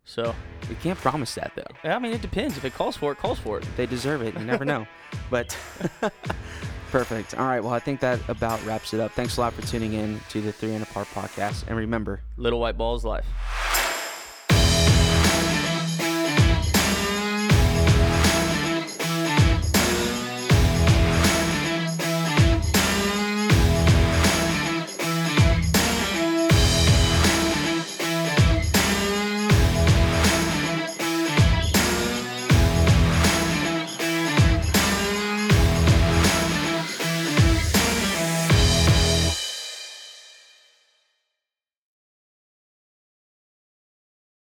So 0.08 0.34
We 0.70 0.76
can't 0.76 0.98
promise 0.98 1.34
that 1.34 1.52
though. 1.56 1.90
I 1.90 1.98
mean, 1.98 2.12
it 2.12 2.22
depends. 2.22 2.56
If 2.56 2.64
it 2.64 2.72
calls 2.74 2.96
for 2.96 3.12
it, 3.12 3.18
calls 3.18 3.38
for 3.38 3.58
it. 3.58 3.66
They 3.76 3.86
deserve 3.86 4.22
it. 4.22 4.34
You 4.38 4.44
never 4.44 4.64
know. 4.64 4.86
But 5.30 5.56
perfect. 6.90 7.34
All 7.36 7.46
right. 7.46 7.60
Well, 7.62 7.72
I 7.72 7.78
think 7.80 8.00
that 8.00 8.20
about 8.28 8.64
wraps 8.64 8.94
it 8.94 9.00
up. 9.00 9.12
Thanks 9.12 9.36
a 9.38 9.40
lot 9.40 9.52
for 9.54 9.62
tuning 9.62 9.94
in 9.94 10.20
to 10.28 10.40
the 10.40 10.52
Three 10.52 10.72
Under 10.74 10.86
Par 10.86 11.04
podcast. 11.06 11.64
And 11.66 11.76
remember, 11.76 12.20
Little 12.36 12.60
white 12.60 12.76
balls 12.78 13.04
life. 13.04 13.26